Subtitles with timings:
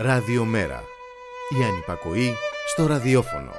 [0.00, 0.82] Ραδιομέρα.
[1.60, 2.34] Η ανυπακοή
[2.66, 3.50] στο ραδιόφωνο.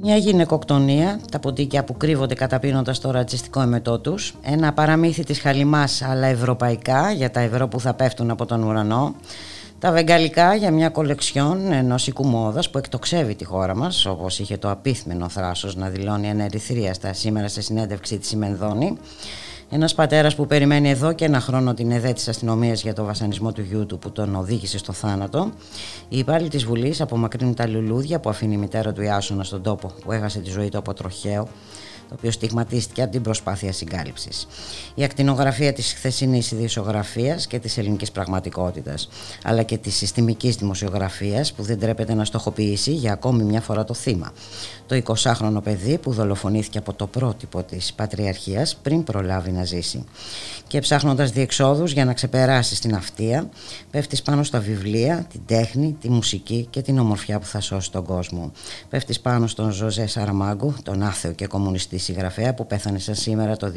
[0.00, 6.02] Μια γυναικοκτονία, τα ποντίκια που κρύβονται καταπίνοντας το ρατσιστικό εμετό τους, ένα παραμύθι της χαλιμάς
[6.02, 9.14] αλλά ευρωπαϊκά για τα ευρώ που θα πέφτουν από τον ουρανό,
[9.84, 14.56] τα βεγγαλικά για μια κολεξιόν ενός οικού μόδας που εκτοξεύει τη χώρα μας, όπως είχε
[14.56, 18.96] το απίθμενο θράσος να δηλώνει ένα ερυθρία σήμερα σε συνέντευξη της Σιμενδόνη.
[19.70, 23.52] Ένας πατέρας που περιμένει εδώ και ένα χρόνο την ΕΔΕ της αστυνομίας για το βασανισμό
[23.52, 25.50] του γιού του που τον οδήγησε στο θάνατο.
[26.08, 29.92] Οι υπάλληλοι της Βουλής απομακρύνουν τα λουλούδια που αφήνει η μητέρα του Ιάσονα στον τόπο
[30.04, 31.48] που έχασε τη ζωή του από τροχαίο
[32.08, 34.46] το οποίο στιγματίστηκε από την προσπάθεια συγκάλυψης.
[34.94, 39.08] Η ακτινογραφία της χθεσινής ειδησιογραφίας και της ελληνικής πραγματικότητας,
[39.44, 43.94] αλλά και της συστημικής δημοσιογραφίας που δεν τρέπεται να στοχοποιήσει για ακόμη μια φορά το
[43.94, 44.32] θύμα.
[44.86, 50.04] Το 20χρονο παιδί που δολοφονήθηκε από το πρότυπο της Πατριαρχίας πριν προλάβει να ζήσει.
[50.66, 53.48] Και ψάχνοντας διεξόδους για να ξεπεράσει την αυτεία,
[53.90, 58.04] πέφτεις πάνω στα βιβλία, την τέχνη, τη μουσική και την ομορφιά που θα σώσει τον
[58.04, 58.52] κόσμο.
[58.88, 63.72] Πέφτεις πάνω στον Ζωζέ Σαραμάγκου, τον άθεο και κομμουνιστή συγγραφέα που πέθανε σαν σήμερα το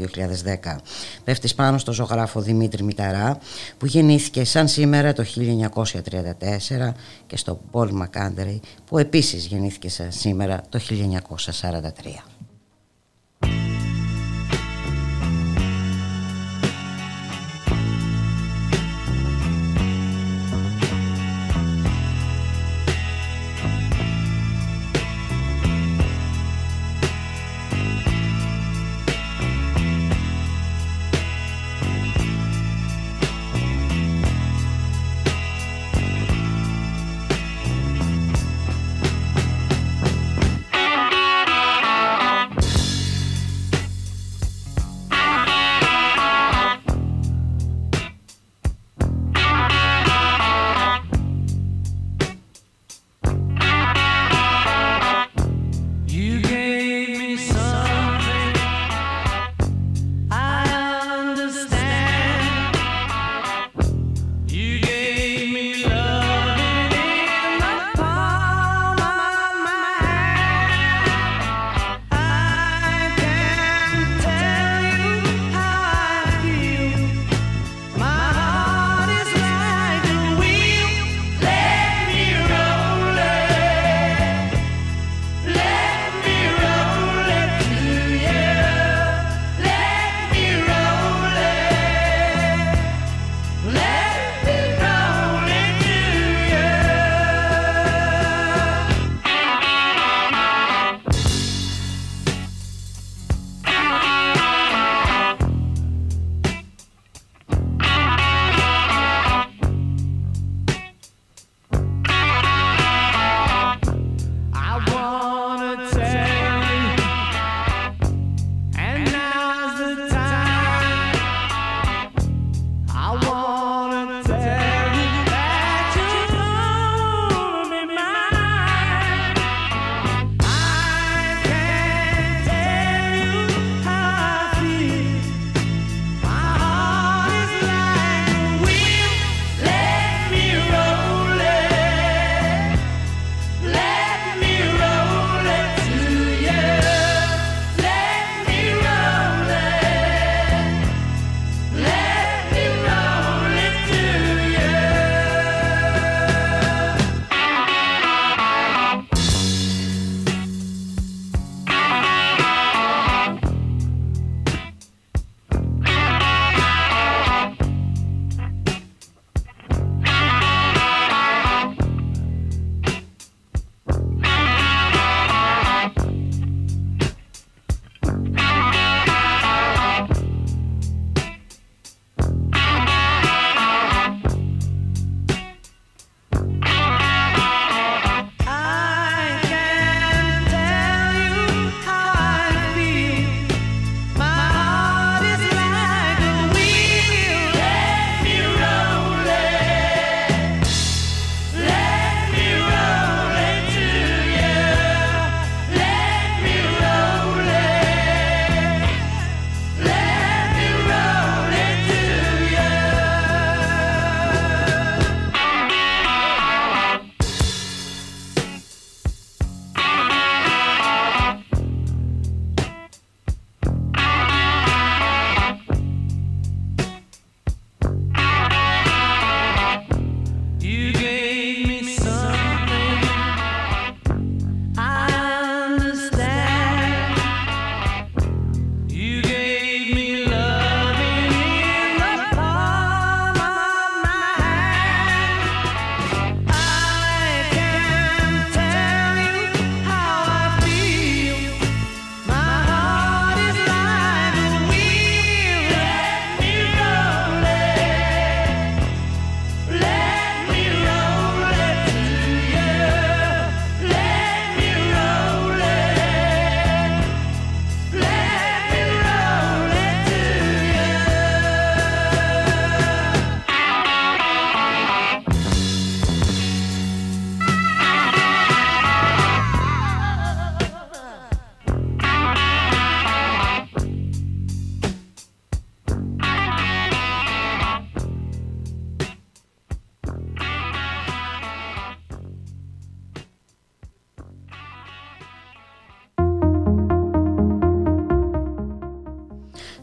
[0.64, 0.76] 2010.
[1.24, 3.40] Πέφτεις πάνω στον ζωγράφο Δημήτρη Μηταρά
[3.78, 6.92] που γεννήθηκε σαν σήμερα το 1934
[7.28, 10.80] και στον Πολ Μακάντερη που επίσης γεννήθηκε σαν σήμερα το
[11.62, 12.37] 1943.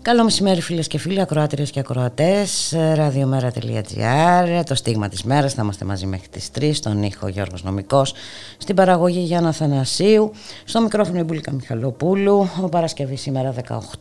[0.04, 5.84] Καλό μεσημέρι φίλες και φίλοι, ακροάτριες και ακροατές, radiomera.gr, το στίγμα της μέρας, θα είμαστε
[5.84, 8.14] μαζί μέχρι τις 3, στον ήχο Γιώργος Νομικός,
[8.58, 10.32] στην παραγωγή Γιάννα Θανασίου,
[10.64, 13.54] στο μικρόφωνο η Μπουλίκα Μιχαλοπούλου, ο Παρασκευή σήμερα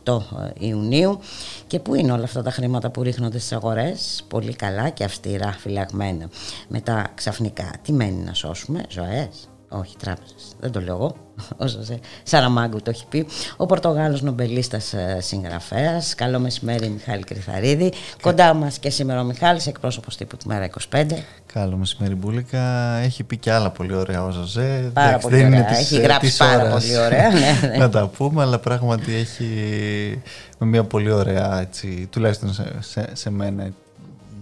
[0.04, 0.22] 18
[0.58, 1.18] Ιουνίου.
[1.66, 5.52] Και πού είναι όλα αυτά τα χρήματα που ρίχνονται στις αγορές, πολύ καλά και αυστηρά
[5.52, 6.28] φυλαγμένα,
[6.68, 9.48] μετά ξαφνικά, τι μένει να σώσουμε, ζωές
[9.78, 11.16] όχι τράπεζες, δεν το λέω εγώ.
[11.56, 13.26] Ο Ζωζέ Σαραμάγκου το έχει πει.
[13.56, 16.14] Ο Πορτογάλος νομπελίστας ε, συγγραφέας.
[16.14, 17.92] Καλό μεσημέρι Μιχάλη Κρυθαρίδη.
[18.22, 21.04] Κοντά μας και σήμερα ο Μιχάλης, εκπρόσωπος τύπου του Μέρα 25.
[21.52, 22.94] Καλό μεσημέρι Μπούλικα.
[22.96, 24.90] Έχει πει και άλλα πολύ ωραία ο Ζωζέ.
[24.92, 25.78] Πάρα πολύ δεν ωραία.
[25.78, 27.28] έχει γράψει πάρα πολύ ωραία.
[27.34, 27.76] Ναι, ναι.
[27.76, 30.22] να τα πούμε, αλλά πράγματι έχει
[30.58, 33.72] μια πολύ ωραία, έτσι, τουλάχιστον σε, σε, σε μένα,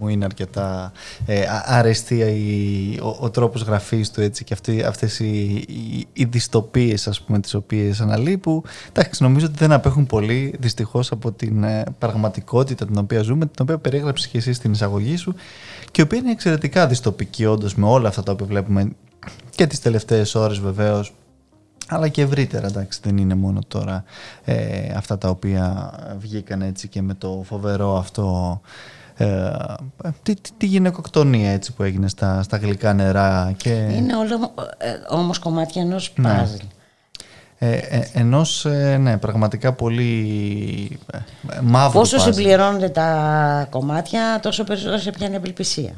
[0.02, 0.92] μου είναι αρκετά
[1.26, 6.24] ε, αρεστία η, ο, ο τρόπος γραφής του έτσι, και αυτοί, αυτές οι, οι, οι
[6.24, 11.32] δυστοπίες ας πούμε τις οποίες αναλύει που εντάξει, νομίζω ότι δεν απέχουν πολύ δυστυχώς από
[11.32, 15.34] την ε, πραγματικότητα την οποία ζούμε την οποία περιέγραψες και εσύ στην εισαγωγή σου
[15.90, 18.92] και η οποία είναι εξαιρετικά δυστοπική όντως με όλα αυτά τα οποία βλέπουμε
[19.50, 21.12] και τις τελευταίες ώρες βεβαίως
[21.88, 24.04] αλλά και ευρύτερα, εντάξει, δεν είναι μόνο τώρα
[24.44, 28.60] ε, αυτά τα οποία βγήκαν έτσι και με το φοβερό αυτό
[29.24, 33.54] ε, τι, τι, γυναικοκτονία έτσι που έγινε στα, στα γλυκά νερά.
[33.56, 33.70] Και...
[33.70, 36.28] Είναι όλο ε, όμως κομμάτια ενός ναι.
[36.28, 36.64] πάζλ.
[37.64, 41.18] Ε, ε, ενός, ε, ναι, πραγματικά πολύ ε,
[41.62, 45.92] μαύρο Όσο συμπληρώνονται τα κομμάτια, τόσο περισσότερο σε πιάνει απελπισία.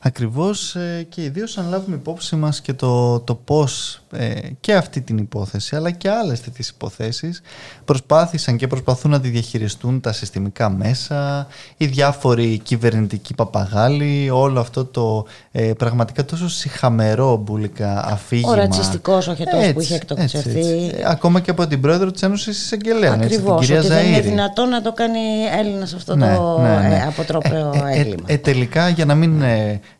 [0.00, 5.00] Ακριβώς ε, και ιδίως αν λάβουμε υπόψη μας και το, το πώς ε, και αυτή
[5.00, 7.42] την υπόθεση αλλά και άλλες τέτοιες υποθέσεις
[7.84, 14.84] προσπάθησαν και προσπαθούν να τη διαχειριστούν τα συστημικά μέσα, οι διάφοροι κυβερνητικοί παπαγάλοι, όλο αυτό
[14.84, 18.50] το ε, πραγματικά τόσο συχαμερό μπουλικά αφήγημα.
[18.50, 20.90] Ο ρατσιστικός οχετός που είχε εκτοξευθεί.
[21.04, 24.64] Ακόμα και από την πρόεδρο της Ένωσης Εισαγγελέων, έτσι, την κυρία ότι δεν είναι δυνατό
[24.64, 25.18] να το κάνει
[25.58, 27.04] Έλληνας αυτό ναι, το ναι, ναι.
[27.06, 28.38] αποτρόπαιο έγκλημα.
[28.42, 29.42] τελικά για να μην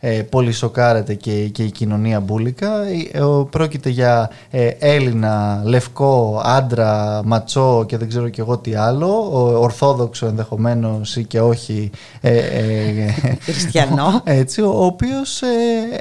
[0.00, 2.82] ε, πολύ σοκάρεται και, και η κοινωνία μπουλικα.
[3.12, 3.20] Ε,
[3.50, 10.26] πρόκειται για ε, Έλληνα, λευκό, άντρα, ματσό και δεν ξέρω και εγώ τι άλλο, ορθόδοξο
[10.26, 13.10] ενδεχομένως ή και όχι ε,
[13.40, 14.20] χριστιανό.
[14.24, 15.42] Έτσι, ο, ο οποίος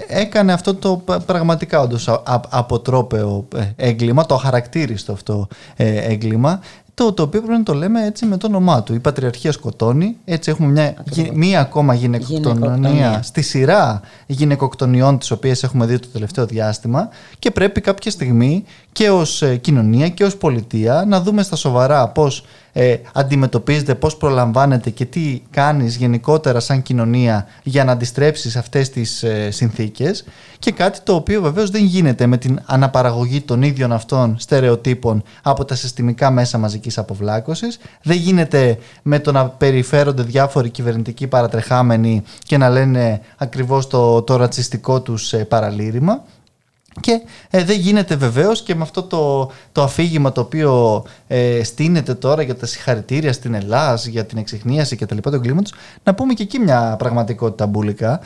[0.07, 2.09] έκανε αυτό το πραγματικά όντως
[2.49, 6.59] αποτρόπαιο έγκλημα, το χαρακτήριστο αυτό έγκλημα
[6.95, 8.93] το, το οποίο πρέπει να το λέμε έτσι με το όνομά του.
[8.93, 10.17] Η Πατριαρχία σκοτώνει.
[10.25, 10.95] Έτσι έχουμε μια,
[11.33, 17.09] μία ακόμα γυναικοκτονία στη σειρά γυναικοκτονιών τις οποίες έχουμε δει το τελευταίο διάστημα
[17.39, 22.07] και πρέπει κάποια στιγμή και ως ε, κοινωνία και ως πολιτεία να δούμε στα σοβαρά
[22.07, 22.45] πώς
[22.77, 29.23] ε, αντιμετωπίζετε, πώς προλαμβάνετε και τι κάνεις γενικότερα σαν κοινωνία για να αντιστρέψεις αυτές τις
[29.23, 30.25] ε, συνθήκες
[30.59, 35.65] και κάτι το οποίο βεβαίως δεν γίνεται με την αναπαραγωγή των ίδιων αυτών στερεοτύπων από
[35.65, 42.57] τα συστημικά μέσα μαζικής αποβλάκωσης, δεν γίνεται με το να περιφέρονται διάφοροι κυβερνητικοί παρατρεχάμενοι και
[42.57, 46.23] να λένε ακριβώς το, το ρατσιστικό τους ε, παραλήρημα
[46.99, 52.13] και ε, δεν γίνεται βεβαίως και με αυτό το, το αφήγημα το οποίο ε, στείνεται
[52.13, 55.73] τώρα για τα συγχαρητήρια στην Ελλάδα, για την εξυχνίαση και τα λοιπά του εγκλήματος,
[56.03, 58.19] να πούμε και εκεί μια πραγματικότητα μπουλικά,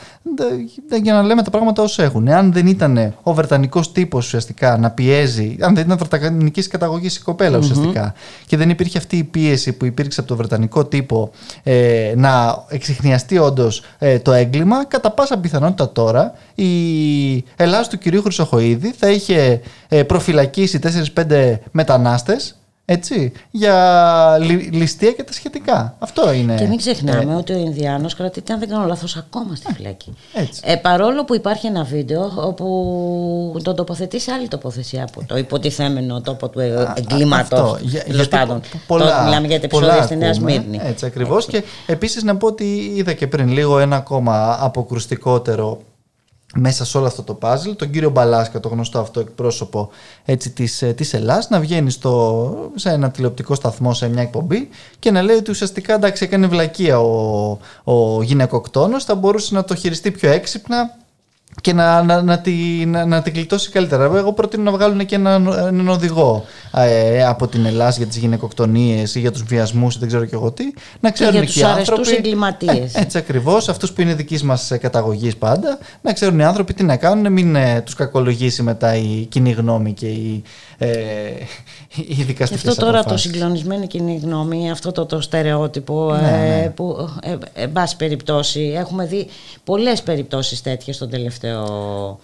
[1.02, 2.28] για να λέμε τα πράγματα όσο έχουν.
[2.28, 7.22] Αν δεν ήταν ο Βρετανικός τύπος ουσιαστικά να πιέζει, αν δεν ήταν Βρετανικής καταγωγής η
[7.22, 8.14] κοπέλα ουσιαστικά,
[8.46, 11.30] και δεν υπήρχε αυτή η πίεση που υπήρξε από το Βρετανικό τύπο
[11.62, 18.22] ε, να εξυχνιαστεί όντως ε, το έγκλημα, κατά πάσα πιθανότητα τώρα η Ελλάδα του κυρίου
[18.60, 20.78] Χρυσοχοίδη θα είχε ε, προφυλακίσει
[21.14, 22.54] 4-5 μετανάστες
[22.92, 24.38] έτσι, για
[24.70, 25.96] ληστεία και τα σχετικά.
[25.98, 26.54] Αυτό είναι.
[26.54, 30.16] Και μην ξεχνάμε ε, ότι ο Ινδιάνος κρατείται, αν δεν κάνω λάθος, ακόμα στη φυλακή.
[30.62, 36.20] Ε, παρόλο που υπάρχει ένα βίντεο όπου τον τοποθετείς σε άλλη τοποθεσία από το υποτιθέμενο
[36.20, 36.60] τόπο του
[36.94, 37.80] εγκλήματος.
[38.06, 38.60] Τέλος πάντων.
[38.86, 40.80] Πολλά, μιλάμε για επεισόδια στη Νέα Σμύρνη.
[40.82, 41.46] Έτσι ακριβώς.
[41.46, 45.80] Και επίσης να πω ότι είδα και πριν λίγο ένα ακόμα αποκρουστικότερο
[46.54, 49.90] μέσα σε όλο αυτό το παζλ, τον κύριο Μπαλάσκα, το γνωστό αυτό εκπρόσωπο
[50.24, 54.68] έτσι, της, ε, της Ελλάς, να βγαίνει στο, σε ένα τηλεοπτικό σταθμό, σε μια εκπομπή
[54.98, 59.74] και να λέει ότι ουσιαστικά εντάξει έκανε βλακεία ο, ο γυναικοκτόνος, θα μπορούσε να το
[59.74, 60.96] χειριστεί πιο έξυπνα
[61.60, 62.52] και να, να, να, τη,
[62.86, 64.04] να, να την κλειτώσει καλύτερα.
[64.04, 69.14] Εγώ προτείνω να βγάλουν και έναν, έναν οδηγό ε, από την Ελλάδα για τις γυναικοκτονίες
[69.14, 70.64] ή για τους βιασμούς ή δεν ξέρω και εγώ τι.
[71.00, 72.10] Να ξέρουν και, οι άνθρωποι.
[72.10, 72.94] εγκληματίες.
[72.94, 76.82] Ε, έτσι ακριβώς, αυτούς που είναι δικής μας καταγωγής πάντα, να ξέρουν οι άνθρωποι τι
[76.82, 80.42] να κάνουν, μην ε, τους κακολογήσει μετά η κοινή γνώμη και η,
[80.78, 80.88] ε,
[81.96, 86.62] οι δικαστικέ Αυτό τώρα το συγκλονισμένο κοινή γνώμη, αυτό το, το στερεότυπο, ναι, ναι.
[86.64, 89.26] Ε, που ε, εν πάση περιπτώσει, έχουμε δει
[89.64, 92.18] πολλές περιπτώσεις τέτοιες στον τελευταίο το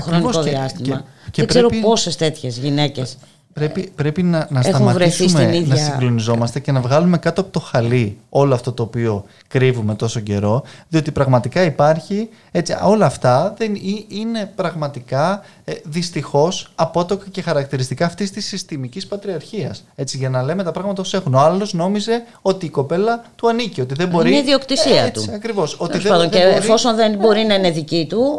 [0.00, 0.96] χρονικό διάστημα.
[0.96, 3.16] Και, και Δεν ξέρω πόσες τέτοιες γυναίκες
[3.52, 8.54] Πρέπει, πρέπει να, να σταματήσουμε να συγκλονιζόμαστε και να βγάλουμε κάτω από το χαλί όλο
[8.54, 13.78] αυτό το οποίο κρύβουμε τόσο καιρό, διότι πραγματικά υπάρχει, έτσι, όλα αυτά δεν
[14.08, 19.84] είναι πραγματικά ε, δυστυχώς απότοκα και χαρακτηριστικά αυτής της συστημικής πατριαρχίας.
[19.94, 21.34] Έτσι, για να λέμε τα πράγματα όσο έχουν.
[21.34, 24.28] Ο άλλος νόμιζε ότι η κοπέλα του ανήκει, ότι δεν μπορεί...
[24.28, 25.34] Είναι ιδιοκτησία έτσι, του.
[25.34, 25.76] Ακριβώς.
[25.78, 26.54] Ότι δεν, δεν και μπορεί...
[26.54, 28.38] εφόσον δεν μπορεί να είναι δική του,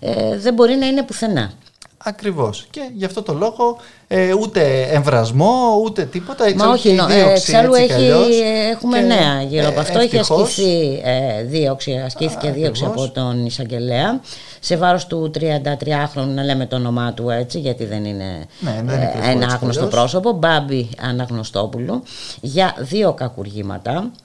[0.00, 1.52] ε, ε, δεν μπορεί να είναι πουθενά.
[2.06, 2.66] Ακριβώς.
[2.70, 3.76] Και γι' αυτό το λόγο
[4.08, 6.54] ε, ούτε εμβρασμό, ούτε τίποτα.
[6.54, 8.12] Μα όχι, νο, ε, εξάλλου έχει,
[8.70, 9.98] έχουμε και, νέα γύρω από αυτό.
[9.98, 14.20] Έχει ασκηθεί ε, δίωξη, ασκήθηκε δίωξη από τον εισαγγελέα
[14.60, 18.94] σε βάρος του 33χρονου, να λέμε το όνομά του έτσι, γιατί δεν είναι, ναι, δεν
[18.94, 22.02] είναι ε, ένα άγνωστο πρόσωπο, Μπάμπη Αναγνωστόπουλου,
[22.40, 24.23] για δύο κακουργήματα ε,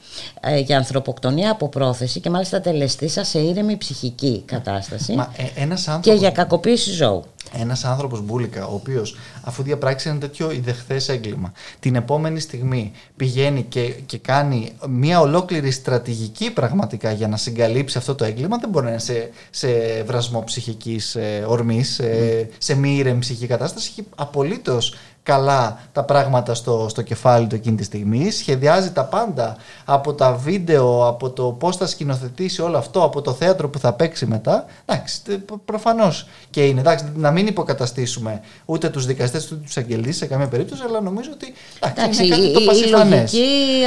[0.63, 6.13] για ανθρωποκτονία από πρόθεση και μάλιστα τελεστήσα σε ήρεμη ψυχική κατάσταση Μα, ε, ένας άνθρωπος...
[6.13, 7.23] και για κακοποίηση ζώου.
[7.53, 13.63] Ένας άνθρωπος μπουλικα, ο οποίος αφού διαπράξει ένα τέτοιο ιδεχθές έγκλημα, την επόμενη στιγμή πηγαίνει
[13.63, 18.85] και, και κάνει μια ολόκληρη στρατηγική πραγματικά για να συγκαλύψει αυτό το έγκλημα, δεν μπορεί
[18.85, 19.67] να είναι σε, σε
[20.03, 22.03] βρασμό ψυχικής ε, ορμής, σε,
[22.57, 23.89] σε μη ήρεμη ψυχική κατάσταση.
[23.91, 28.31] Έχει απολύτως καλά τα πράγματα στο, στο κεφάλι του εκείνη τη στιγμή.
[28.31, 33.33] Σχεδιάζει τα πάντα από τα βίντεο, από το πώς θα σκηνοθετήσει όλο αυτό, από το
[33.33, 34.65] θέατρο που θα παίξει μετά.
[34.85, 35.21] Εντάξει,
[35.65, 36.79] προφανώς και είναι.
[36.79, 41.29] Εντάξει, να μην υποκαταστήσουμε ούτε τους δικαστές ούτε τους αγγελείς σε καμία περίπτωση, αλλά νομίζω
[41.33, 43.33] ότι εντάξει, είναι κάτι το πασιφανές.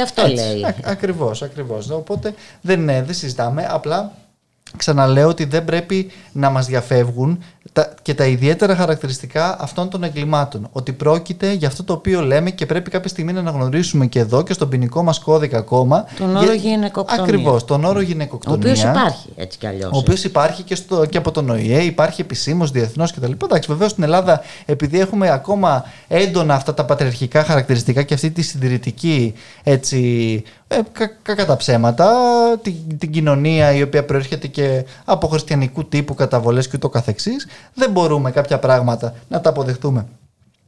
[0.03, 0.65] αυτό λέει.
[0.83, 1.89] Ακριβώς, ακριβώς.
[1.89, 3.67] Οπότε δεν, δεν συζητάμε.
[3.69, 4.11] Απλά
[4.77, 7.52] ξαναλέω ότι δεν πρέπει να μας διαφεύγουν τα,
[8.01, 10.67] και τα ιδιαίτερα χαρακτηριστικά αυτών των εγκλημάτων.
[10.71, 14.43] Ότι πρόκειται για αυτό το οποίο λέμε και πρέπει κάποια στιγμή να αναγνωρίσουμε και εδώ
[14.43, 16.05] και στον ποινικό μας κώδικα ακόμα.
[16.17, 17.23] Τον όρο γυναικοκτονία.
[17.23, 18.69] Ακριβώς, τον όρο γυναικοκτονία.
[18.69, 19.91] Ο οποίος υπάρχει έτσι κι αλλιώς.
[19.91, 23.31] Ο οποίος υπάρχει και, στο, και από τον ΟΗΕ, υπάρχει επισήμως διεθνώς κτλ.
[23.43, 28.41] Εντάξει, βεβαίως στην Ελλάδα, επειδή έχουμε ακόμα έντονα αυτά τα πατριαρχικά χαρακτηριστικά και αυτή τη
[28.41, 30.79] συντηρητική έτσι, ε,
[31.21, 32.11] κακά τα ψέματα,
[32.61, 37.91] την, την κοινωνία η οποία προέρχεται και από χριστιανικού τύπου καταβολές και ούτω καθεξής, δεν
[37.91, 40.05] μπορούμε κάποια πράγματα να τα αποδεχτούμε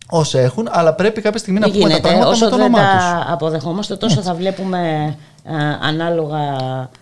[0.10, 2.88] όσα έχουν, αλλά πρέπει κάποια στιγμή να πούμε τα πράγματα όσο με το όνομά τους.
[2.88, 5.16] Όσο δεν τα αποδεχόμαστε, τόσο θα βλέπουμε ε,
[5.82, 6.40] ανάλογα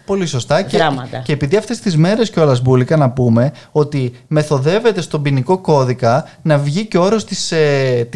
[0.05, 0.61] Πολύ σωστά.
[0.61, 0.79] Και,
[1.23, 6.57] και επειδή αυτές τις μέρες κιόλας Μπούλικα να πούμε ότι μεθοδεύεται στον ποινικό κώδικα να
[6.57, 8.09] βγει και ο όρος της, ε,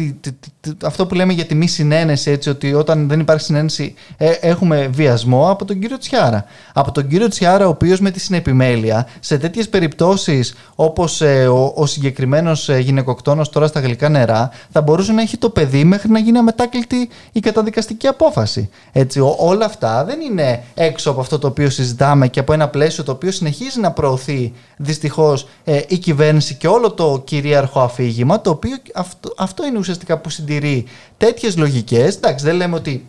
[0.82, 4.88] αυτό που λέμε για τη μη συνένεση έτσι ότι όταν δεν υπάρχει συνένεση ε, έχουμε
[4.92, 6.44] βιασμό από τον κύριο Τσιάρα.
[6.72, 11.72] Από τον κύριο Τσιάρα ο οποίος με τη συνεπιμέλεια σε τέτοιες περιπτώσεις όπως ε, ο,
[11.76, 16.10] ο συγκεκριμένος ε, γυναικοκτόνος τώρα στα γλυκά νερά θα μπορούσε να έχει το παιδί μέχρι
[16.10, 18.70] να γίνει αμετάκλητη η καταδικαστική απόφαση.
[18.92, 22.68] Έτσι, όλα αυτά δεν δεν είναι έξω από αυτό το οποίο συζητάμε και από ένα
[22.68, 28.40] πλαίσιο το οποίο συνεχίζει να προωθεί δυστυχώς ε, η κυβέρνηση και όλο το κυρίαρχο αφήγημα,
[28.40, 30.84] το οποίο αυτό, αυτό είναι ουσιαστικά που συντηρεί
[31.16, 32.16] τέτοιες λογικές.
[32.16, 33.08] Εντάξει, δεν λέμε ότι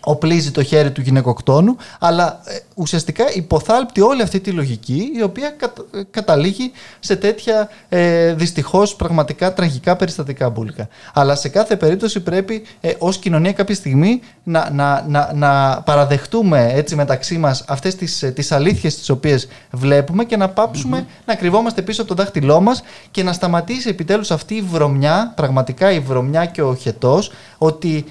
[0.00, 5.56] οπλίζει το χέρι του γυναικοκτόνου, αλλά ε, ουσιαστικά υποθάλπτει όλη αυτή τη λογική η οποία
[5.92, 10.88] ε, καταλήγει σε τέτοια ε, δυστυχώς πραγματικά τραγικά περιστατικά μπουλικά.
[11.14, 16.70] Αλλά σε κάθε περίπτωση πρέπει ε, ως κοινωνία κάποια στιγμή να, να, να, να παραδεχτούμε
[16.72, 21.34] έτσι μεταξύ μας αυτές τις, ε, τις αλήθειες τις οποίες βλέπουμε και να παψουμε να
[21.34, 26.00] κρυβόμαστε πίσω από το δάχτυλό μας και να σταματήσει επιτέλους αυτή η βρωμιά, πραγματικά η
[26.00, 28.04] βρωμιά και ο χετός, ότι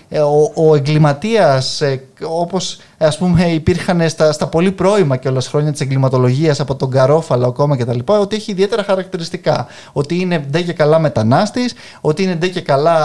[0.55, 1.78] ο, ο εγκληματίας
[2.27, 6.91] όπως ας πούμε υπήρχαν στα, στα πολύ πρώιμα και όλα χρόνια της εγκληματολογίας από τον
[6.91, 9.67] Καρόφαλο ακόμα και τα λοιπά, ότι έχει ιδιαίτερα χαρακτηριστικά.
[9.91, 12.97] Ότι είναι ντε και καλά μετανάστης, ότι είναι ντε και καλά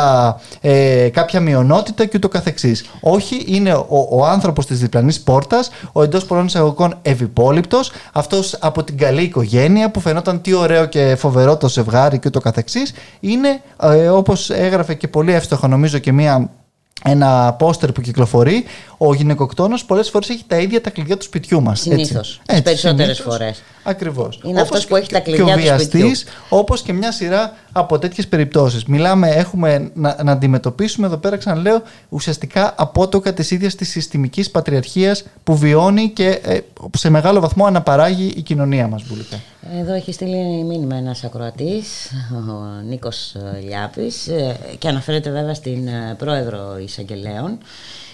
[0.61, 2.85] ε, κάποια μειονότητα και ούτω καθεξής.
[3.01, 8.85] Όχι, είναι ο, ο άνθρωπος της διπλανής πόρτας, ο εντός πολλών εισαγωγικών ευυπόληπτος, αυτός από
[8.85, 13.61] την καλή οικογένεια που φαινόταν τι ωραίο και φοβερό το ζευγάρι και ούτω καθεξής, είναι
[13.83, 16.51] ε, όπως έγραφε και πολύ εύστοχα νομίζω και μία
[17.05, 18.65] ένα πόστερ που κυκλοφορεί,
[18.97, 21.81] ο γυναικοκτόνος πολλές φορές έχει τα ίδια τα κλειδιά του σπιτιού μας.
[21.81, 23.63] Συνήθως, τις περισσότερες φορές.
[23.83, 24.41] Ακριβώς.
[24.45, 26.11] Είναι αυτό αυτός που έχει τα κλειδιά του σπιτιού.
[26.49, 28.85] Όπως και μια σειρά από τέτοιες περιπτώσεις.
[28.85, 35.25] Μιλάμε, έχουμε να, να αντιμετωπίσουμε εδώ πέρα, ξαναλέω, ουσιαστικά απότοκα της ίδιας της συστημικής πατριαρχίας
[35.45, 36.59] που βιώνει και ε,
[36.97, 39.37] σε μεγάλο βαθμό αναπαράγει η κοινωνία μας, Μπουλικά.
[39.81, 46.15] Εδώ έχει στείλει μήνυμα ένας ακροατής, ο Νίκος Λιάπης, ε, και αναφέρεται βέβαια στην ε,
[46.19, 47.59] πρόεδρο εισαγγελέων,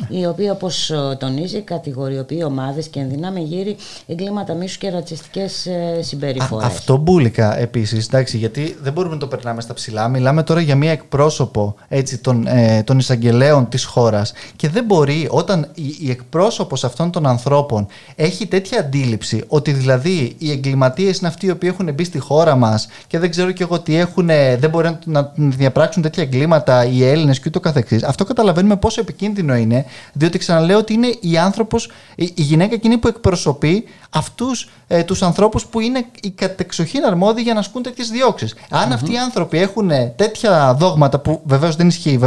[0.09, 3.77] η οποία όπως ε, τονίζει κατηγοριοποιεί ομάδες και ενδυνάμει γύρει
[4.07, 5.67] εγκλήματα μίσους και ρατσιστικές
[6.01, 6.67] συμπεριφορές.
[6.67, 10.09] αυτό μπουλικά επίσης, εντάξει, γιατί δεν μπορούμε να το περνάμε στα ψηλά.
[10.09, 15.27] Μιλάμε τώρα για μία εκπρόσωπο έτσι, των, ε, των εισαγγελέων της χώρας και δεν μπορεί
[15.31, 21.29] όταν η, η εκπρόσωπος αυτών των ανθρώπων έχει τέτοια αντίληψη ότι δηλαδή οι εγκληματίες είναι
[21.29, 23.97] αυτοί αυτοί οι οποίοι έχουν μπει στη χώρα μας και δεν ξέρω και εγώ τι
[23.97, 24.27] έχουν,
[24.59, 28.03] δεν μπορεί να διαπράξουν τέτοια εγκλήματα οι Έλληνες και ούτω καθεξής.
[28.03, 33.09] Αυτό καταλαβαίνουμε πόσο επικίνδυνο είναι, διότι ξαναλέω ότι είναι η άνθρωπος, η γυναίκα εκείνη που
[33.09, 38.55] εκπροσωπεί αυτούς ε, τους ανθρώπους που είναι οι κατεξοχήν αρμόδιοι για να ασκούν τέτοιες διώξεις.
[38.71, 42.19] Αν αυτοί οι άνθρωποι έχουν τέτοια δόγματα που βεβαίως δεν ισχύει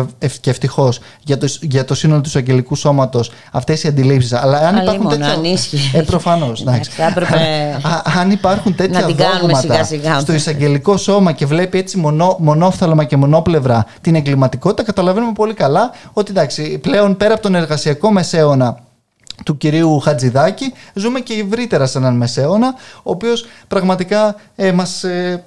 [0.41, 4.77] και ευτυχώς για το, για το σύνολο του αγγελικού σώματος αυτές οι αντιλήψεις, αλλά αν
[4.77, 5.33] υπάρχουν τέτοια.
[5.33, 5.43] Αν
[5.93, 6.65] ε, προφανώς.
[8.19, 9.83] αν υπάρχουν τέτοια δόγματα
[10.19, 15.91] στο εισαγγελικό σώμα και βλέπει έτσι μονό, μονόφθαλμα και μονόπλευρα την εγκληματικότητα, καταλαβαίνουμε πολύ καλά
[16.13, 18.77] ότι εντάξει, πλέον πέρα από τον εργασιακό μεσαίωνα
[19.45, 25.43] του κυρίου Χατζηδάκη ζούμε και ευρύτερα σε έναν μεσαίωνα ο οποίος πραγματικά ε, μας ε,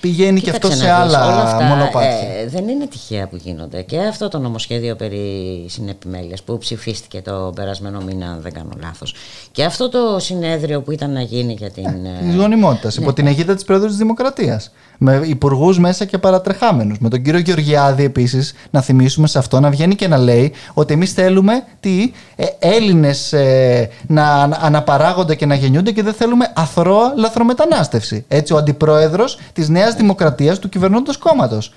[0.00, 2.10] πηγαίνει και αυτό σε άλλα μονοπάτια.
[2.10, 3.82] Ε, δεν είναι τυχαία που γίνονται.
[3.82, 9.14] Και αυτό το νομοσχέδιο περί συνεπιμέλειας που ψηφίστηκε το περασμένο μήνα, αν δεν κάνω λάθος.
[9.52, 11.84] Και αυτό το συνέδριο που ήταν να γίνει για την.
[11.84, 13.04] Ε, της γονιμότητας, ναι.
[13.04, 14.72] υπό την αιγύδα της Πρόεδρου της Δημοκρατίας.
[14.98, 16.98] Με υπουργούς μέσα και παρατρεχάμενους.
[16.98, 20.92] Με τον κύριο Γεωργιάδη επίσης, να θυμίσουμε σε αυτό, να βγαίνει και να λέει ότι
[20.92, 27.12] εμείς θέλουμε τι ε, Έλληνες ε, να αναπαράγονται και να γεννιούνται και δεν θέλουμε αθρώα
[27.16, 28.24] λαθρομετανάστευση.
[28.28, 31.72] Έτσι, ο αντιπρόεδρος της Νέας Δημοκρατίας του κυβερνώντο κόμματος.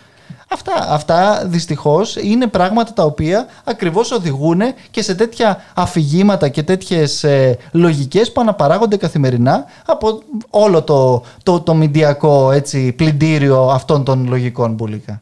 [0.48, 7.24] Αυτά, αυτά δυστυχώς είναι πράγματα τα οποία ακριβώς οδηγούν και σε τέτοια αφηγήματα και τέτοιες
[7.24, 14.28] ε, λογικές που αναπαράγονται καθημερινά από όλο το, το, το μηντιακό έτσι, πλυντήριο αυτών των
[14.28, 15.22] λογικών μπουλίκα.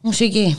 [0.00, 0.58] Μουσική.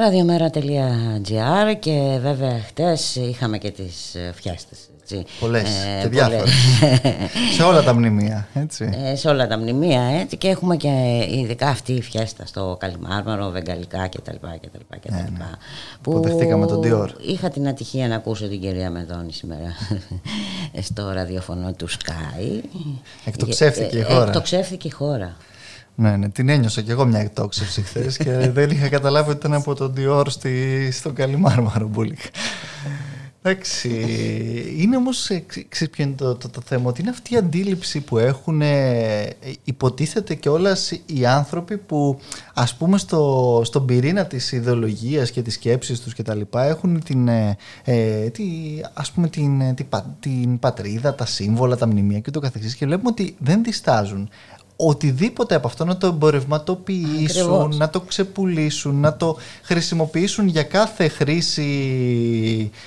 [0.00, 4.78] radiomera.gr και βέβαια χτες είχαμε και τις ε, φιάστες.
[5.02, 5.24] Έτσι.
[5.40, 6.50] Πολλές Ε, και διάφορες.
[7.56, 8.48] σε όλα τα μνημεία.
[8.54, 8.90] Έτσι.
[9.04, 10.88] Ε, σε όλα τα μνημεία έτσι και έχουμε και
[11.30, 14.30] ειδικά αυτή η φιέστα στο Καλιμάρμαρο, Βεγγαλικά κτλ.
[14.60, 15.44] κτλ, κτλ Ναι, ναι.
[16.02, 17.08] Που δεχτήκαμε τον Dior.
[17.20, 19.72] Είχα την ατυχία να ακούσω την κυρία Μεδόνη σήμερα
[20.88, 22.60] στο ραδιοφωνό του Sky.
[23.24, 24.26] Εκτοξεύθηκε η Ε, χώρα.
[24.26, 25.36] Εκτοξεύθηκε η χώρα.
[26.00, 29.54] Ναι, ναι, την ένιωσα κι εγώ μια εκτόξευση χθες και δεν είχα καταλάβει ότι ήταν
[29.54, 32.28] από τον Dior στη, στον Καλιμάρμαρο Μπούλικα.
[33.42, 33.88] Εντάξει,
[34.76, 35.30] είναι όμως,
[35.68, 39.28] ξέρεις ποιο είναι το, το, το θέμα, ότι είναι αυτή η αντίληψη που έχουν, ε,
[39.64, 40.50] υποτίθεται και
[41.06, 42.18] οι άνθρωποι που
[42.54, 47.02] ας πούμε στο, στον πυρήνα της ιδεολογίας και της σκέψης τους και τα λοιπά έχουν
[47.04, 48.44] την, ε, ε, τη,
[48.92, 52.74] ας πούμε την, ε, την, πα- την πατρίδα, τα σύμβολα, τα μνημεία και το καθεξής
[52.74, 54.28] και βλέπουμε ότι δεν διστάζουν
[54.86, 57.76] οτιδήποτε από αυτό να το εμπορευματοποιήσουν, Ακριβώς.
[57.76, 61.70] να το ξεπουλήσουν, να το χρησιμοποιήσουν για κάθε χρήση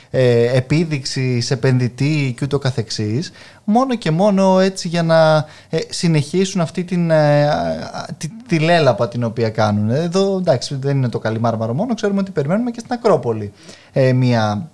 [0.10, 3.32] ε, επίδειξη επενδυτή και ούτω καθεξής
[3.64, 9.08] μόνο και μόνο έτσι για να ε, συνεχίσουν αυτή την, ε, α, τη, τη λέλαπα
[9.08, 9.90] την οποία κάνουν.
[9.90, 13.54] Εδώ εντάξει δεν είναι το καλή μάρμαρο μόνο, ξέρουμε ότι περιμένουμε και στην Ακρόπολη
[13.92, 14.72] ε, μια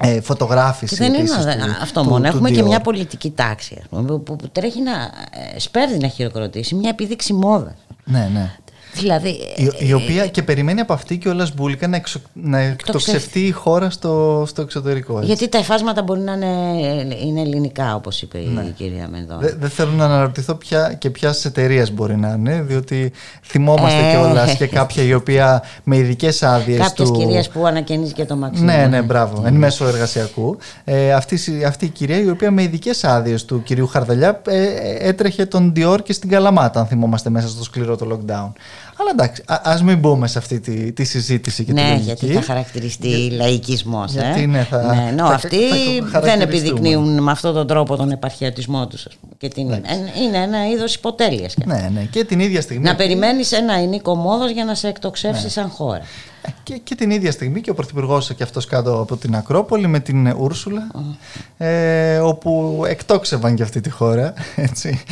[0.00, 0.94] ε, φωτογράφηση.
[0.96, 2.20] Και δεν είναι επίσης α- του- αυτό του- μόνο.
[2.22, 2.64] του Έχουμε και Dior.
[2.66, 4.92] μια πολιτική τάξη ας πούμε, που, που τρέχει να
[5.54, 7.74] ε, σπέρδει να χειροκροτήσει μια επίδειξη μόδα.
[8.04, 8.54] Ναι, ναι.
[8.94, 9.28] Δηλαδή.
[9.56, 13.40] Η, η ε, οποία και περιμένει από αυτή και όλα μπουλικα να, εξο, να εκτοξευτεί
[13.40, 15.14] η χώρα στο, στο εξωτερικό.
[15.14, 15.26] έτσι.
[15.26, 18.60] Γιατί τα εφάσματα μπορεί να είναι, είναι ελληνικά, όπως είπε Ναι.
[18.60, 19.44] η κυρία Μενδώνη.
[19.46, 24.10] Δεν δεν θέλω να αναρωτηθώ ποια, και ποιας εταιρείας μπορεί να είναι, διότι θυμόμαστε Ε.
[24.10, 26.78] κιόλας και κάποια η οποία με ειδικές άδειες.
[26.78, 27.18] Κάποιες του...
[27.18, 28.62] κυρίες που ανακαινίζει και το μαξί.
[28.62, 29.42] Ναι, ναι, μπράβο.
[29.46, 30.56] Εν μέσω εργασιακού.
[30.84, 34.66] Ε, αυτή, αυτή η κυρία η οποία με ειδικές άδειες του κυρίου Χαρδαλιά ε,
[34.98, 38.52] έτρεχε τον Dior και στην Καλαμάτα, αν θυμόμαστε μέσα στο σκληρό το lockdown.
[39.04, 42.04] Αλλά εντάξει, α ας μην μπούμε σε αυτή τη, τη συζήτηση και τη Ναι, λογική.
[42.04, 44.12] γιατί θα χαρακτηριστεί λαϊκισμός.
[44.12, 46.44] γιατί ε; ναι, θα- ναι, ενώ θα- αυτοί θα το δεν χαρακτηριστούμε.
[46.44, 49.06] επιδεικνύουν με αυτόν τον τρόπο τον επαρχιατισμό τους.
[49.38, 49.80] Και την, ε,
[50.24, 51.54] είναι ένα είδος υποτέλειας.
[51.64, 52.00] Ναι, ναι.
[52.10, 52.84] Και την ίδια στιγμή.
[52.84, 56.00] Να περιμένεις ένα ενίκο μόδος για να σε εκτοξεύσει σαν χώρα.
[56.46, 59.86] Ε, Και, και την ίδια στιγμή και ο Πρωθυπουργός και αυτός κάτω από την Ακρόπολη
[59.86, 60.90] με την Ούρσουλα,
[61.56, 65.02] ε, όπου εκτόξευαν και αυτή τη χώρα έτσι,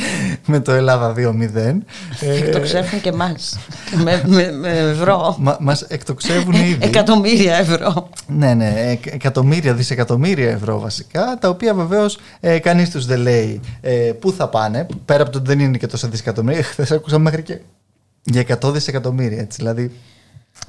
[0.46, 1.54] με το Ελλάδα 2-0.
[1.54, 1.76] Ε,
[2.20, 3.36] Εκτοξεύουν και εμά.
[4.04, 5.36] με, με, με ευρώ.
[5.38, 6.78] Μα, μας εκτοξεύουν ήδη.
[6.80, 8.08] Εκατομμύρια ευρώ.
[8.26, 13.60] Ναι, ναι, εκ- εκατομμύρια, δισεκατομμύρια ευρώ βασικά, τα οποία βεβαίως ε, κανείς τους δεν λέει
[13.80, 14.86] ε, πού θα πάνε.
[15.04, 17.58] Πέρα από το ότι δεν είναι και τόσα δισεκατομμύρια, χθες άκουσα μέχρι και
[18.22, 19.40] για 100 δισεκατομμύρια.
[19.40, 19.92] Έτσι, δηλαδή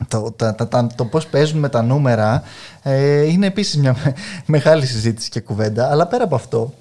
[0.08, 2.44] το, τα, τα, τα- το πώς παίζουν με τα νούμερα
[2.84, 4.14] ε, είναι επίσης μια με-
[4.46, 5.90] μεγάλη συζήτηση και κουβέντα.
[5.92, 6.74] Αλλά πέρα από αυτό,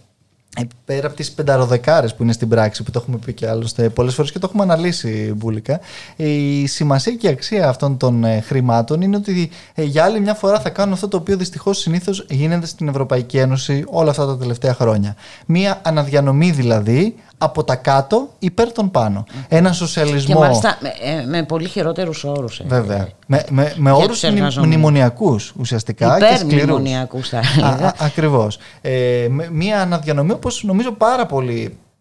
[0.57, 3.89] ε, πέρα από τις πενταροδεκάρες που είναι στην πράξη, που το έχουμε πει και άλλωστε
[3.89, 5.81] πολλές φορές και το έχουμε αναλύσει μπουλικά,
[6.17, 10.35] η σημασία και η αξία αυτών των ε, χρημάτων είναι ότι ε, για άλλη μια
[10.35, 14.37] φορά θα κάνουν αυτό το οποίο δυστυχώς συνήθως γίνεται στην Ευρωπαϊκή Ένωση όλα αυτά τα
[14.39, 15.17] τελευταία χρόνια.
[15.47, 19.25] Μία αναδιανομή δηλαδή από τα κάτω υπέρ των πάνω.
[19.49, 20.35] Ένα σοσιαλισμό...
[20.35, 22.63] Και μάλιστα με, ε, με πολύ χειρότερους όρους.
[22.67, 23.09] Βέβαια.
[23.27, 24.75] Με, με, με Για όρους τους εργαζόμενους.
[24.75, 26.19] μνημονιακούς ουσιαστικά.
[26.19, 26.53] και σκληρούς.
[26.53, 27.95] Υπερμνημονιακούς θα έλεγα.
[27.99, 28.59] Ακριβώς.
[28.81, 31.92] Ε, με- μία αναδιανομή όπως νομίζω πάρα πολύ ε,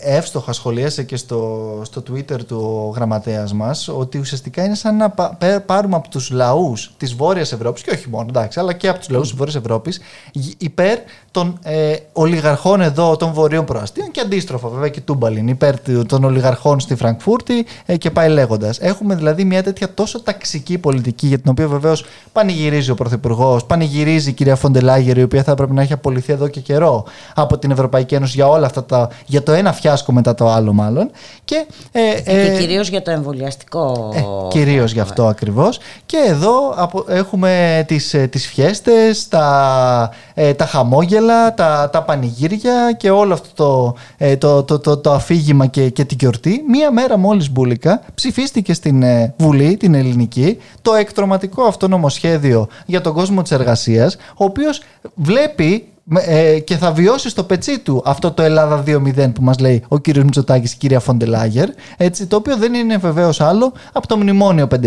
[0.00, 5.10] εύστοχα σχολίασε και στο, στο Twitter του ο γραμματέας μας ότι ουσιαστικά είναι σαν να
[5.10, 8.88] πα- πέ- πάρουμε από τους λαούς της Βόρειας Ευρώπης και όχι μόνο εντάξει αλλά και
[8.88, 10.00] από τους λαούς της Βόρειας Ευρώπης
[10.34, 10.98] γ- υπέρ
[11.30, 16.24] των ε, ολιγαρχών εδώ των βορείων προαστίων και αντίστροφα βέβαια και τούμπαλιν υπέρ του- των
[16.24, 18.78] ολιγαρχών στη Φραγκφούρτη ε, και πάει λέγοντας.
[18.78, 24.30] Έχουμε δηλαδή μια τέτοια τόσο ταξική πολιτική για την οποία βεβαίως πανηγυρίζει ο Πρωθυπουργός, πανηγυρίζει
[24.30, 27.70] η κυρία Φοντελάγερ η οποία θα έπρεπε να έχει απολυθεί εδώ και καιρό από την
[27.70, 31.10] Ευρωπαϊκή Ένωση για όλα αυτά τα, για το ένα φιάσκο μετά το άλλο μάλλον.
[31.44, 34.12] Και, ε, Και ε, κυρίως για το εμβολιαστικό.
[34.14, 35.78] ε, κυρίως γι' αυτό ακριβώς.
[36.06, 42.92] Και εδώ απο- έχουμε τις, ε, τις φιέστες, τα, ε, τα χαμόγελα, τα, τα πανηγύρια
[42.96, 46.64] και όλο αυτό το, ε, το, το, το, το αφήγημα και, και την γιορτή.
[46.68, 53.00] Μία μέρα μόλις μπουλικα ψηφίστηκε στην ε, Βουλή την ελληνική το εκτροματικό αυτό νομοσχέδιο για
[53.00, 54.80] τον κόσμο της εργασίας ο οποίος
[55.14, 55.82] βλέπει με-
[56.18, 59.98] ε, και θα βιώσεις στο πετσί του αυτό το Ελλάδα 2-0 που μας λέει ο
[59.98, 64.16] κύριος Μητσοτάκης και η κυρία Φοντελάγερ έτσι, το οποίο δεν είναι βεβαίως άλλο από το
[64.16, 64.78] μνημόνιο 5-0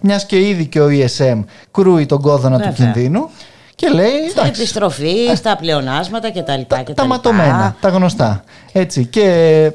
[0.00, 2.92] μιας και ήδη και ο ESM κρούει τον κόδωνα του Βέβαια.
[2.92, 3.30] κινδύνου
[3.74, 6.60] και λέει εντάξει, Επιστροφή στα πλεονάσματα κτλ.
[6.66, 8.44] τα, τα ματωμένα, τα γνωστά.
[8.72, 9.04] Έτσι.
[9.06, 9.72] Και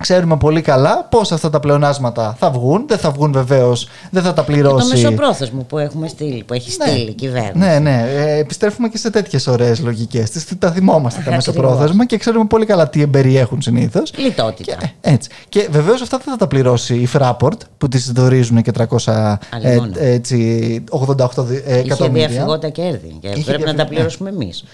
[0.00, 2.84] Ξέρουμε πολύ καλά πώς αυτά τα πλεονάσματα θα βγουν.
[2.88, 4.88] Δεν θα βγουν βεβαίως, δεν θα τα πληρώσει.
[4.88, 7.58] Και το μεσοπρόθεσμο που έχουμε στείλει, που έχει στείλει η κυβέρνηση.
[7.58, 8.04] Ναι, ναι.
[8.16, 10.46] Ε, επιστρέφουμε και σε τέτοιες ωραίες λογικές.
[10.58, 14.12] Τα θυμόμαστε τα μεσοπρόθεσμα και ξέρουμε πολύ καλά τι εμπεριέχουν συνήθως.
[14.16, 14.76] Λιτότητα.
[14.76, 15.30] Και, ε, έτσι.
[15.48, 19.78] Και βεβαίως αυτά δεν θα τα πληρώσει η Fraport που τη δορίζουν και 300, ε,
[19.98, 21.82] έτσι, 88 ε, εκατομμύρια.
[21.82, 24.64] Είχε διαφυγόντα κέρδη και Είχε πρέπει να τα πληρώσουμε εμείς.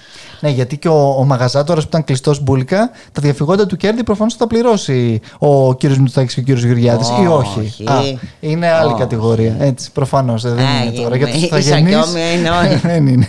[0.41, 4.33] Ναι, γιατί και ο, ο Μαγαζάτορας που ήταν κλειστός μπουλικα, τα διαφυγόντα του κέρδη προφανώς
[4.33, 8.71] θα τα πληρώσει ο κύριος Μητσοτάκης και ο κύριος Γεωργιάδης oh, ή όχι; Α, είναι
[8.71, 9.57] άλλη oh, κατηγορία.
[9.59, 11.17] Έτσι, προφανώς δεν είναι τώρα.
[11.17, 12.75] Για τους είναι όλοι.
[12.93, 13.29] Δεν είναι.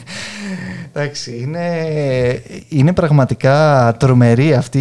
[0.99, 1.85] Εντάξει, είναι,
[2.69, 4.79] είναι πραγματικά τρομερή αυτή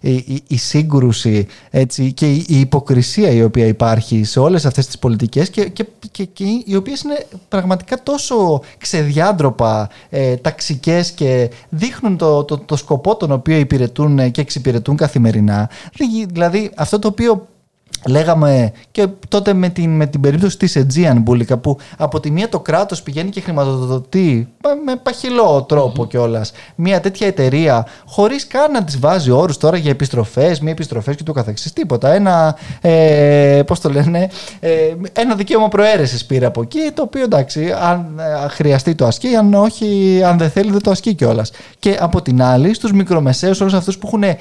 [0.00, 4.98] η, η, η σύγκρουση έτσι, και η, υποκρισία η οποία υπάρχει σε όλες αυτές τις
[4.98, 12.16] πολιτικές και, και, και, και οι οποίες είναι πραγματικά τόσο ξεδιάντροπα, ε, ταξικές και δείχνουν
[12.16, 15.70] το, το, το σκοπό τον οποίο υπηρετούν και εξυπηρετούν καθημερινά.
[16.28, 17.48] Δηλαδή αυτό το οποίο
[18.06, 22.48] Λέγαμε και τότε με την, με την περίπτωση της Aegean Μπούλικα που από τη μία
[22.48, 24.48] το κράτος πηγαίνει και χρηματοδοτεί
[24.84, 26.08] με παχυλό τρόπο mm-hmm.
[26.08, 26.52] κιόλας.
[26.74, 31.22] μια τέτοια εταιρεία χωρίς καν να της βάζει όρους τώρα για επιστροφές, μη επιστροφές και
[31.22, 32.12] το καθεξής τίποτα.
[32.12, 34.28] Ένα, ε, πώς το λένε,
[34.60, 34.70] ε,
[35.12, 39.54] ένα δικαίωμα προαίρεσης πήρε από εκεί το οποίο εντάξει αν ε, χρειαστεί το ασκεί, αν
[39.54, 41.50] όχι, αν δεν θέλει δεν το ασκεί κιόλας.
[41.78, 44.38] Και από την άλλη στους μικρομεσαίους όλους αυτούς που έχουν ε,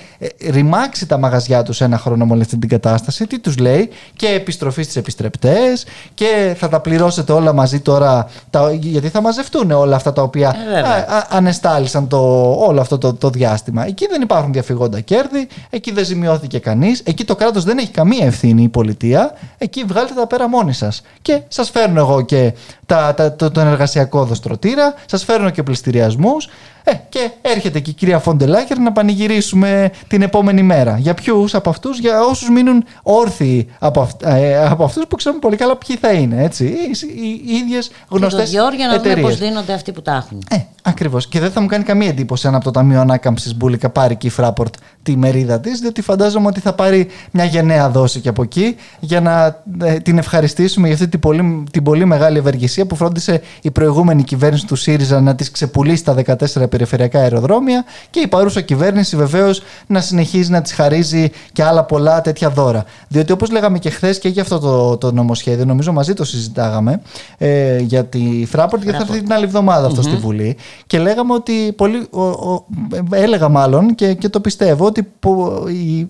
[0.49, 4.83] ρημάξει τα μαγαζιά τους ένα χρόνο με αυτή την κατάσταση, τι τους λέει και επιστροφή
[4.83, 10.13] στις επιστρεπτές και θα τα πληρώσετε όλα μαζί τώρα τα, γιατί θα μαζευτούν όλα αυτά
[10.13, 10.81] τα οποία ε,
[11.29, 13.85] ανεστάλησαν το, όλο αυτό το, το διάστημα.
[13.85, 18.25] Εκεί δεν υπάρχουν διαφυγόντα κέρδη, εκεί δεν ζημιώθηκε κανείς, εκεί το κράτος δεν έχει καμία
[18.25, 21.01] ευθύνη η πολιτεία, εκεί βγάλετε τα πέρα μόνοι σας.
[21.21, 22.53] Και σας φέρνω εγώ και
[22.85, 26.47] τα, τα, το, τον εργασιακό οδοστρωτήρα, σας φέρνω και πλειστηριασμούς
[26.89, 30.97] ε, και έρχεται και η κυρία Φον ντερ Λάιεν να πανηγυρίσουμε την επόμενη μέρα.
[30.97, 35.41] Για ποιους από αυτούς, για όσους μείνουν όρθιοι από, αυ, ε, από αυτούς που ξέρουμε
[35.41, 36.43] πολύ καλά ποιοι θα είναι.
[36.43, 36.65] Έτσι.
[36.65, 38.75] Οι, οι, ίδιες γνωστές εταιρείες.
[38.75, 40.43] για να δούμε πώς δίνονται αυτοί που τα έχουν.
[40.49, 41.27] Ε, Ακριβώς.
[41.27, 44.27] Και δεν θα μου κάνει καμία εντύπωση αν από το Ταμείο Ανάκαμψης Μπούλικα πάρει και
[44.27, 48.41] η Fraport τη μερίδα της, διότι φαντάζομαι ότι θα πάρει μια γενναία δόση και από
[48.43, 52.95] εκεί για να ε, την ευχαριστήσουμε για αυτή την πολύ, την πολύ μεγάλη ευεργεσία που
[52.95, 58.27] φρόντισε η προηγούμενη κυβέρνηση του ΣΥΡΙΖΑ να της ξεπουλήσει τα 14 περιφερειακά αεροδρόμια και η
[58.27, 62.85] παρούσα κυβέρνηση βεβαίως να συνεχίζει να της χαρίζει και άλλα πολλά τέτοια δώρα.
[63.07, 67.01] Διότι όπως λέγαμε και χθες και για αυτό το, το νομοσχέδιο, νομίζω μαζί το συζητάγαμε
[67.37, 70.57] ε, για τη Φράπορτ, γιατί θα έρθει την άλλη εβδομάδα στη Βουλή.
[70.87, 71.73] Και λέγαμε ότι.
[71.75, 72.65] Πολύ, ο, ο,
[73.11, 75.11] έλεγα μάλλον και, και το πιστεύω ότι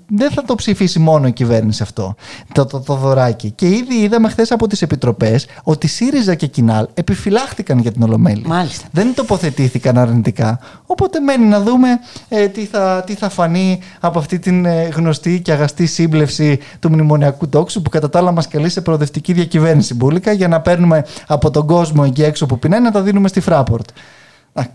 [0.07, 2.15] δεν θα το ψηφίσει μόνο η κυβέρνηση αυτό.
[2.53, 3.51] Το, το, το δωράκι.
[3.51, 8.43] Και ήδη είδαμε χθες από τις επιτροπές ότι ΣΥΡΙΖΑ και Κινάλ επιφυλάχτηκαν για την Ολομέλη.
[8.45, 8.87] Μάλιστα.
[8.91, 10.59] Δεν τοποθετήθηκαν αρνητικά.
[10.85, 11.87] Οπότε μένει να δούμε
[12.29, 16.89] ε, τι, θα, τι θα φανεί από αυτή την ε, γνωστή και αγαστή σύμπλευση του
[16.89, 21.05] μνημονιακού τόξου που κατά τα άλλα μας καλεί σε προοδευτική διακυβέρνηση μπουλικα για να παίρνουμε
[21.27, 23.89] από τον κόσμο εκεί έξω που πεινάει να τα δίνουμε στη Φράπορτ.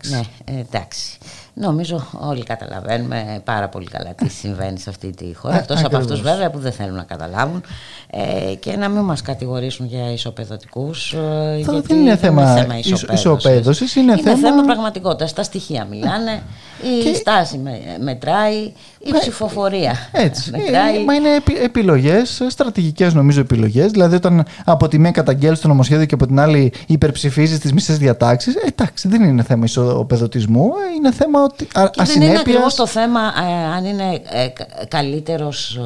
[0.09, 1.19] Ναι, εντάξει.
[1.57, 5.57] Νομίζω όλοι καταλαβαίνουμε πάρα πολύ καλά τι συμβαίνει σε αυτή τη χώρα.
[5.57, 7.63] Εκτός από αυτούς βέβαια που δεν θέλουν να καταλάβουν
[8.11, 11.13] ε, και να μην μας κατηγορήσουν για ισοπεδωτικούς.
[11.13, 12.79] Ε, γιατί δεν είναι θέμα, θέμα
[13.13, 13.97] ισοπαίδωσης.
[13.97, 14.37] Είναι, είναι θέμα...
[14.37, 15.33] θέμα πραγματικότητας.
[15.33, 16.43] Τα στοιχεία μιλάνε,
[16.83, 17.15] η και...
[17.15, 18.57] στάση με, μετράει,
[18.99, 19.19] η Μα...
[19.19, 19.95] ψηφοφορία.
[20.13, 20.51] Έτσι.
[20.51, 21.05] μετράει.
[21.05, 21.29] Μα είναι
[21.63, 23.91] επιλογές, στρατηγικές νομίζω επιλογές.
[23.91, 27.99] Δηλαδή, όταν από τη μία καταγγέλνει το νομοσχέδιο και από την άλλη υπερψηφίζεις τις μισές
[27.99, 28.55] διατάξεις.
[28.55, 30.65] Ε, εντάξει, δεν είναι θέμα ισοπεδωτισμού.
[30.65, 31.69] Ε, είναι θέμα ότι.
[31.79, 34.49] Α, και δεν είναι ακριβώς το θέμα ε, αν είναι ε,
[34.89, 35.81] καλύτερος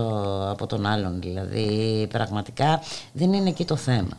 [0.50, 1.20] από τον άλλον.
[1.20, 4.18] Δηλαδή, πραγματικά δεν είναι εκεί το θέμα.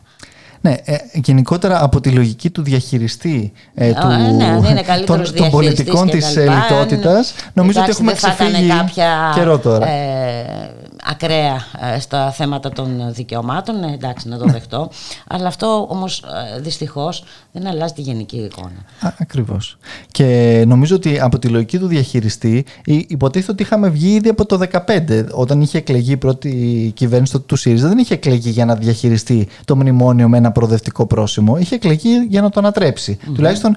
[0.62, 6.36] Ναι, ε, γενικότερα από τη λογική του διαχειριστή ε, του, ναι, των, των πολιτικών της
[6.36, 9.88] λιτότητας νομίζω ότι έχουμε ξεφύγει κάποια, καιρό τώρα.
[9.88, 10.70] Ε,
[11.04, 14.90] ακραία ε, στα θέματα των δικαιωμάτων, ναι, εντάξει να το δεχτώ,
[15.28, 16.24] αλλά αυτό όμως
[16.56, 18.84] ε, δυστυχώς δεν αλλάζει τη γενική εικόνα.
[19.00, 19.78] Α, ακριβώς.
[20.10, 24.60] Και νομίζω ότι από τη λογική του διαχειριστή υποτίθεται ότι είχαμε βγει ήδη από το
[24.86, 29.48] 2015 όταν είχε εκλεγεί η πρώτη κυβέρνηση του ΣΥΡΙΖΑ δεν είχε εκλεγεί για να διαχειριστεί
[29.64, 33.18] το μνημόνιο με ένα προοδευτικό πρόσημο, είχε εκλεγεί για να το ανατρέψει.
[33.20, 33.32] Mm-hmm.
[33.34, 33.76] Τουλάχιστον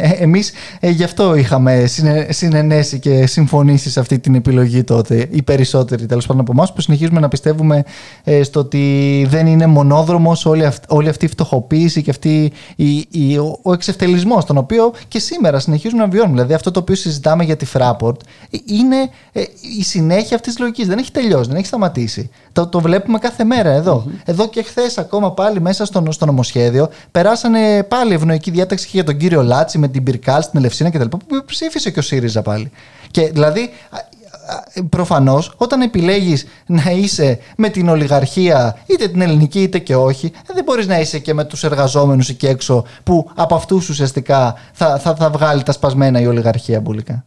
[0.00, 1.84] ε, εμείς γι' αυτό είχαμε
[2.28, 6.80] συνενέσει και συμφωνήσει σε αυτή την επιλογή τότε, οι περισσότεροι τέλος πάντων από εμά που
[6.80, 7.84] συνεχίζουμε να πιστεύουμε
[8.24, 13.38] ε, στο ότι δεν είναι μονόδρομος όλη, όλη αυτή η φτωχοποίηση και αυτή η, η,
[13.62, 16.34] ο εξευτελισμός τον οποίο και σήμερα συνεχίζουμε να βιώνουμε.
[16.34, 18.16] Δηλαδή αυτό το οποίο συζητάμε για τη Fraport
[18.64, 18.96] είναι
[19.32, 19.42] ε,
[19.78, 20.86] η συνέχεια αυτής της λογικής.
[20.86, 22.30] Δεν έχει τελειώσει, δεν έχει σταματήσει.
[22.52, 24.04] Το, το βλέπουμε κάθε μέρα εδώ.
[24.06, 24.20] Mm-hmm.
[24.24, 29.16] Εδώ και χθες ακόμα πάλι μέσα στο, στο νομοσχέδιο περάσανε πάλι ευνοϊκή διάταξη για τον
[29.16, 31.04] κύριο Λάτσι με την Πυρκάλ στην Ελευσίνα κτλ.
[31.04, 32.70] Που ψήφισε και ο ΣΥΡΙΖΑ πάλι.
[33.10, 33.70] Και δηλαδή
[34.88, 40.64] προφανώς, όταν επιλέγεις να είσαι με την ολιγαρχία, είτε την ελληνική είτε και όχι, δεν
[40.64, 45.62] μπορείς να είσαι και με τους εργαζόμενους εκεί έξω, που από αυτούς ουσιαστικά θα, βγάλει
[45.62, 47.24] τα σπασμένα η ολιγαρχία μπουλικά.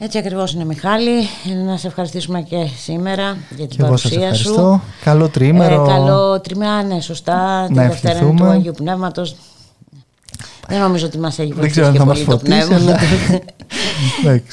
[0.00, 1.28] Έτσι ακριβώς είναι, Μιχάλη.
[1.66, 4.82] Να σε ευχαριστήσουμε και σήμερα για την παρουσία εγώ σας σου.
[5.04, 5.84] Καλό τρίμερο.
[5.84, 7.60] Ε, καλό τρίμερο, ναι, σωστά.
[7.60, 9.36] Να την Δευτέρα του Αγίου Πνεύματος.
[10.68, 11.80] Δεν νομίζω ότι μας έχει βοηθήσει.
[11.80, 12.74] Δεν ξέρω αν θα φωτίσει.
[12.74, 12.98] Αλλά...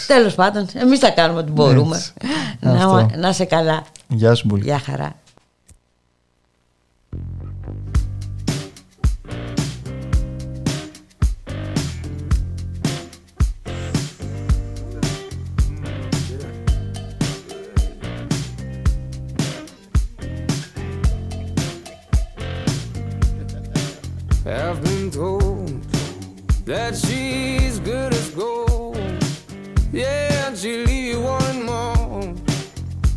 [0.08, 2.02] Τέλος πάντων, εμείς θα κάνουμε ό,τι μπορούμε.
[2.60, 3.84] Να, να, σε καλά.
[4.08, 4.64] Γεια σου, πολύ.
[4.64, 5.16] Γεια χαρά.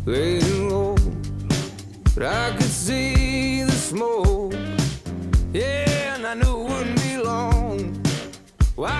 [0.09, 0.95] getting low,
[2.15, 4.53] but I could see the smoke.
[5.53, 8.01] Yeah, and I knew it wouldn't be long.
[8.75, 8.91] Well,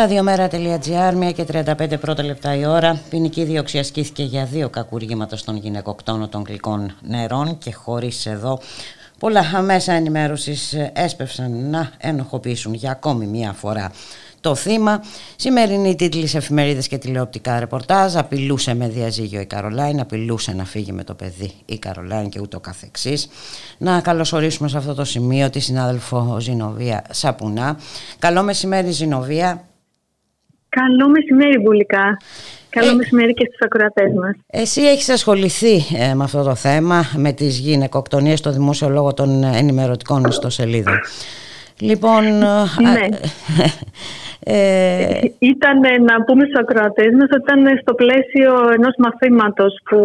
[0.00, 3.00] Ραδιομέρα.gr, 1 και 35 πρώτα λεπτά η ώρα.
[3.10, 8.60] Ποινική δίωξη ασκήθηκε για δύο κακουργήματα στον γυναικοκτόνο των γλυκών νερών και χωρίς εδώ.
[9.18, 13.90] Πολλά μέσα ενημέρωσης έσπευσαν να ενοχοποιήσουν για ακόμη μία φορά
[14.40, 15.02] το θύμα.
[15.36, 18.16] Σημερινή τίτλη σε εφημερίδες και τηλεοπτικά ρεπορτάζ.
[18.16, 22.60] Απειλούσε με διαζύγιο η Καρολάιν, απειλούσε να φύγει με το παιδί η Καρολάιν και ούτω
[22.60, 23.28] καθεξής.
[23.78, 27.76] Να καλωσορίσουμε σε αυτό το σημείο τη συνάδελφο Ζινοβία Σαπουνά.
[28.18, 29.64] Καλό μεσημέρι Ζηνοβία.
[30.70, 32.16] Καλό μεσημέρι, Βουλικά.
[32.70, 34.36] Καλό Ε, μεσημέρι και στους ακροατές μας.
[34.46, 39.42] Εσύ έχεις ασχοληθεί ε, με αυτό το θέμα, με τις γυναικοκτονίες στο δημόσιο λόγο των
[39.44, 40.94] ενημερωτικών ιστοσελίδων.
[41.80, 43.06] Λοιπόν, Ναι.
[44.44, 49.98] ε, Ήταν ε, να πούμε στους ακροατές μας ότι ήταν στο πλαίσιο ενός μαθήματος που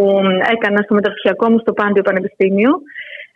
[0.54, 2.72] έκανα στο μεταπτυχιακό μου στο Πάντιο Πανεπιστήμιο.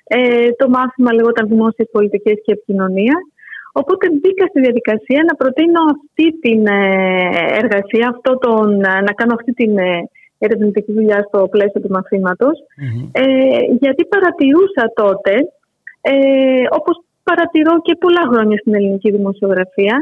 [0.03, 0.17] Ε,
[0.57, 3.15] το μάθημα λεγόταν Δημόσιες Πολιτικές και Επικοινωνία.
[3.72, 7.30] Οπότε μπήκα στη διαδικασία να προτείνω αυτή την ε,
[7.61, 12.55] εργασία, αυτό τον, ε, να κάνω αυτή την ε, ερευνητική δουλειά στο πλαίσιο του μαθήματος.
[13.11, 13.24] Ε,
[13.80, 15.34] γιατί παρατηρούσα τότε,
[16.01, 19.95] ε, όπως παρατηρώ και πολλά χρόνια στην ελληνική δημοσιογραφία,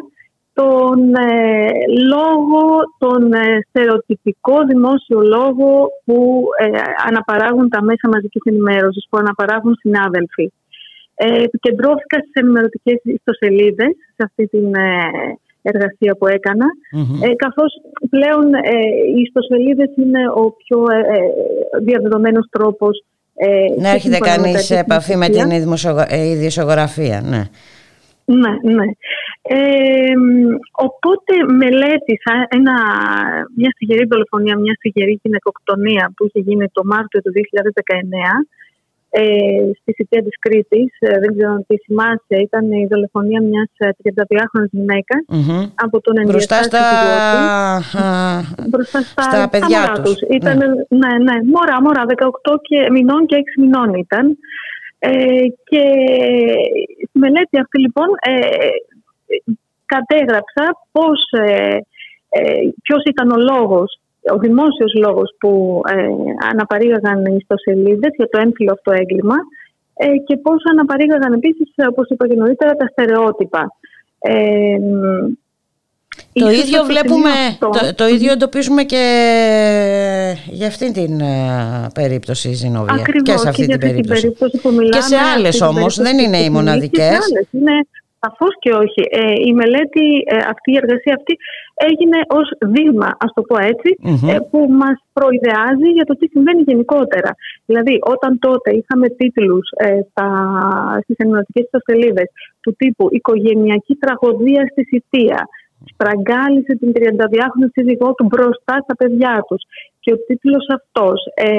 [0.53, 1.70] τον ε,
[2.13, 2.63] λόγο,
[2.97, 6.68] τον ε, στερεοτυπικό δημόσιο λόγο που ε,
[7.07, 10.51] αναπαράγουν τα μέσα μαζικής ενημέρωσης, που αναπαράγουν συνάδελφοι.
[11.20, 14.89] Ε, επικεντρώθηκα στις ενημερωτικές ιστοσελίδες σε αυτή την ε,
[15.61, 17.24] εργασία που έκανα, μμμ.
[17.24, 17.72] ε, καθώς
[18.09, 18.78] πλέον ε,
[19.15, 21.20] οι ιστοσελίδες είναι ο πιο ε, ε,
[21.84, 23.03] διαδεδομένος τρόπος
[23.36, 23.47] ε,
[23.82, 25.47] να και έρχεται σύμφωνα με κανείς τα σε επαφή με στοιχεία.
[25.47, 27.22] την δημοσιογρα- ε, ιδιοσιογραφία.
[27.22, 27.43] Ναι.
[28.43, 28.88] Ναι, ναι.
[29.41, 30.55] Ε, μ,
[30.88, 32.76] οπότε μελέτησα ένα,
[33.59, 38.32] μια στιγερή δολοφονία, μια στιγερή γυναικοκτονία που είχε γίνει το Μάρτιο του 2019
[39.10, 39.24] ε,
[39.82, 40.91] στη Σιτία της Κρήτης.
[40.99, 45.66] Ε, δεν ξέρω αν τη θυμάσαι, ήταν η δολοφονία μιας ε, 32χρονης γυναίκας Μμμ.
[45.76, 50.20] από τον Μπροστά ενδιαφέρον στα, α, μπροστά στα, στα παιδιά μωρά τους.
[50.38, 50.58] Ήταν,
[51.01, 51.12] ναι.
[51.28, 54.38] ναι, μωρά, μωρά, 18 και μηνών και 6 μηνών ήταν.
[54.99, 55.84] Ε, και
[57.08, 58.38] στη μελέτη αυτή λοιπόν ε,
[59.86, 61.78] κατέγραψα πώς, ε,
[62.30, 63.99] ε, ποιος ήταν ο λόγος,
[64.34, 66.07] ο δημόσιος λόγος που ε,
[66.51, 69.36] αναπαρήγαγαν οι ιστοσελίδες για το έμφυλο αυτό έγκλημα
[69.93, 73.71] ε, και πώς αναπαρήγαγαν επίσης, όπως είπα και νωρίτερα, τα στερεότυπα.
[74.19, 74.78] Ε,
[76.34, 79.03] Το ίσως ίδιο το βλέπουμε, σημείο αυτό- το, το ίδιο εντοπίζουμε και
[80.45, 82.93] για αυτήν την ε, περίπτωση Ζηνοβία.
[82.93, 84.32] Ακριβώς, και σε αυτή για την περίπτωση.
[84.32, 87.07] που μιλάμε, Και σε άλλες αυτή την όμως, περίπτωση δεν είναι οι που μοναδικές.
[87.07, 87.71] Και σε άλλες, είναι
[88.20, 89.01] σαφώς και όχι.
[89.22, 91.38] Ε, η μελέτη ε, αυτή, η εργασία αυτή
[91.89, 94.30] έγινε ως δείγμα, ας το πω έτσι, Μμμ.
[94.30, 97.32] ε, που μας προειδεάζει για το τι συμβαίνει γενικότερα.
[97.65, 100.28] Δηλαδή, όταν τότε είχαμε τίτλους ε, στα,
[101.03, 102.28] στις ενημερωτικές ιστοσελίδες
[102.61, 105.47] του τύπου «Οικογενειακή τραγωδία στη Σιτία»,
[105.93, 109.61] «Στραγγάλισε την 32χρονη σύζυγό του μπροστά στα παιδιά τους»
[110.07, 111.49] και ο τίτλος αυτός ε,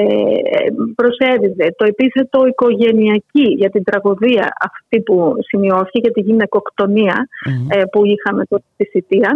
[0.95, 7.67] προσέδιδε το επίθετο οικογενειακή για την τραγωδία αυτή που σημειώθηκε για τη γυναικοκτονία Μμμ.
[7.69, 9.31] ε, που είχαμε τότε στη Σιτία.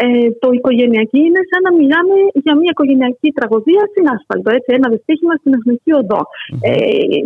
[0.00, 4.48] Ε, το οικογενειακή είναι σαν να μιλάμε για μια οικογενειακή τραγωδία στην άσφαλτο.
[4.56, 6.22] Έτσι, ένα δυστύχημα στην εθνική οδό.
[6.60, 6.72] Ε,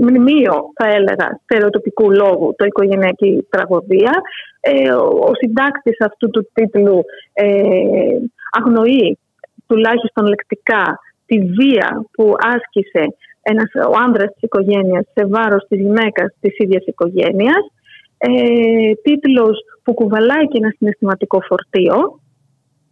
[0.04, 4.12] μνημείο, θα έλεγα, στερεοτοπικού λόγου, το οικογενειακή τραγωδία.
[4.60, 6.98] Ε, ο, ο συντάκτης αυτού του τίτλου
[7.32, 7.46] ε,
[8.58, 9.18] αγνοεί
[9.66, 10.84] τουλάχιστον λεκτικά
[11.26, 13.04] τη βία που άσκησε
[13.42, 17.64] ένας, ο άνδρας της οικογένειας σε βάρος της γυναίκας της ίδιας οικογένειας.
[18.18, 22.20] Ε, τίτλος που κουβαλάει και ένα συναισθηματικό φορτίο.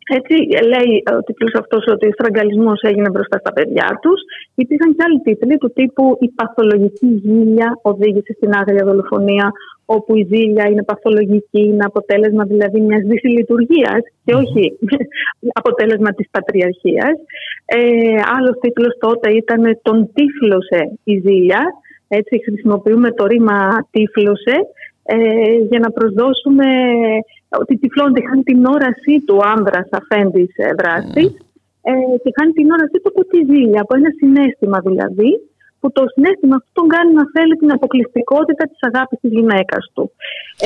[0.08, 0.34] Έτσι
[0.72, 4.20] λέει ο τίτλος αυτός ότι ο στραγγαλισμός έγινε μπροστά στα παιδιά τους.
[4.54, 9.52] Υπήρχαν και άλλοι τίτλοι του τύπου «Η παθολογική ζήλια οδήγησε στην άγρια δολοφονία»
[9.96, 14.78] όπου η ζήλια είναι παθολογική, είναι αποτέλεσμα δηλαδή μιας δυσλειτουργίας και όχι
[15.60, 17.14] αποτέλεσμα της πατριαρχίας.
[17.64, 17.78] Ε,
[18.36, 21.62] άλλος τίτλος τότε ήταν «Τον τύφλωσε η ζήλια».
[22.08, 23.58] Έτσι χρησιμοποιούμε το ρήμα
[23.90, 24.56] «τύφλωσε»
[25.02, 25.16] ε,
[25.70, 26.66] για να προσδώσουμε
[27.58, 31.30] ότι τυφλώνεται, χάνει την όρασή του ο άνδρας αφέντης ε, δράστης
[31.82, 31.92] ε,
[32.22, 35.49] και χάνει την όρασή του από τη ζήλια, από ένα συνέστημα δηλαδή,
[35.80, 40.04] που το συνέστημα αυτό τον κάνει να θέλει την αποκλειστικότητα της αγάπης της γυναίκας του.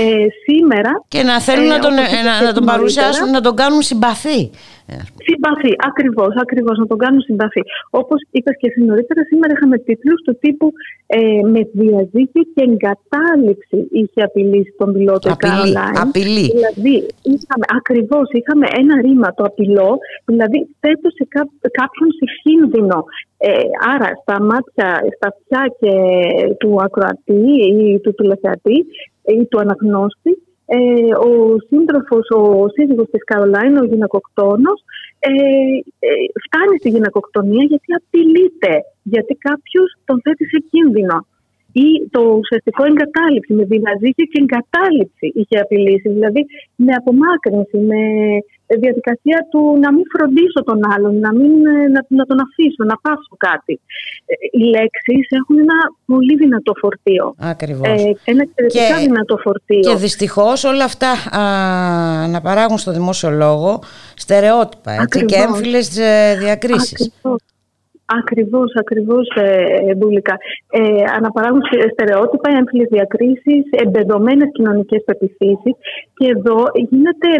[0.02, 2.64] Ε, σήμερα Και να θέλουν Ε, να, τον, όπως ε, είπες να, και να τον
[2.64, 2.72] νωρίτερα.
[2.72, 4.40] παρουσιάσουν, να τον κάνουν συμπαθή.
[4.92, 4.94] Ε,
[5.28, 7.62] Συμπαθή, ακριβώς, ακριβώς, να τον κάνουν συμπαθή.
[8.00, 10.66] Όπως είπες και εσύ νωρίτερα, σήμερα είχαμε τίτλους του τύπου
[11.06, 11.20] ε,
[11.52, 15.96] Με διαζύγιο και εγκατάλειψη είχε απειλήσει τον πιλότο η Απειλή, Caroline.
[16.06, 16.46] απειλή.
[16.56, 16.94] Δηλαδή,
[17.34, 19.90] είχαμε, ακριβώς, είχαμε ένα ρήμα το απειλό,
[20.30, 22.98] δηλαδή θέτω σε κά- κάποιον σε κίνδυνο.
[23.36, 23.62] Ε,
[23.94, 25.92] άρα, στα μάτια, στα αυτιά και
[26.58, 27.44] του ακροατή
[27.80, 28.86] ή του τηλεθεατή
[29.22, 30.78] ή του αναγνώστη, ε,
[31.28, 34.84] ο σύντροφος, ο σύζυγος της Καρολάιν, ο γυναικοκτόνος,
[35.18, 35.30] ε,
[35.98, 36.08] ε,
[36.44, 41.26] φτάνει στη γυναικοκτονία γιατί απειλείται, γιατί κάποιος τον θέτει σε κίνδυνο.
[41.82, 46.08] Ή το ουσιαστικό εγκατάλειψη, με δυναζίκη και εγκατάλειψη είχε απειλήσει.
[46.16, 46.42] Δηλαδή
[46.84, 48.00] με απομάκρυνση, με
[48.84, 52.96] διαδικασία του να μην φροντίσω τον άλλον, να, μην, ε, να, να τον αφήσω, να
[53.04, 53.74] πάσω κάτι.
[54.30, 57.34] Ε, Οι λέξεις έχουν ένα πολύ δυνατό φορτίο.
[57.38, 57.88] Ακριβώς.
[57.88, 59.80] Ε, ένα εξαιρετικά Και- δυνατό φορτίο.
[59.80, 61.42] Και δυστυχώς όλα αυτά α,
[62.28, 63.82] να παράγουν στο δημόσιο λόγο
[64.14, 65.44] στερεότυπα έτσι, και Ακριβώς.
[65.46, 67.12] έμφυλες ε, διακρίσεις.
[68.06, 68.70] Ακριβώς.
[68.74, 70.36] Ακριβώς, ακριβώς, ε, Μπούλικα.
[70.70, 75.74] Ε, αναπαράγουν στε- στερεότυπα, έμφυλες διακρίσεις, εμπεδομένες κοινωνικές πεπιθήσεις
[76.14, 76.56] και εδώ
[76.90, 77.30] γίνεται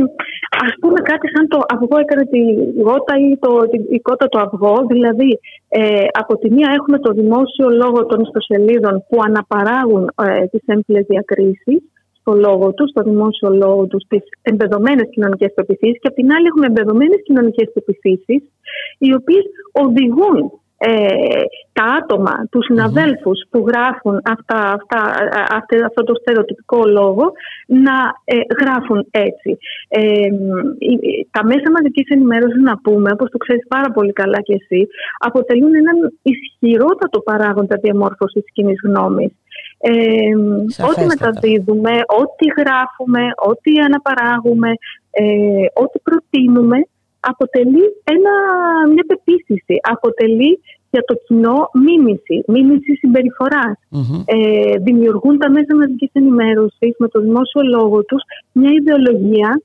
[0.66, 2.40] ας πούμε κάτι σαν το αυγό έκανε τη
[2.86, 5.38] γότα ή το, τη- η κότα το αυγό, δηλαδή
[5.68, 11.04] ε, από τη μία έχουμε το δημόσιο λόγο των ιστοσελίδων που αναπαράγουν ε, τις έμφυλες
[11.08, 11.80] διακρίσεις
[12.24, 16.46] στο λόγο τους, στο δημόσιο λόγο τους, στι εμπεδομένε κοινωνικές πεπιθήσεις και απ' την άλλη
[16.46, 18.42] έχουμε εμπεδομένε κοινωνικές πεπιθήσεις,
[18.98, 20.36] οι οποίες οδηγούν
[20.78, 21.06] ε,
[21.72, 25.00] τα άτομα, τους συναδέλφους που γράφουν αυτά, αυτά,
[25.40, 27.32] α- αυτή- αυτό το στερεοτυπικό λόγο
[27.66, 29.58] να ε, γράφουν έτσι.
[29.88, 30.00] Ε,
[30.78, 34.88] η- τα μέσα μαζικής ενημέρωσης να πούμε, όπως το ξέρεις πάρα πολύ καλά και εσύ,
[35.18, 39.32] αποτελούν έναν ισχυρότατο παράγοντα διαμόρφωσης της κοινής γνώμης.
[39.86, 41.06] Ε, ό,τι Σαφέστατα.
[41.06, 44.70] μεταδίδουμε, ό,τι γράφουμε, ό,τι αναπαράγουμε,
[45.10, 45.24] ε,
[45.82, 46.78] ό,τι προτείνουμε
[47.32, 48.32] αποτελεί ένα,
[48.92, 50.60] μια πεποίθηση, αποτελεί
[50.90, 53.76] για το κοινό μίμηση, μίμηση συμπεριφοράς.
[53.88, 54.22] Μμμ.
[54.24, 58.22] Ε, δημιουργούν τα μέσα μαζικής ενημέρωσης με το δημόσιο λόγο τους
[58.52, 59.62] μια ιδεολογία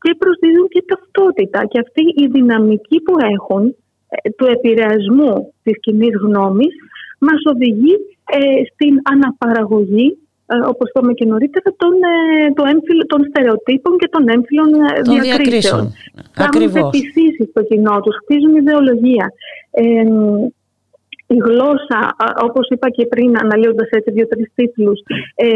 [0.00, 1.64] και προσδίδουν και ταυτότητα.
[1.70, 3.62] Και αυτή η δυναμική που έχουν
[4.08, 6.74] ε, του επηρεασμού της κοινή γνώμης
[7.18, 7.96] μας οδηγεί
[8.30, 14.08] ε, στην αναπαραγωγή ε, όπως είπαμε και νωρίτερα, των, ε, το έμφυλο- των στερεοτύπων και
[14.08, 15.36] των έμφυλων ε, Των διακρίσεων.
[15.36, 15.92] διακρίσεων.
[16.32, 16.90] Κάνουν Ακριβώς.
[16.90, 19.26] πεπιθήσεις στο κοινό τους, χτίζουν ιδεολογία.
[19.70, 20.04] Ε,
[21.26, 25.00] η γλώσσα, α, όπως είπα και πριν, αναλύοντας έτσι δύο-τρεις τίτλους,
[25.34, 25.46] ε,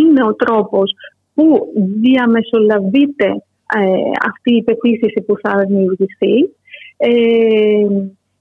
[0.00, 0.92] είναι ο τρόπος
[1.34, 1.66] που
[2.02, 3.28] διαμεσολαβείται
[3.76, 3.82] ε,
[4.30, 6.34] αυτή η πεποίθηση που θα δημιουργηθεί.
[6.96, 7.10] Ε,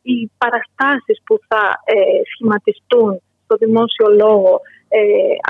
[0.02, 4.52] οι παραστάσεις που θα ε, σχηματιστούν στο δημόσιο λόγο
[4.98, 5.00] ε,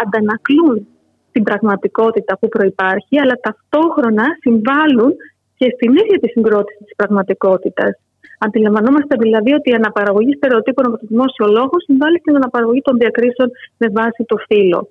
[0.04, 0.88] αντανακλούν
[1.32, 5.12] την πραγματικότητα που προϋπάρχει, αλλά ταυτόχρονα συμβάλλουν
[5.60, 7.92] και στην ίδια τη συγκρότηση της πραγματικότητας.
[8.40, 13.50] Αντιλαμβανόμαστε δηλαδή ότι η αναπαραγωγή στερεοτύπων από το δημόσιο λόγο συμβάλλει στην αναπαραγωγή των διακρίσεων
[13.78, 14.90] με βάση το φύλλο.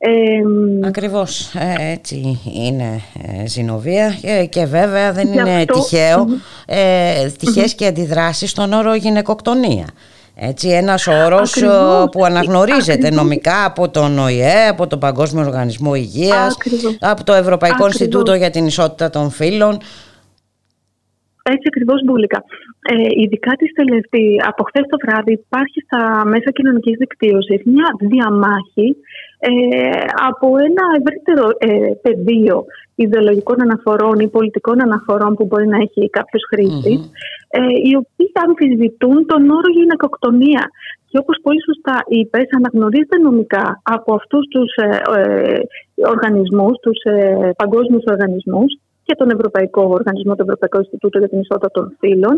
[0.00, 0.10] Ε,
[0.86, 3.00] Ακριβώς ε, έτσι είναι
[3.42, 6.26] ε, Ζηνοβία και, και βέβαια δεν Γι' είναι αυτό- τυχαίο
[6.66, 9.86] ε, τυχές και αντιδράσεις στον όρο γυναικοκτονία.
[10.40, 12.04] Έτσι, ένας όρος Ακριβώς.
[12.04, 13.16] ε, που αναγνωρίζεται Ακριβώς.
[13.16, 16.98] νομικά από τον ΟΗΕ, από τον Παγκόσμιο Οργανισμό Υγείας, Ακριβώς.
[17.00, 18.00] από το Ευρωπαϊκό Ακριβώς.
[18.00, 19.78] Ινστιτούτο για την Ισότητα των Φύλων.
[21.42, 22.44] Έτσι ακριβώς μπουλικα.
[22.92, 26.00] Ε, ειδικά τις τελευταίες, από χθες το βράδυ υπάρχει στα
[26.32, 28.88] μέσα κοινωνικής δικτύωσης μια διαμάχη
[29.38, 29.50] ε,
[30.30, 32.64] από ένα ευρύτερο ε, πεδίο
[32.94, 37.10] ιδεολογικών αναφορών ή πολιτικών αναφορών που μπορεί να έχει κάποιος χρήστης, ε,
[37.84, 40.70] οι οποίοι αμφισβητούν τον όρο γυναικοκτονία.
[41.10, 45.60] Και όπως πολύ σωστά είπες, αναγνωρίζεται νομικά από αυτούς τους ε, ε,
[46.14, 48.70] οργανισμούς, τους ε, παγκόσμιους οργανισμούς,
[49.08, 52.36] και τον Ευρωπαϊκό Οργανισμό, το Ευρωπαϊκό Ινστιτούτο για την Ισότητα των Φύλων.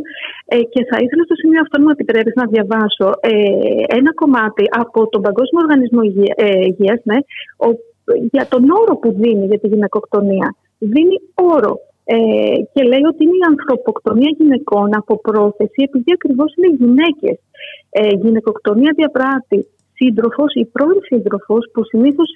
[0.54, 3.34] Ε, και θα ήθελα στο σημείο αυτό, αν μου επιτρέπεις, να διαβάσω ε,
[3.98, 7.18] ένα κομμάτι από τον Παγκόσμιο Οργανισμό Υγεία, ε, Υγείας, ναι,
[7.66, 7.68] ο,
[8.34, 10.48] για τον όρο που δίνει για τη γυναικοκτονία.
[10.78, 11.16] Δίνει
[11.54, 11.72] όρο
[12.05, 12.16] ε,
[12.72, 17.38] και λέει ότι είναι η ανθρωποκτονία γυναικών από πρόθεση, επειδή ακριβώς είναι γυναίκες.
[17.90, 19.59] Ε, γυναικοκτονία διαπράττει
[20.01, 22.28] σύντροφος ή πρώην σύντροφος που συνήθως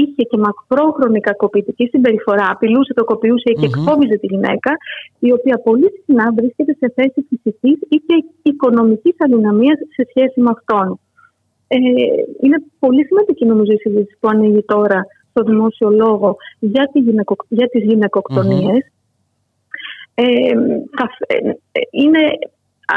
[0.00, 3.72] είχε και μακρόχρονη κακοποιητική συμπεριφορά, απειλούσε, τοκοποιούσε και Μμμ.
[3.72, 4.72] εκφόβιζε τη γυναίκα,
[5.18, 10.50] η οποία πολύ συχνά βρίσκεται σε θέση φυσικής ή και οικονομικής αδυναμίας σε σχέση με
[10.56, 10.88] αυτόν.
[11.72, 11.78] Ε,
[12.44, 15.00] είναι πολύ σημαντική νομίζω η συζήτηση που ανοίγει τώρα
[15.30, 18.82] στο δημόσιο λόγο για, τη γυναικο, για τις γυναικοκτονιες
[20.20, 20.52] Ε,
[20.96, 21.52] θα, ε,
[21.90, 22.22] είναι,
[22.94, 22.96] α,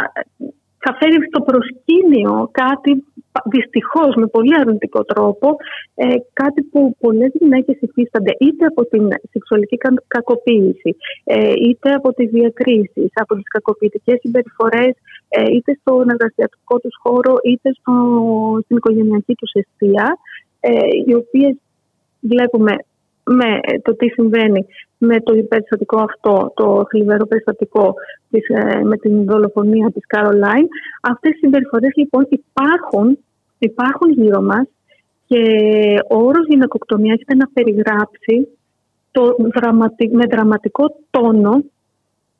[0.83, 3.03] θα φέρει στο προσκήνιο κάτι
[3.45, 5.55] δυστυχώς με πολύ αρνητικό τρόπο
[5.95, 12.13] ε, κάτι που πολλές γυναίκες υφίστανται είτε από την σεξουαλική κα- κακοποίηση ε, είτε από
[12.13, 14.93] τις διακρίσεις, από τις κακοποιητικές συμπεριφορές
[15.27, 17.93] ε, είτε στον εργασιακό τους χώρο είτε στο,
[18.63, 20.17] στην οικογενειακή τους αιστεία
[20.59, 20.71] ε,
[21.07, 21.55] οι οποίες
[22.19, 22.75] βλέπουμε
[23.25, 24.65] με το τι συμβαίνει
[25.05, 27.93] με το υπερστατικό αυτό, το θλιβερό περιστατικό
[28.29, 30.67] της, ε, με την δολοφονία της Καρολάιν.
[31.01, 33.17] Αυτές οι συμπεριφορές λοιπόν υπάρχουν,
[33.57, 34.67] υπάρχουν γύρω μας
[35.27, 35.41] και
[36.09, 38.47] ο όρος γυναικοκτονίας έρχεται να περιγράψει
[39.11, 41.63] το δραματι- με δραματικό τόνο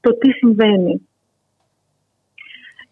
[0.01, 1.07] το τι συμβαίνει.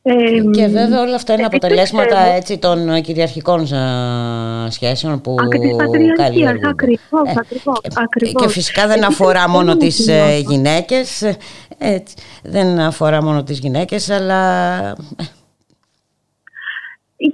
[0.03, 0.13] Ε,
[0.51, 5.47] Και βέβαια όλα αυτά είναι επειδή αποτελέσματα πιστεύω- έτσι, των κυριαρχικών α, σχέσεων που Α,
[5.47, 6.67] και της πατριαρχίας, καλλιεργούνται.
[6.69, 8.41] ακριβώς, Ε, ακριβώς, και- ακριβώς.
[8.43, 10.23] Και φυσικά δεν Επειδή αφορά πιστεύω μόνο ότι τις νιώθω.
[10.29, 11.37] ε, γυναίκες, ε,
[11.77, 14.93] έτσι, δεν αφορά μόνο τις γυναίκες, αλλά ε,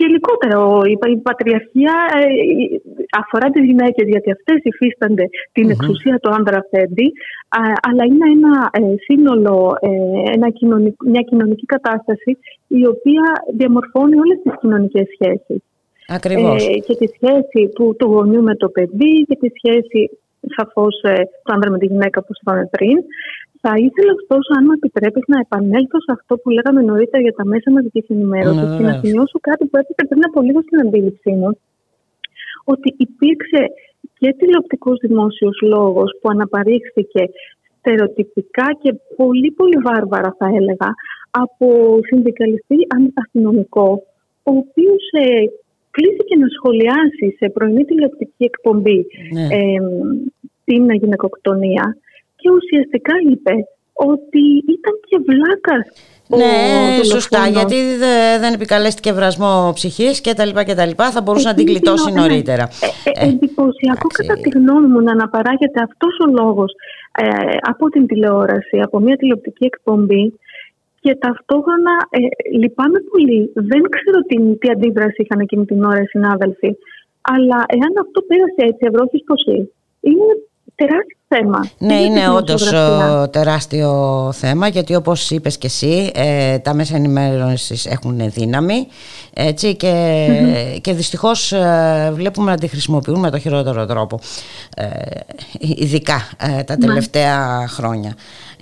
[0.01, 2.25] Γενικότερα ο- η, η πατριαρχία ε,
[3.21, 7.07] αφορά τις γυναίκες γιατί αυτές υφίστανται την εξουσία του άνδρα Φέντη
[7.59, 9.89] α, αλλά είναι ένα ε, σύνολο, ε,
[10.35, 12.31] ένα κοινωνικ- μια κοινωνική κατάσταση
[12.67, 13.23] η οποία
[13.57, 15.61] διαμορφώνει όλες τις κοινωνικές σχέσεις.
[16.07, 16.67] ακριβώς.
[16.67, 20.01] Ε, και τη σχέση του, του γονιού με το παιδί και τη σχέση
[20.55, 21.13] σαφώς ε,
[21.43, 22.97] του άνδρα με τη γυναίκα που είπαμε πριν.
[23.63, 27.45] Θα ήθελα ωστόσο, αν μου επιτρέπεις, να επανέλθω σε αυτό που λέγαμε νωρίτερα για τα
[27.51, 29.01] μέσα μαζικής ενημέρωσης Ναι, και να βεβαίως.
[29.03, 31.49] σημειώσω κάτι που έπεσε πριν από λίγο στην αντίληψή μου.
[32.73, 33.61] Ότι υπήρξε
[34.19, 37.23] και τηλεοπτικός δημόσιος λόγος που αναπαρήχθηκε
[37.77, 40.89] στερεοτυπικά και πολύ πολύ βάρβαρα θα έλεγα
[41.43, 41.67] από
[42.09, 43.89] συνδικαλιστή αν- αστυνομικό
[44.43, 45.27] ο οποίος ε,
[45.91, 49.41] κλήθηκε να σχολιάσει σε πρωινή τηλεοπτική εκπομπή Ναι.
[49.57, 49.77] ε,
[50.65, 51.97] την γυναικοκτονία
[52.39, 53.53] και ουσιαστικά είπε
[53.93, 54.43] ότι
[54.75, 55.85] ήταν και βλάκας
[56.29, 57.57] ο Ναι, σωστά, δολοφόνος.
[57.59, 61.53] γιατί δε- δεν επικαλέστηκε βρασμό ψυχής και τα λοιπά και τα λοιπά, θα μπορούσε να
[61.53, 62.63] την Επίσης, γλιτώσει ναι, νωρίτερα.
[62.63, 64.17] Ε, ε, εντυπωσιακό εντάξει.
[64.27, 66.71] κατά τη γνώμη μου να αναπαράγεται αυτός ο λόγος
[67.23, 67.25] ε,
[67.71, 70.23] από την τηλεόραση, από μια τηλεοπτική εκπομπή
[70.99, 72.19] και ταυτόχρονα ε,
[72.57, 73.51] λυπάμαι πολύ.
[73.53, 76.71] Δεν ξέρω τι, τι αντίδραση είχαν εκείνη την ώρα οι συνάδελφοι.
[77.35, 79.59] Αλλά εάν αυτό πέρασε έτσι ευρώχης ποσή,
[80.09, 80.31] είναι
[80.77, 81.69] τεράστιο θέμα.
[81.77, 83.21] Ναι, Και για είναι τη όντως δημοσιογραφία.
[83.23, 88.87] ε, τεράστιο θέμα γιατί όπως είπες και εσύ ε, τα μέσα ενημέρωσης έχουν δύναμη
[89.33, 90.17] έτσι, και,
[90.81, 94.19] και δυστυχώς ε, βλέπουμε να τη χρησιμοποιούν με το χειρότερο τρόπο
[94.75, 94.85] ε,
[95.59, 96.27] ειδικά
[96.59, 98.13] ε, τα τελευταία χρόνια.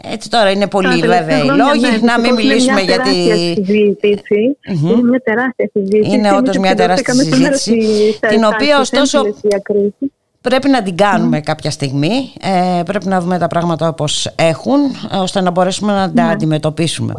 [0.03, 2.34] Έτσι τώρα είναι Τα πολύ τελευταία βέβαια οι χρόνια, λόγοι ναι, να μην δυστυχώς είναι
[2.41, 3.39] μιλήσουμε μια για τεράστια τη...
[3.66, 4.57] συζήτηση.
[4.84, 6.11] Είναι μια τεράστια συζήτηση.
[6.16, 9.39] Είναι Εμείς όντως μια τεράστια επικεντρωθήκαμε σήμερα συζήτηση, στη- την στα- οποία, στις ωστόσο, έμφυλες
[9.41, 10.09] διακρίσεις.
[10.50, 12.34] Πρέπει να την κάνουμε κάποια στιγμή,
[12.80, 14.80] ε, πρέπει να δούμε τα πράγματα όπως έχουν,
[15.12, 17.14] ε, ώστε να μπορέσουμε να τα αντιμετωπίσουμε.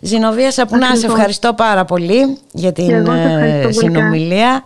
[0.00, 1.14] Ζηνοβία Σαπουνά, σε Ακριβώς.
[1.14, 3.74] ευχαριστώ πάρα πολύ για την εγώ σε ευχαριστώ ε, πολύ.
[3.74, 4.62] συνομιλία.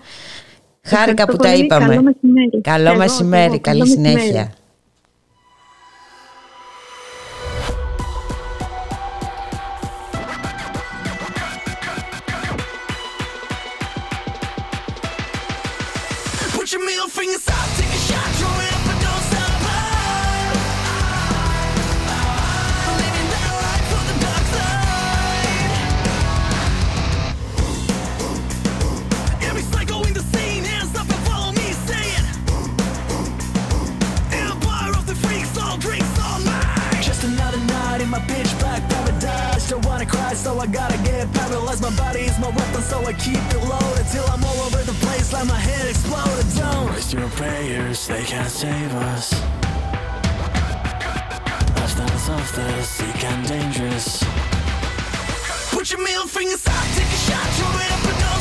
[0.85, 1.63] Χάρηκα Ευχαριστώ που τα πολύ.
[1.65, 1.87] είπαμε.
[1.87, 2.61] Καλό μεσημέρι.
[2.61, 3.79] Καλό Και εγώ, μεσημέρι, και εγώ.
[3.79, 4.19] καλή Καλό μεσημέρι.
[4.21, 4.53] συνέχεια.
[40.53, 41.83] So I gotta get paralyzed.
[41.83, 44.97] My body is my weapon, so I keep it loaded till I'm all over the
[45.05, 46.47] place, like my head exploded.
[46.57, 49.33] Don't waste your prayers, they can't save us.
[51.77, 54.25] Lifestyles of the sick and dangerous.
[55.71, 58.32] Put your middle fingers up, take a shot, throw it up and don't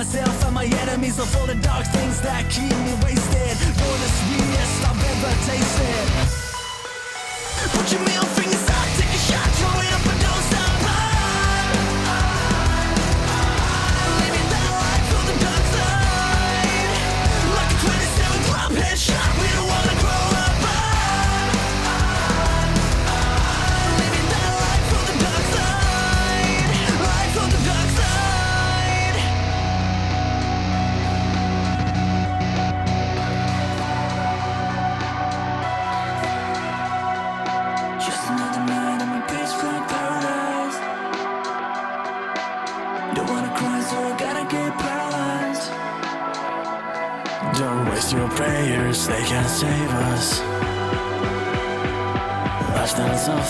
[0.00, 3.56] myself and my enemies Of all the dark things that keep me wasted.
[3.80, 6.06] For the sweetest I've ever tasted.
[7.76, 8.29] Put your middle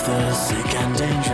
[0.05, 1.30] the sick and dangerous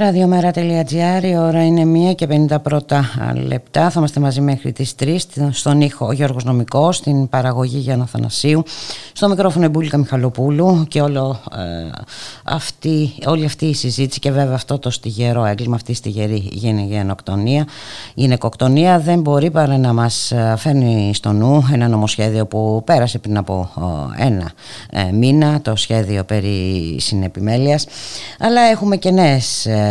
[0.00, 3.00] Ραδιομέρα.gr, η ώρα είναι 1 και 51
[3.46, 3.90] λεπτά.
[3.90, 5.16] Θα είμαστε μαζί μέχρι τις 3
[5.50, 8.62] στον ήχο ο Γιώργος Νομικός, στην παραγωγή Γιάννα Θανασίου,
[9.12, 11.90] στο μικρόφωνο Εμπούλικα Μιχαλοπούλου και όλο, ε,
[12.44, 16.48] αυτή, όλη αυτή η συζήτηση και βέβαια αυτό το στιγερό έγκλημα, αυτή η στιγερή
[16.88, 17.66] γενοκτονία,
[18.14, 23.36] γυναικοκτονία δεν μπορεί παρά να μας ε, φέρνει στο νου ένα νομοσχέδιο που πέρασε πριν
[23.36, 23.70] από
[24.18, 24.50] ε, ένα
[24.90, 27.86] ε, μήνα, το σχέδιο περί συνεπιμέλειας,
[28.38, 29.89] αλλά έχουμε και νέες ε,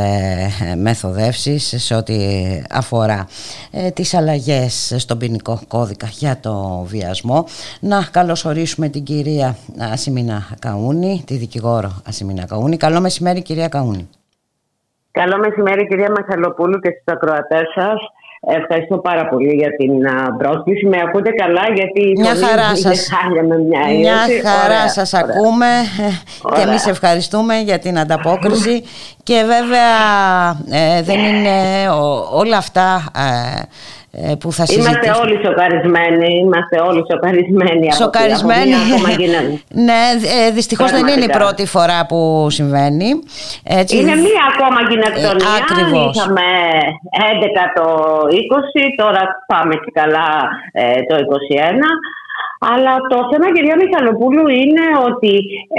[0.78, 2.16] μεθοδεύσεις σε ό,τι
[2.70, 3.28] αφορά
[3.72, 7.46] ε, τις αλλαγές στον ποινικό κώδικα για το βιασμό.
[7.80, 9.56] Να καλωσορίσουμε την κυρία
[9.92, 12.78] Ασημίνα Καούνη, τη δικηγόρο Ασημίνα Καούνη.
[12.78, 14.10] Καλό μεσημέρι κυρία Καούνη.
[15.12, 18.00] Καλό μεσημέρι κυρία Μαχαλοπούλου και στους ακροατές σας.
[18.48, 20.86] Ευχαριστώ πάρα πολύ για την α, πρόσκληση.
[20.86, 23.08] Με ακούτε καλά γιατί η Μια φωνή χαρά είναι σας.
[23.14, 24.42] χάλια με μια Μια ίωση.
[24.48, 25.26] χαρά Ωραία, σας ωραία.
[25.36, 26.10] ακούμε ε,
[26.42, 26.62] και Ωραία.
[26.64, 28.84] εμείς ευχαριστούμε για την ανταπόκριση
[29.28, 29.92] και βέβαια
[30.70, 33.22] ε, δεν είναι ο- όλα αυτά ε,
[33.60, 33.64] ε,
[34.40, 35.18] που θα Είμαστε συζητήσουμε.
[35.24, 36.30] όλοι σοκαρισμένοι.
[36.46, 37.86] Είμαστε όλοι σοκαρισμένοι.
[37.92, 38.74] από- Σοκαρισμένοι.
[38.74, 39.62] Από μια ακόμα γίνεται.
[39.88, 40.02] ναι,
[40.38, 41.40] ε, δυστυχώς δεν είναι η Πραγματικά.
[41.40, 42.20] πρώτη φορά που
[42.58, 43.10] συμβαίνει.
[43.82, 45.52] Έτσι, Είναι μία ακόμα γυνακτονία.
[45.56, 46.16] Ε, ακριβώς.
[46.16, 46.48] Είχαμε
[47.34, 47.86] 11 το
[48.44, 50.30] 20, τώρα πάμε και καλά
[50.72, 51.88] ε, το 21.
[52.60, 55.36] Αλλά το θέμα, κυρία Μιχαλοπούλου, είναι ότι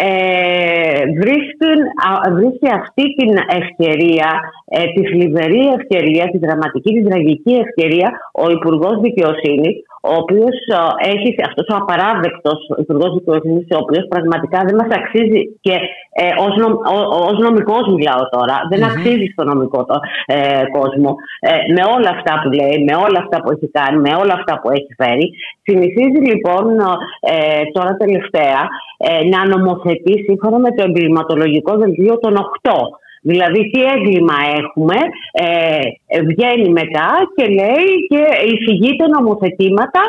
[0.09, 1.79] ε, βρίσκουν,
[2.09, 4.29] α, βρίσκει αυτή την ευκαιρία,
[4.77, 8.09] ε, τη θλιβερή ευκαιρία, τη δραματική, τη τραγική ευκαιρία,
[8.45, 9.75] ο Υπουργός Δικαιοσύνης,
[10.11, 10.57] ο οποίος
[11.05, 15.75] ε, έχει αυτός ο απαράδεκτος Υπουργός Δικαιοσύνης, ο οποίος πραγματικά δεν μας αξίζει και
[16.23, 21.11] ε, ως, νομ, ο- ως νομικός μιλάω τώρα, δεν αξίζει στο νομικό το, ε, κόσμο
[21.51, 24.53] ε, με όλα αυτά που λέει, με όλα αυτά που έχει κάνει, με όλα αυτά
[24.61, 25.27] που έχει φέρει.
[25.67, 26.65] Συνηθίζει λοιπόν
[27.35, 28.61] ε, τώρα τελευταία
[29.09, 32.71] ε, να νομοθετεί σύμφωνα με το εγκληματολογικό δελτίο των 8.
[33.21, 34.97] Δηλαδή τι έγκλημα έχουμε,
[35.33, 40.03] ε, ε, βγαίνει μετά και λέει και εισηγείται νομοθετήματα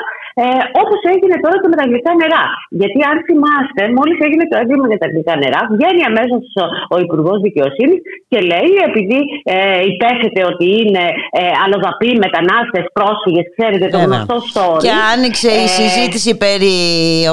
[0.43, 0.47] ε,
[0.81, 2.43] όπως έγινε τώρα και με τα γλυκά νερά.
[2.81, 6.95] Γιατί αν θυμάστε, μόλις έγινε το έγκλημα για τα γλυκά νερά, βγαίνει αμέσως ο, ο
[7.05, 7.99] Υπουργός Δικαιοσύνης
[8.31, 9.19] και λέει επειδή
[9.53, 9.57] ε,
[9.91, 11.03] υπέθετε ότι είναι
[11.39, 14.09] ε, αλλοδαποί, μετανάστες, πρόσφυγες, ξέρετε το Βέβαια.
[14.17, 14.81] γνωστό story.
[14.85, 16.77] Και άνοιξε η Ε, συζήτηση περί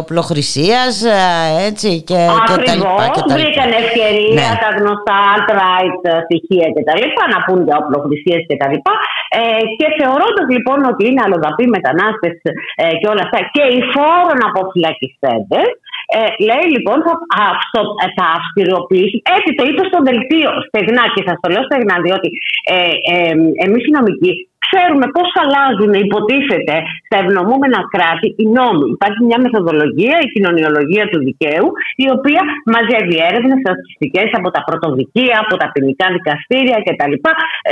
[0.02, 1.20] οπλοχρησίας ε,
[1.68, 3.34] έτσι και, και τα λοιπά Ακριβώς, και τα λοιπά.
[3.36, 4.48] βρήκαν ευκαιρία Ναι.
[4.64, 8.94] τα γνωστά alt-right στοιχεία και τα λοιπά, να πούν για οπλοχρησίες και τα λοιπά.
[9.40, 12.34] Ε, και θεωρώντας λοιπόν ότι είναι αλλοδαποί μετανάστες
[12.82, 15.68] ε, και όλα αυτά και οι φόρων αποφυλακιστέντες,
[16.16, 17.14] ε, λέει λοιπόν θα,
[17.54, 21.96] αυτο, ε, θα αυστηροποιήσει, έτσι το είπε στο δελτίο στεγνά και σας το λέω στεγνά
[22.06, 22.28] διότι
[22.74, 22.78] ε,
[23.12, 23.32] ε,
[23.64, 24.32] εμείς οι νομικοί
[24.68, 26.76] ξέρουμε πώς αλλάζουν, υποτίθεται,
[27.06, 28.86] στα ευνομούμενα κράτη οι νόμοι.
[28.96, 31.66] Υπάρχει μια μεθοδολογία, η κοινωνιολογία του δικαίου,
[32.04, 32.42] η οποία
[32.72, 37.14] μαζεύει έρευνες στατιστικές από τα πρωτοδικεία, από τα ποινικά δικαστήρια κτλ.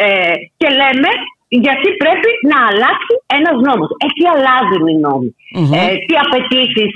[0.03, 1.11] Ε, και λέμε
[1.49, 3.91] γιατί πρέπει να αλλάξει ένας νόμος.
[4.07, 5.31] Έτσι αλλάζουν οι νομοι
[5.79, 6.95] Ε, τι απαιτήσεις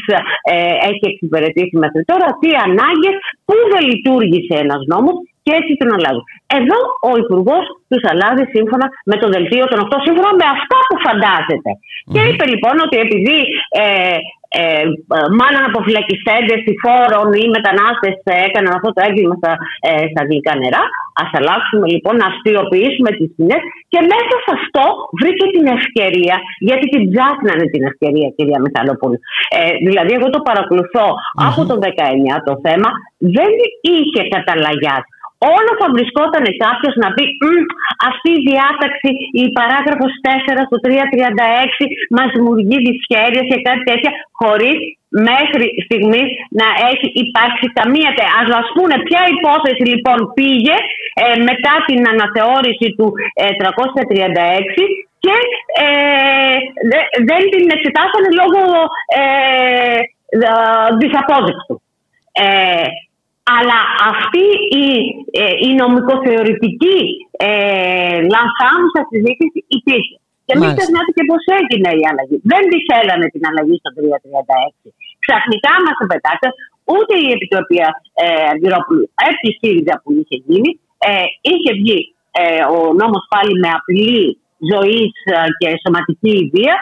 [0.55, 0.57] ε,
[0.90, 5.16] έχει εξυπηρετήσει μέχρι τώρα, τι ανάγκες, πού δεν λειτουργήσε ένας νόμος
[5.51, 6.24] και έτσι τον αλλάζουν.
[6.59, 6.78] Εδώ
[7.11, 11.70] ο Υπουργός του αλλάζει σύμφωνα με το δελτίο των 8, σύμφωνα με αυτά που φαντάζεται.
[12.12, 13.38] Και είπε λοιπόν ότι επειδή
[13.82, 14.16] ε,
[14.59, 14.84] ε,
[15.40, 18.16] μάλλον αποφυλακιστέντες ή φόρων ή μετανάστες
[18.48, 19.53] έκαναν αυτό το έγκλημα στα,
[19.88, 20.84] ε, στα γλυκά νερά,
[21.22, 23.59] ας αλλάξουμε λοιπόν να αυστηροποιήσουμε τις ποινέ
[23.92, 24.84] και μέσα σε αυτό
[25.20, 26.36] βρήκε την ευκαιρία,
[26.68, 29.18] γιατί την ψάχνανε την ευκαιρία, κυρία Μιχαλοπούλου.
[29.57, 31.07] Ε, δηλαδή, εγώ το παρακολουθώ
[31.48, 32.88] από το 19 το θέμα,
[33.36, 33.53] δεν
[33.94, 35.12] είχε καταλαγιάσει.
[35.57, 37.62] Όλο θα βρισκόταν κάποιος να πει «Μμ,
[38.11, 39.11] αυτή η διάταξη,
[39.43, 41.84] η παράγραφος 4 στο 336
[42.16, 44.78] μας δημιουργεί δυσχέρειες και κάτι τέτοια χωρίς
[45.30, 46.28] μέχρι στιγμής
[46.61, 48.24] να έχει υπάρξει καμία τε.
[48.41, 50.76] Ας μας πούνε ποια υπόθεση λοιπόν πήγε
[51.22, 53.07] ε, μετά την αναθεώρηση του
[53.43, 54.84] ε, 336
[55.24, 55.36] και
[55.84, 56.57] ε,
[56.91, 58.62] δε- δεν την εξετάσανε λόγω
[59.20, 59.22] ε,
[60.47, 60.51] ε,
[61.01, 61.74] δυσαπόδειξου.
[62.45, 62.84] Ε,
[63.57, 63.78] αλλά
[64.12, 64.45] αυτή
[64.82, 64.86] η,
[65.43, 67.01] ε, η νομικοθεωρητική
[67.49, 70.16] ε, λανθάνουσα συζήτηση υπήρχε.
[70.47, 70.80] Και μην Μάλιστα.
[70.80, 72.36] ξεχνάτε και πώς έγινε η αλλαγή.
[72.53, 74.88] Δεν τη θέλανε την αλλαγή στο 336.
[75.24, 76.57] Ξαφνικά μας το πετάξατε.
[76.95, 77.76] Ούτε η Επιτροπή
[78.24, 80.70] ε, Αργυρόπουλου, έτσι η ΣΥΡΙΖΑ που είχε γίνει,
[81.09, 82.01] ε, είχε βγει
[82.41, 84.24] ε, ο νόμος πάλι με απειλή
[84.72, 86.76] ζωής ε, και σωματική ιδέα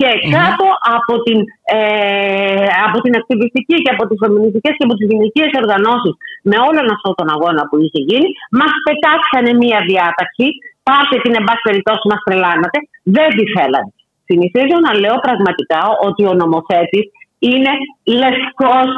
[0.00, 0.66] και κάτω
[0.96, 1.38] από την,
[1.78, 6.14] ε, από την ακτιβιστική και από τις φεμινιστικές και από τις γυναικείες οργανώσεις
[6.50, 8.28] με όλον αυτόν τον αγώνα που είχε γίνει
[8.58, 10.46] μας πετάξανε μία διάταξη
[10.88, 12.78] πάτε την εν πάση περιπτώσει μας τρελάνατε
[13.16, 13.92] δεν τη θέλανε.
[14.28, 17.06] Συνηθίζω να λέω πραγματικά ότι ο νομοθέτης
[17.50, 17.72] είναι
[18.20, 18.90] λευκός,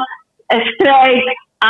[0.53, 1.27] ε, straight,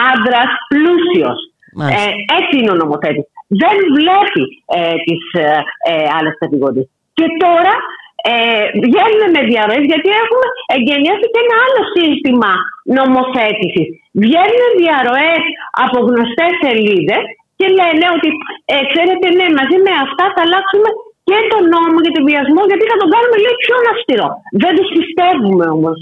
[0.09, 1.39] άντρας, πλούσιος.
[1.77, 2.01] Μάλιστα.
[2.01, 3.27] Ε, έτσι είναι ο νομοθέτης.
[3.61, 4.43] δεν βλέπει
[4.77, 5.47] ε, τις ε,
[5.91, 6.87] ε, άλλες κατηγορίες.
[7.17, 7.73] Και τώρα
[8.27, 10.45] ε, βγαίνουμε με διαρροές γιατί έχουμε
[10.75, 12.51] εγγενιάσει και ένα άλλο σύστημα
[12.97, 13.87] νομοθέτησης.
[14.23, 15.43] Βγαίνουν διαρροές
[15.83, 17.23] από γνωστές σελίδες
[17.59, 18.29] και λένε ότι
[18.73, 20.89] ε, ξέρετε ναι μαζί με αυτά θα αλλάξουμε
[21.29, 24.29] και τον νόμο για τον βιασμό γιατί θα τον κάνουμε λίγο πιο αυστηρό.
[24.63, 25.97] Δεν τους πιστεύουμε όμως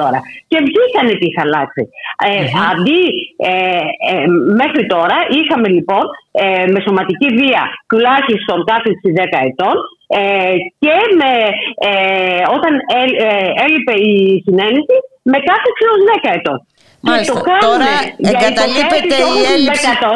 [0.00, 0.18] τώρα.
[0.50, 1.82] Και βγήκανε τι θα αλλάξει.
[2.28, 3.02] Ε, Αντί
[3.50, 3.54] ε,
[4.10, 4.14] ε,
[4.62, 6.04] μέχρι τώρα είχαμε λοιπόν
[6.42, 9.76] ε, με σωματική βία τουλάχιστον κάθεξη 10 ετών
[10.18, 11.30] ε, και με,
[11.88, 14.96] ε, όταν ε, ε, έλειπε η συνένεση
[15.30, 16.58] με κάθεξη ως 10 ετών.
[17.00, 17.32] Μάλιστα.
[17.32, 20.10] Και το κάνουμε Τώρα για εγκαταλείπεται υποθέσεις η όπως έλλειψη- 10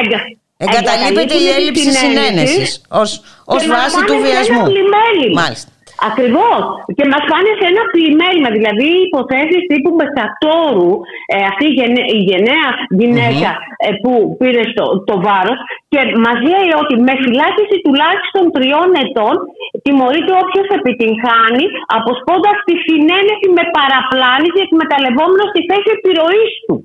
[0.00, 0.26] εγκα-
[0.64, 2.70] Εγκαταλείπεται η εγκαταλείπουν έλλειψη τη συνένεση συνένεσης
[3.02, 3.10] ως,
[3.54, 4.62] ως και μας βάση πάνε του σε ένα βιασμού.
[4.70, 5.36] πλημέλημα.
[5.42, 5.70] Μάλιστα.
[6.08, 6.62] Ακριβώς.
[6.96, 8.50] Και μας πάνε σε ένα πλημέλημα.
[8.56, 10.92] Δηλαδή, οι υποθέσεις τύπου Μπεκατόρου,
[11.32, 12.68] ε, αυτή η, γενε, η γενναία
[13.00, 13.50] γυναίκα,
[13.84, 15.58] ε, που πήρε στο, το βάρος
[15.92, 19.34] και μας λέει ότι με φυλάκιση τουλάχιστον τριών ετών
[19.84, 21.64] τιμωρείται όποιος επιτυγχάνει
[21.96, 26.76] αποσπώντας τη συνένεση με παραπλάνηση εκμεταλλευόμενο τη θέση επιρροής του.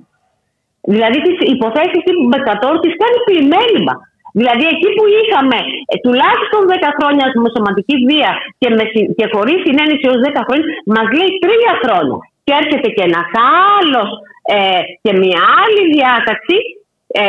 [0.92, 3.94] Δηλαδή τις υποθέσεις τύπου Μπεκατόρου τις κάνει πλημέλημα.
[4.40, 5.58] Δηλαδή εκεί που είχαμε
[5.92, 8.30] ε, τουλάχιστον 10 χρόνια με σωματική βία
[8.60, 12.18] και, με, συ- και χωρίς συνένεση ω 10 χρόνια, μας λέει 3 χρόνια.
[12.46, 13.28] Και έρχεται και ένας
[13.78, 14.08] άλλος
[14.56, 16.56] ε, και μια άλλη διάταξη
[17.20, 17.24] ε,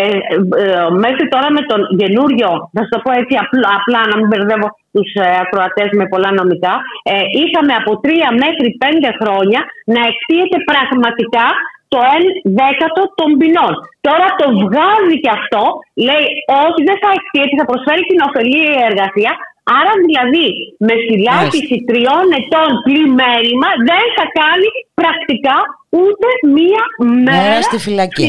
[0.64, 4.28] ε, μέχρι τώρα με τον καινούριο, θα σου το πω έτσι απλά, απλά να μην
[4.30, 6.74] μπερδεύω τους ε, ακροατές με πολλά νομικά,
[7.12, 8.08] ε, είχαμε από 3
[8.44, 9.60] μέχρι 5 χρόνια
[9.96, 11.48] να εκτίεται πραγματικά
[11.94, 13.74] το 1 δέκατο των ποινών.
[14.08, 15.64] Τώρα το βγάζει και αυτό,
[16.08, 16.28] λέει
[16.66, 19.32] όχι δεν θα εκτίεται, θα προσφέρει την ωφελή εργασία,
[19.78, 20.48] άρα δηλαδή
[20.86, 24.70] με φυλάκιση τριών ετών πλημέλημα δεν θα κάνει
[25.00, 25.58] πρακτικά
[26.02, 26.28] ούτε
[26.58, 26.84] μία
[27.26, 28.26] μέρα, Μέρα στη φυλακή.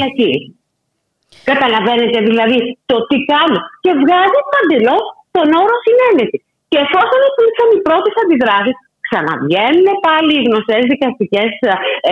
[1.50, 2.58] Καταλαβαίνετε δηλαδή
[2.90, 3.60] το τι κάνουν.
[3.84, 5.04] Και βγάζει παντελώς
[5.36, 6.38] τον όρο συνένεση.
[6.70, 8.72] Και εφόσον υπήρξαν οι πρώτε αντιδράσει,
[9.06, 11.50] ξαναβγαίνουν πάλι οι γνωστές δικαστικές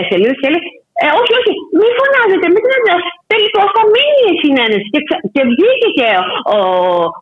[0.09, 0.65] σελίδες και λέει
[1.05, 3.11] ε, όχι, όχι, μη φωνάζετε, μην την αντιδράσετε.
[3.31, 4.87] Τελικώ θα μείνει η συνένεση.
[4.95, 6.23] Και, ξα- και βγήκε και ο,
[6.57, 6.59] ο,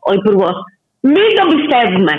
[0.08, 0.56] ο Υπουργός.
[1.14, 2.14] Μην τον πιστεύουμε.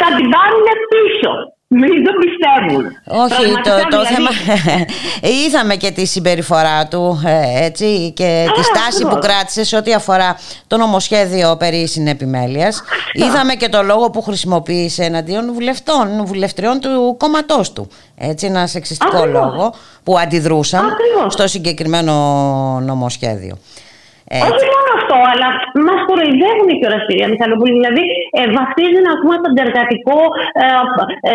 [0.00, 1.32] Θα την πάρουν πίσω.
[1.80, 2.84] Μην τον πιστεύουν.
[3.22, 4.30] Όχι, το, Πραγματικά, το δηλαδή, θέμα.
[5.46, 9.26] Είδαμε και τη συμπεριφορά του ε, έτσι, και τη Α, στάση που ακριβώς.
[9.26, 12.82] κράτησε σε ό,τι αφορά το νομοσχέδιο περί συνεπιμέλειας.
[13.12, 17.88] Είδαμε και το λόγο που χρησιμοποίησε εναντίον βουλευτών, βουλευτριών του κόμματός του.
[18.18, 19.42] Έτσι, ένα σεξιστικό Ακριβώς.
[19.42, 19.74] λόγο
[20.04, 21.32] που αντιδρούσαν Ακριβώς.
[21.32, 22.12] στο συγκεκριμένο
[22.84, 23.58] νομοσχέδιο.
[24.34, 25.48] Ε, Όχι μόνο αυτό, αλλά
[25.86, 27.72] μας κοροϊδεύουν και όλα κυρία Μιχαλοπούλη.
[27.80, 28.04] Δηλαδή,
[28.38, 30.18] ε, βαφτίζουν ας πούμε, το εργατικό
[30.62, 30.66] ε,
[31.30, 31.34] ε,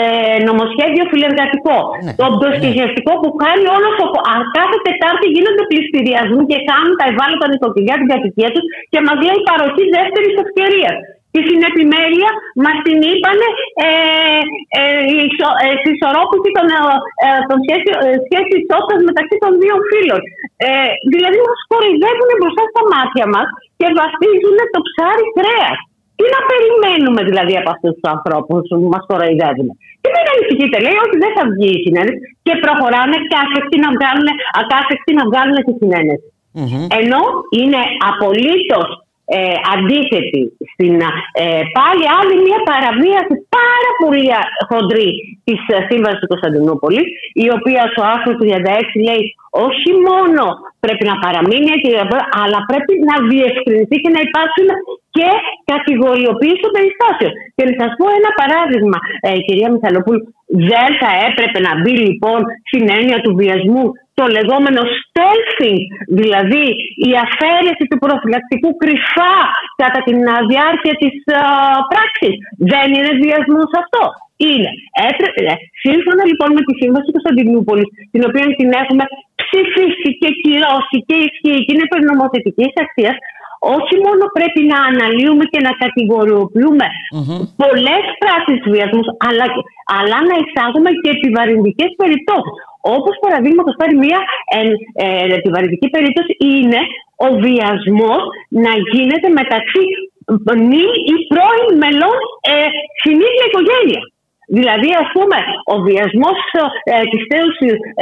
[0.49, 1.77] νομοσχέδιο φιλεργατικό.
[2.05, 2.11] Ναι.
[2.21, 4.05] Το πληστηριαστικό που κάνει όλο ο.
[4.31, 9.17] α, Κάθε Τετάρτη γίνονται πληστηριασμοί και κάνουν τα ευάλωτα νοικοκυριά την κατοικία τους και μας
[9.25, 10.97] λέει παροχή δεύτερης ευκαιρίας.
[11.33, 12.29] Και στην επιμέλεια
[12.63, 13.47] μας την είπανε
[13.85, 13.89] ε,
[14.79, 16.79] ε, η ισο- ε, συσσωρόπηση των, ε,
[17.25, 20.21] ε, των σχέση, ε, σχέσης ισότητας μεταξύ των δύο φύλων.
[20.65, 20.69] Ε,
[21.13, 23.47] δηλαδή μας κοροϊδεύουν μπροστά στα μάτια μας
[23.79, 25.79] και βαστίζουν το ψάρι κρέας.
[26.17, 29.69] Τι να περιμένουμε δηλαδή από αυτούς τους ανθρώπους που μας κοροϊδεύουν.
[30.01, 34.27] Και μην ανησυχείτε, λέει ότι δεν θα βγει η συνένεση και προχωράνε κάθεκτοι να βγάλουν,
[34.61, 36.27] ακάθεκτοι να βγάλουν τη συνένεση.
[36.59, 36.85] μμμ.
[36.99, 37.21] Ενώ
[37.59, 38.89] είναι απολύτως
[39.37, 40.41] ε, αντίθετη
[40.73, 40.95] στην
[41.43, 45.09] ε, πάλι άλλη μια παραβίαση πάρα πολύ α- χοντρή
[45.47, 45.59] της
[45.89, 47.01] σύμβασης του Κωνσταντινούπολη,
[47.45, 49.23] η οποία στο άρθρο του 36 λέει
[49.69, 50.43] όχι μόνο
[50.83, 51.89] πρέπει να παραμείνει έτσι,
[52.41, 54.69] αλλά πρέπει να διευκρινιστεί και να υπάρξουν
[55.17, 55.29] και
[55.71, 57.31] κατηγοριοποίηση των περιστάσεων.
[57.55, 60.21] Και να σας πω ένα παράδειγμα, ε, κυρία Μιχαλοπούλου.
[60.71, 63.85] Δεν θα έπρεπε να μπει λοιπόν στην έννοια του βιασμού
[64.19, 65.81] το λεγόμενο stealthing,
[66.19, 66.65] δηλαδή
[67.09, 69.35] η αφαίρεση του προφυλακτικού κρυφά
[69.81, 70.13] κατά τη
[70.51, 71.43] διάρκεια της α,
[71.91, 72.35] πράξης.
[72.73, 74.03] Δεν είναι βιασμός αυτό.
[74.51, 74.71] Είναι.
[75.09, 75.55] Έπρεπε, ε,
[75.85, 79.03] σύμφωνα λοιπόν με τη Σύμβαση Κωνσταντινούπολης, την οποία την έχουμε
[79.41, 83.17] ψηφίσει και κυρώσει και ισχύει και είναι περινομοθετική αξίας,
[83.77, 86.87] όχι μόνο πρέπει να αναλύουμε και να κατηγοριοποιούμε
[87.63, 89.45] πολλές πράξει βιασμούς, αλλά,
[89.97, 92.55] αλλά να εισάγουμε και επιβαρυντικές περιπτώσεις.
[92.81, 94.19] Όπως παραδείγματος χάρη, μία
[94.55, 94.59] ε,
[95.05, 96.81] ε, επιβαρυντική περίπτωση είναι
[97.25, 99.83] ο βιασμός να γίνεται μεταξύ
[100.69, 102.19] νυν ή πρώην μελών
[102.51, 102.53] ε,
[102.99, 104.01] στην ίδια οικογένεια.
[104.57, 105.37] Δηλαδή, ας πούμε,
[105.73, 106.39] ο βιασμός
[106.83, 107.55] ε, της θέους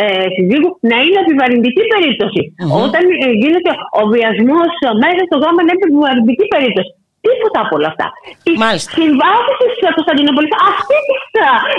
[0.04, 0.06] ε,
[0.36, 2.42] συζύγου να είναι επιβαρυντική περίπτωση.
[2.86, 4.72] Όταν ε, γίνεται ο βιασμός
[5.04, 6.92] μέσα στο γάμο, είναι επιβαρυντική περίπτωση.
[7.26, 8.08] Τίποτα από όλα αυτά.
[8.46, 8.90] Τι Μάλιστα.
[9.00, 11.16] συμβάσει της Κωνσταντινούπολης, αυτοί τι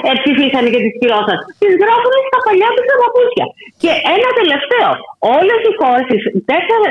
[0.08, 1.38] ε, ψηφίσανε και τις κυρώσαν.
[1.62, 3.46] Τις γράφουν στα παλιά τους τα παπούτσια.
[3.82, 4.90] Και ένα τελευταίο.
[5.38, 6.16] Όλες οι χώρε στι
[6.50, 6.90] 4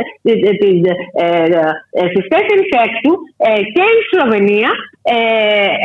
[2.86, 3.14] Έκτου
[3.47, 4.72] ε, και η Σλοβενία
[5.16, 5.18] ε,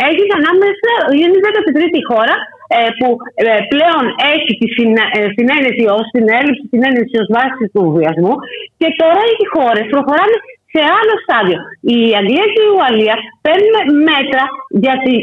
[0.09, 2.35] έγινε ανάμεσα, είναι η 13η χώρα
[2.77, 4.05] ε, που ε, πλέον
[4.35, 8.35] έχει τη συνα- ε, συνένεση ως την έλλειψη συνένεση ως βάση του βιασμού
[8.81, 10.37] και τώρα οι χώρες προχωράνε
[10.75, 11.59] σε άλλο στάδιο.
[11.97, 13.17] Η Αγγλία και η Ουαλία
[13.47, 13.77] παίρνουν
[14.11, 14.45] μέτρα
[14.85, 15.15] για τη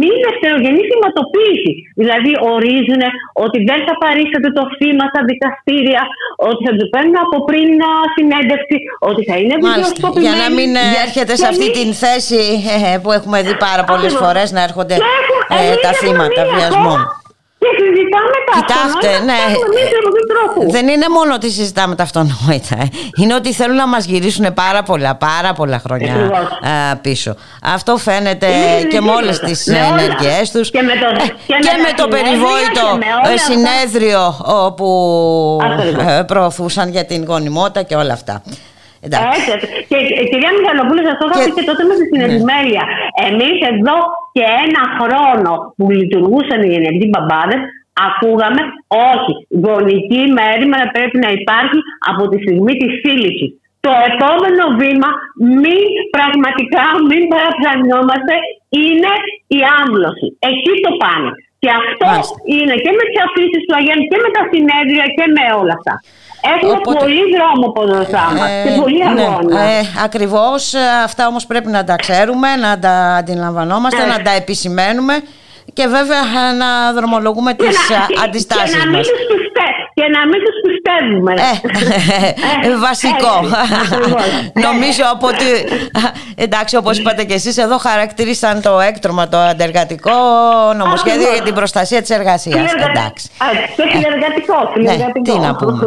[0.00, 1.72] μη δευτερογενή θυματοποίηση.
[2.02, 3.02] Δηλαδή ορίζουν
[3.44, 6.02] ότι δεν θα παρήσετε το θύμα στα δικαστήρια,
[6.48, 8.76] ότι θα του παίρνουν από πριν α, συνέντευξη,
[9.10, 9.74] ότι θα είναι Μάλιστα.
[9.74, 10.24] βιντεοσκοπημένοι.
[10.26, 12.40] Για να μην ε, έρχεται σε Και αυτή εμείς- την θέση
[12.76, 14.24] ε, που έχουμε δει πάρα πολλές Ακριβώς.
[14.24, 17.00] φορές να έρχονται Και έχουμε- ε, εμείς τα έχουμε θύματα μία βιασμών.
[17.66, 19.38] Χώρα Και συζητάμε τα Κοιτάξτε, αυτονόητα, ναι.
[19.42, 20.70] κάνουμε εμείς επί τρόπου.
[20.76, 22.74] Δεν είναι μόνο ότι συζητάμε τα αυτονόητα.
[22.84, 22.86] ε.
[23.20, 26.46] Είναι ότι θέλουν να μας γυρίσουν πάρα πολλά, πάρα πολλά χρόνια Ακριβώς.
[26.92, 27.34] ε, πίσω.
[27.62, 29.46] Αυτό φαίνεται Είναι και με όλες ridículo.
[29.48, 29.86] τις Με όλα.
[30.02, 30.70] ενέργειές τους.
[30.70, 33.30] Και με το- Ε, και με και τα με το συνέδρια περιβόητο και με όλα
[33.30, 33.52] ε, αυτά.
[33.52, 34.22] συνέδριο
[34.66, 34.88] όπου
[35.62, 36.04] Ακριβώς.
[36.18, 38.42] ε, προωθούσαν για την γονιμότητα και όλα αυτά.
[39.06, 39.28] Εντάξει.
[39.36, 39.66] Έτσι, έτσι.
[39.90, 42.84] Και ε, κυρία Μιχαλοπούλου, σας το είχα Και- πει και τότε με τη συνεπιμέλεια.
[43.28, 43.96] Εμείς εδώ
[44.36, 47.60] και ένα χρόνο που λειτουργούσαν οι ενεργοί μπαμπάδες,
[48.08, 48.62] ακούγαμε
[49.12, 49.32] όχι.
[49.66, 51.78] Γονική μέρημνα πρέπει να υπάρχει
[52.10, 53.50] από τη στιγμή της σύλληψης.
[53.86, 55.10] Το επόμενο βήμα,
[55.62, 55.84] μην
[56.16, 58.34] πραγματικά, μην παραπλανιόμαστε,
[58.84, 59.12] είναι
[59.56, 60.26] η άμβλωση.
[60.50, 61.30] Εκεί το πάνε.
[61.62, 62.36] Και αυτό Μάλιστα.
[62.56, 65.94] είναι και με τις αφήσεις του Αγέννη και με τα συνέδρια και με όλα αυτά.
[66.54, 69.60] Έχουμε Οπότε- πολύ δρόμο μπροστά μα και πολύ ναι, αγώνα.
[69.60, 74.12] ε, ακριβώς ε, αυτά όμως πρέπει να τα ξέρουμε, να τα αντιλαμβανόμαστε, Ναι.
[74.12, 75.14] να τα επισημαίνουμε
[75.72, 76.18] και βέβαια
[76.50, 79.06] ε, να δρομολογούμε τις να- ε, και- αντιστάσεις και να μην μας.
[79.96, 81.32] Τους πιστε- και να μην τους πιστεύουμε.
[82.64, 83.34] Ε, Ε, βασικό.
[83.42, 84.24] έτσι, ακριβώς.
[84.68, 85.48] Νομίζω από ότι.
[86.34, 90.12] Εντάξει, όπως είπατε και εσείς, εδώ χαρακτηρίσαν το έκτρωμα, το αντεργατικό
[90.76, 91.34] νομοσχέδιο Ακριβώς.
[91.34, 92.70] για την προστασία της εργασίας.
[92.70, 93.28] Φιλεργα- Εντάξει.
[93.38, 95.32] Α, Και φιλεργατικό, Ναι, φιλεργατικό.
[95.32, 95.86] τι να πούμε.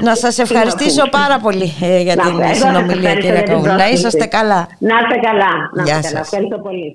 [0.00, 3.42] Να σας ευχαριστήσω πάρα πολύ ε, για Να, την εγώ σας συνομιλία, ευχαριστώ κύριε για
[3.42, 3.66] την Καούλη.
[3.68, 3.98] Να πρόσκληση.
[3.98, 4.68] είσαστε καλά.
[4.78, 5.52] Να είστε καλά.
[5.74, 6.18] Να Γεια είστε καλά.
[6.24, 6.32] σας.
[6.32, 6.88] Ευχαριστώ πολύ.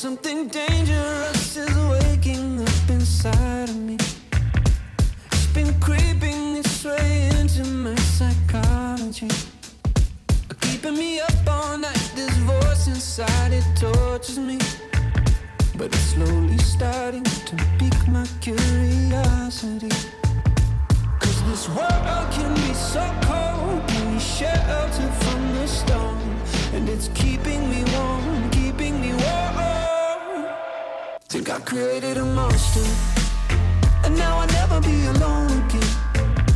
[0.00, 3.96] Something dangerous is waking up inside of me.
[5.32, 9.26] It's been creeping its way into my psychology.
[10.60, 14.58] Keeping me up all night, this voice inside it tortures me.
[15.76, 19.90] But it's slowly starting to pique my curiosity.
[21.18, 26.18] Cause this world can be so cold when you shelter from the storm.
[26.72, 28.47] And it's keeping me warm, keeping me warm.
[31.28, 32.80] Think I created a monster.
[34.02, 35.90] And now I'll never be alone again.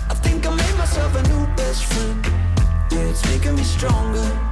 [0.08, 2.26] I think I made myself a new best friend.
[2.90, 4.51] Yeah, it's making me stronger.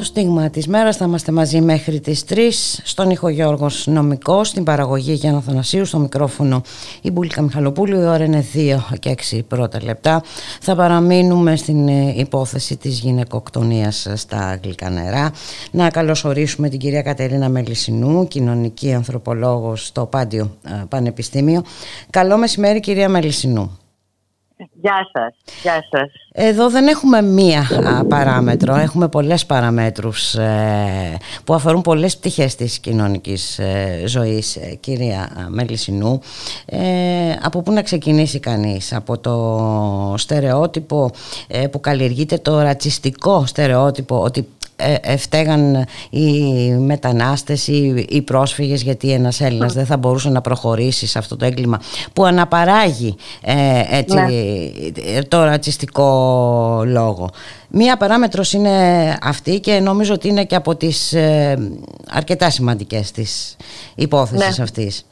[0.00, 2.36] Το στίγμα της μέρας θα είμαστε μαζί μέχρι τις 3
[2.82, 6.62] στον ήχο Γιώργος Νομικός, στην παραγωγή Γιάννα Θανασίου, στο μικρόφωνο
[7.02, 10.22] η Μπουλίκα Μιχαλοπούλου, η ώρα είναι 2 και 6 πρώτα λεπτά.
[10.60, 15.32] Θα παραμείνουμε στην ε, υπόθεση της γυναικοκτονίας στα αγγλικά νερά.
[15.70, 21.62] Να καλωσορίσουμε την κυρία Κατερίνα Μελισσινού, κοινωνική ανθρωπολόγος στο Πάντιο ε, Πανεπιστήμιο.
[22.10, 23.78] Καλό μεσημέρι κυρία Μελισσινού.
[24.72, 26.10] Γεια σας, γεια σας.
[26.32, 32.78] Εδώ δεν έχουμε μία α, παράμετρο, έχουμε πολλές παραμέτρους ε, που αφορούν πολλές πτυχές της
[32.78, 36.20] κοινωνικής ε, ζωής, ε, κυρία α, Μελισσινού.
[36.66, 36.78] Ε,
[37.42, 41.10] από πού να ξεκινήσει κανείς, από το στερεότυπο
[41.48, 44.59] ε, που καλλιεργείται, το ρατσιστικό στερεότυπο ότι ε, ε,
[45.18, 46.30] φταίγαν οι
[46.72, 51.44] μετανάστες ή οι πρόσφυγες γιατί ένας Έλληνας δεν θα μπορούσε να προχωρήσει σε αυτό το
[51.44, 51.80] έγκλημα
[52.12, 53.54] που αναπαράγει ε,
[53.90, 55.22] έτσι, Ναι.
[55.22, 57.30] το ρατσιστικό λόγο.
[57.72, 61.58] Μία παράμετρος είναι αυτή και νομίζω ότι είναι και από τις ε,
[62.08, 63.56] αρκετά σημαντικές της
[63.94, 64.64] υπόθεσης Ναι.
[64.64, 65.04] αυτής.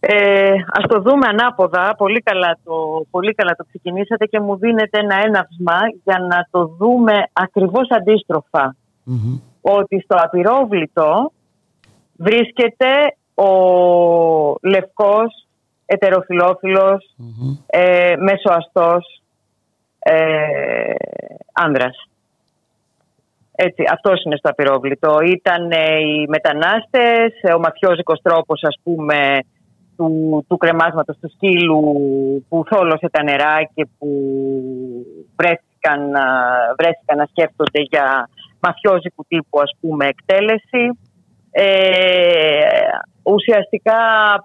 [0.00, 1.94] Ε, ας το δούμε ανάποδα.
[1.96, 6.66] Πολύ καλά, το, πολύ καλά το ξεκινήσατε και μου δίνετε ένα έναυσμα για να το
[6.66, 8.76] δούμε ακριβώς αντίστροφα.
[9.04, 9.38] Μμμ.
[9.60, 11.32] Ότι στο απειρόβλητο
[12.16, 12.86] βρίσκεται
[13.34, 13.50] ο
[14.62, 15.46] λευκός,
[15.86, 17.56] ετεροφιλόφιλος, Μμμ.
[17.66, 19.22] ε, μεσοαστός
[19.98, 20.94] ε,
[21.52, 22.08] άνδρας.
[23.60, 25.18] Έτσι, αυτός είναι στο απειρόβλητο.
[25.20, 29.38] Ήταν ε, οι μετανάστες, ε, ο μαφιόζικος τρόπος ας πούμε
[29.98, 31.82] του, του κρεμάσματος του σκύλου
[32.48, 34.08] που θόλωσε τα νερά και που
[35.36, 38.28] βρέθηκαν, να- βρέθηκαν να σκέφτονται για
[38.60, 40.98] μαφιόζικου τύπου ας πούμε εκτέλεση.
[41.50, 41.64] Ε,
[43.22, 43.98] ουσιαστικά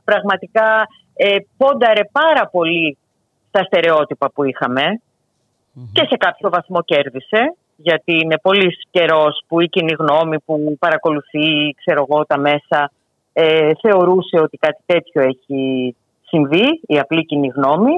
[0.04, 2.98] πραγματικά ε, πόνταρε πάρα πολύ
[3.48, 5.02] στα στερεότυπα που είχαμε
[5.92, 11.76] και σε κάποιο βαθμό κέρδισε γιατί είναι πολύ καιρός που η κοινή γνώμη που παρακολουθεί
[11.80, 12.92] ξέρω εγώ, τα μέσα
[13.34, 15.96] ε, θεωρούσε ότι κάτι τέτοιο έχει
[16.28, 17.96] συμβεί, η απλή κοινή γνώμη.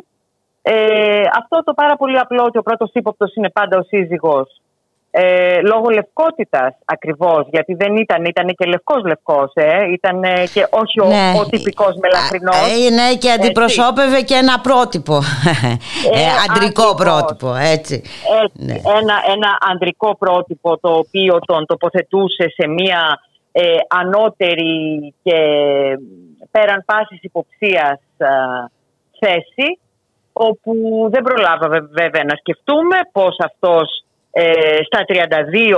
[0.62, 4.62] Ε, αυτό το πάρα πολύ απλό ότι ο πρώτος ύποπτος είναι πάντα ο σύζυγος
[5.18, 10.22] ε, λόγω λευκότητας ακριβώς, γιατί δεν ήταν, ήταν και λευκός λευκός, ε, ήταν
[10.54, 11.40] και όχι ο, Ναι.
[11.40, 12.56] ο τυπικός μελαχρινός.
[12.56, 15.16] Ε, ναι, και αντιπροσώπευε και ένα πρότυπο.
[16.14, 17.04] Ε, αντρικό ακριβώς.
[17.04, 17.96] πρότυπο, έτσι.
[18.44, 18.74] Έτσι, Ναι.
[18.74, 23.20] ένα, ένα ανδρικό πρότυπο το οποίο τον τοποθετούσε σε μια
[23.58, 25.40] ε, ανώτερη και
[26.52, 28.30] πέραν πάσης υποψίας α,
[29.20, 29.80] θέση
[30.34, 30.72] όπου
[31.12, 35.06] δεν προλάβαμε βέβαια να σκεφτούμε πως αυτός ε, στα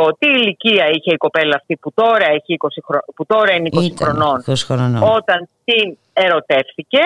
[0.10, 3.00] 32 τι ηλικία είχε η κοπέλα αυτή που τώρα, έχει 20 χρο...
[3.16, 5.04] που τώρα είναι 20 Ήταν χρονών 20 χρονών.
[5.04, 7.02] όταν την ερωτεύτηκε,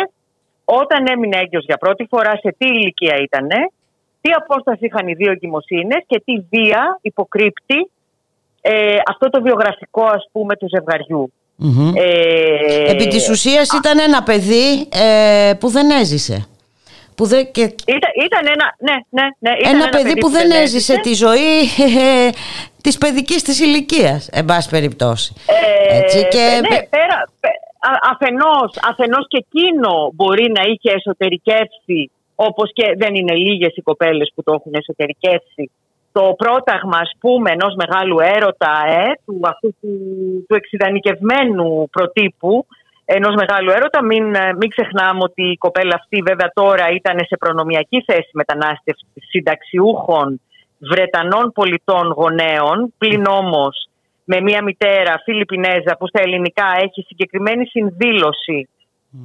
[0.65, 3.60] όταν έμεινε έγκυος για πρώτη φορά, σε τι ηλικία ήτανε,
[4.22, 7.91] τι απόσταση είχαν οι δύο εγκυμοσύνες και τι βία υποκρύπτει
[8.62, 11.34] ε, αυτό το βιογραφικό ας πούμε του ζευγαριού.
[11.56, 11.92] Μμμ.
[11.96, 16.46] Ε, Επί της ουσίας ήταν ένα παιδί ε, που δεν έζησε.
[17.16, 21.00] Που δεν, και Ήταν, ήταν ένα, ναι, ναι, ναι, ήταν ένα, παιδί που δεν έζησε
[21.00, 21.60] τη ζωή
[21.98, 22.30] ε,
[22.84, 25.34] της παιδικής της ηλικίας, εν πάση περιπτώσει.
[25.90, 32.12] Ε, Έτσι, και ναι, πέρα, πε- α- αφενός, αφενός και εκείνο μπορεί να είχε εσωτερικεύσει
[32.36, 35.72] όπως και δεν είναι λίγες οι κοπέλες που το έχουν εσωτερικεύσει
[36.12, 39.92] το πρόταγμα ας πούμε ενός μεγάλου έρωτα ε, του, αυτού του,
[40.48, 42.66] του εξειδανικευμένου προτύπου
[43.06, 47.38] ενός μεγάλου έρωτα μην, ε, μην ξεχνάμε ότι η κοπέλα αυτή βέβαια τώρα ήταν σε
[47.38, 50.42] προνομιακή θέση μετανάστευση συνταξιούχων
[50.78, 53.88] Βρετανών πολιτών γονέων πλην όμως
[54.24, 58.70] με μια μητέρα Φιλιππινέζα που στα ελληνικά έχει συγκεκριμένη συνδήλωση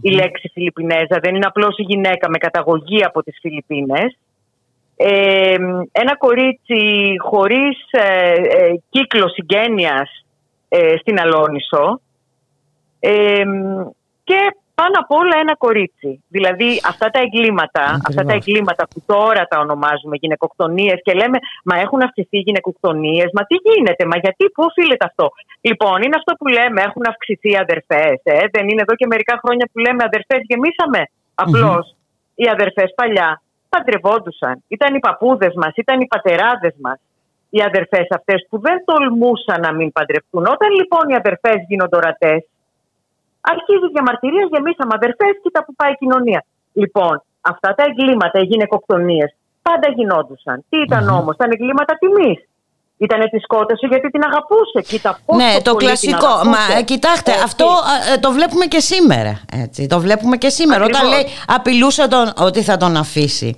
[0.01, 1.19] η λέξη Φιλιππινέζα.
[1.23, 4.19] Δεν είναι απλώς η γυναίκα με καταγωγή από τις Φιλιππίνες.
[4.97, 5.56] Ε,
[5.93, 10.24] ένα κορίτσι χωρίς ε, ε, κύκλο συγγένειας
[10.68, 12.01] ε, στην Αλόνισο
[13.01, 13.44] ε,
[14.24, 14.39] και
[14.74, 16.24] πάνω απ' όλα ένα κορίτσι.
[16.28, 18.09] Δηλαδή αυτά τα εγκλήματα, Ακριβώς.
[18.09, 23.28] αυτά τα εγκλήματα που τώρα τα ονομάζουμε γυναικοκτονίες και λέμε μα έχουν αυξηθεί οι γυναικοκτονίες,
[23.36, 25.27] μα τι γίνεται, μα γιατί, πού οφείλεται αυτό;
[25.68, 28.16] Λοιπόν, είναι αυτό που λέμε, έχουν αυξηθεί οι αδερφές.
[28.23, 31.02] Ε; Δεν είναι εδώ και μερικά χρόνια που λέμε αδερφές γεμίσαμε.
[31.35, 31.85] Απλώς
[32.35, 34.62] οι αδερφές παλιά παντρευόντουσαν.
[34.68, 36.98] Ήταν οι παππούδες μας, ήταν οι πατεράδες μας
[37.51, 40.44] οι αδερφές αυτές που δεν τολμούσαν να μην παντρευτούν.
[40.55, 42.40] Όταν λοιπόν οι αδερφές γίνονται ορατές,
[43.40, 46.44] αρχίζει διαμαρτυρία, γεμίσαμε αδερφές, κοίτα που πάει η κοινωνία.
[46.72, 50.64] Λοιπόν, αυτά τα εγκλήματα, οι γυναικοκτονίες, πάντα γινόντουσαν.
[50.68, 52.38] Τι ηταν όμως, ήταν εγκλήματα τιμής.
[52.98, 54.81] Ήταν της σκότωσε γιατί την αγαπούσε.
[54.89, 56.16] Κοίτα πόσο Ναι, το πολύ κλασικό.
[56.16, 56.48] Την αγαπούσε.
[56.73, 57.43] Μα ε, κοιτάξτε, Έτσι.
[57.44, 57.66] αυτό
[58.14, 59.40] ε, το βλέπουμε και σήμερα.
[59.62, 59.86] Έτσι.
[59.86, 60.85] Το βλέπουμε και σήμερα.
[60.85, 61.23] Όταν Ακριβώς.
[61.23, 63.56] λέει απειλούσε τον, ότι θα τον αφήσει.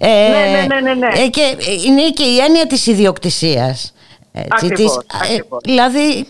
[0.00, 1.20] Ε, Ναι, ναι, ναι, ναι, ναι.
[1.22, 1.56] ε, και
[1.86, 3.92] είναι και η έννοια της ιδιοκτησίας.
[4.32, 5.60] Έτσι, Ακριβώς, της- ακριβώς.
[5.64, 6.26] δηλαδή.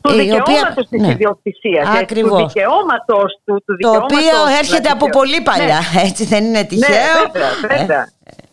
[0.00, 1.08] Του η δικαιώματος της ναι.
[1.10, 1.88] ιδιοκτησίας.
[1.88, 2.52] Του Ακριβώς.
[2.52, 3.54] δικαιώματος του.
[3.54, 5.80] του Το δικαιώματος οποίο να έρχεται από δικαιω- πολύ παλιά.
[5.94, 6.00] Ναι.
[6.02, 6.96] Έτσι δεν είναι τυχαίο.
[6.96, 8.08] Ναι, βέβαια, βέβαια.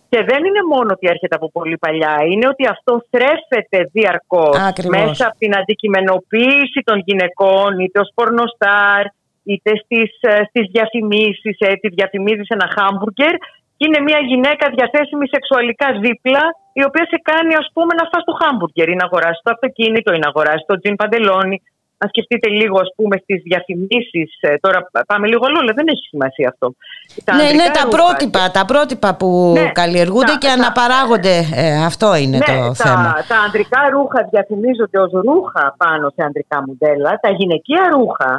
[0.09, 4.99] Και δεν είναι μόνο ότι έρχεται από πολύ παλιά, είναι ότι αυτό θρέφεται διαρκώς Ακριβώς.
[4.99, 9.03] μέσα από την αντικειμενοποίηση των γυναικών, είτε ως πορνοστάρ,
[9.51, 13.34] είτε στις, ε, στις διαφημίσεις, έτσι, διαφημίζεις ένα χάμπουργκερ
[13.77, 16.43] και είναι μια γυναίκα διαθέσιμη σεξουαλικά δίπλα,
[16.79, 20.09] η οποία σε κάνει ας πούμε να φας το χάμπουργκερ ή να αγοράσει το αυτοκίνητο
[20.13, 21.57] ή να αγοράσει το τζιν παντελόνι.
[21.99, 26.06] Αν σκεφτείτε λίγο ας πούμε στις διαφημίσεις, ε, τώρα πάμε λίγο αλλού, αλλά δεν έχει
[26.14, 26.68] σημασία αυτό.
[27.24, 30.53] Τα Ναι, είναι ανδρικά τα ρούχα, πρότυπα, τα πρότυπα που Ναι, καλλιεργούνται τα- και τα-
[30.53, 31.36] αναπαράγονται.
[31.56, 33.10] Ε, αυτό είναι ναι, το τα, θέμα.
[33.28, 37.19] τα ανδρικά ρούχα διαφημίζονται ως ρούχα πάνω σε ανδρικά μοντέλα.
[37.22, 38.32] Τα γυναικεία ρούχα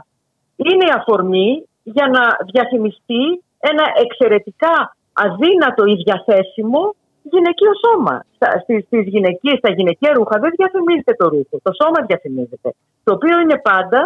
[0.57, 1.49] είναι η αφορμή
[1.83, 2.23] για να
[2.53, 3.23] διαφημιστεί
[3.71, 4.75] ένα εξαιρετικά
[5.13, 6.95] αδύνατο ή διαθέσιμο
[7.33, 8.15] γυναικείο σώμα.
[8.37, 12.69] Στα, στις, στις γυναικείες, στα γυναικεία ρούχα δεν διαφημίζεται το ρούχο, το σώμα διαφημίζεται.
[13.05, 14.01] Το οποίο είναι πάντα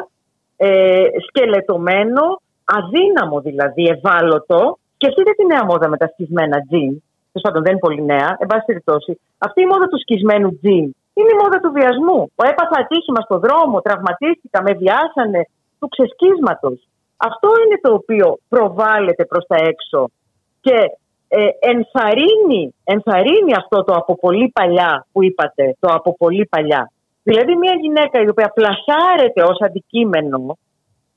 [0.57, 2.25] ε, σκελετωμένο,
[2.79, 4.79] αδύναμο δηλαδή, ευάλωτο.
[4.95, 6.93] Σκεφτείτε τη νέα μόδα με τα σκισμένα τζιν.
[7.33, 8.29] Τέλος πάντων, δεν είναι πολύ νέα.
[8.43, 10.85] Εν πάση περιπτώσει, αυτή η μόδα του σκισμένου τζιν
[11.19, 12.21] είναι η μόδα του βιασμού.
[12.41, 15.41] Ο έπαθα ατύχημα στο δρόμο, τραυματίστηκα, με βιάσανε,
[15.79, 16.79] του ξεσκίσματος.
[17.17, 20.01] Αυτό είναι το οποίο προβάλλεται προς τα έξω
[20.61, 20.77] και
[21.35, 26.93] ε, ενθαρρύνει, ενθαρρύνει αυτό το από πολύ παλιά που είπατε, το από πολύ παλιά.
[27.23, 30.59] Δηλαδή μια γυναίκα η οποία πλασάρεται ως αντικείμενο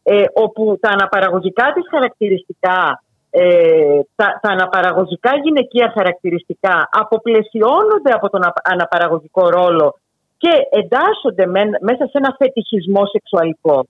[0.03, 8.45] ε, όπου τα αναπαραγωγικά της χαρακτηριστικά, ε, τα, τα αναπαραγωγικά γυναικεία χαρακτηριστικά αποπλαισιώνονται από τον
[8.45, 9.95] απ- αναπαραγωγικό ρόλο
[10.37, 13.87] και εντάσσονται μεν- μέσα σε ένα φετιχισμό σεξουαλικό.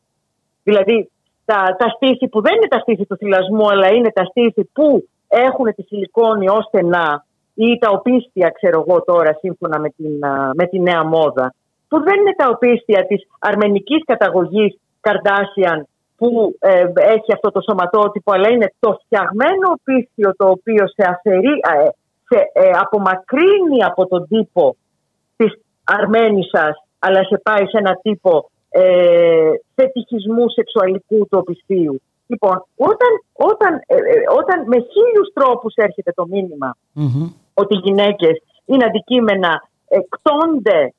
[0.63, 1.09] Δηλαδή
[1.45, 5.07] τα, τα στήθη που δεν είναι τα στήθη του θυλασμού αλλά είναι τα στήθη που
[5.27, 10.51] έχουν τη σιλικόνη ως στενά ή τα οπίστια ξέρω εγώ τώρα σύμφωνα με την, α,
[10.53, 11.53] με τη νέα μόδα
[11.87, 15.87] που δεν είναι τα οπίστια της αρμενικής καταγωγής Καρδάσιαν
[16.17, 21.53] που ε, έχει αυτό το σωματότυπο αλλά είναι το φτιαγμένο οπίστιο το οποίο σε, αφαιρεί,
[21.73, 21.87] ε,
[22.29, 24.75] σε ε, απομακρύνει από τον τύπο
[25.35, 25.53] της
[25.83, 32.01] Αρμένισσας αλλά σε πάει σε ένα τύπο ε, φετιχισμού σεξουαλικού του οπισθίου.
[32.27, 37.29] Λοιπόν, όταν, όταν, ε, ε, όταν με χίλιους τρόπους έρχεται το μήνυμα Μμμ.
[37.53, 38.35] ότι οι γυναίκες
[38.65, 39.51] είναι αντικείμενα,
[39.87, 40.93] εκτώνται,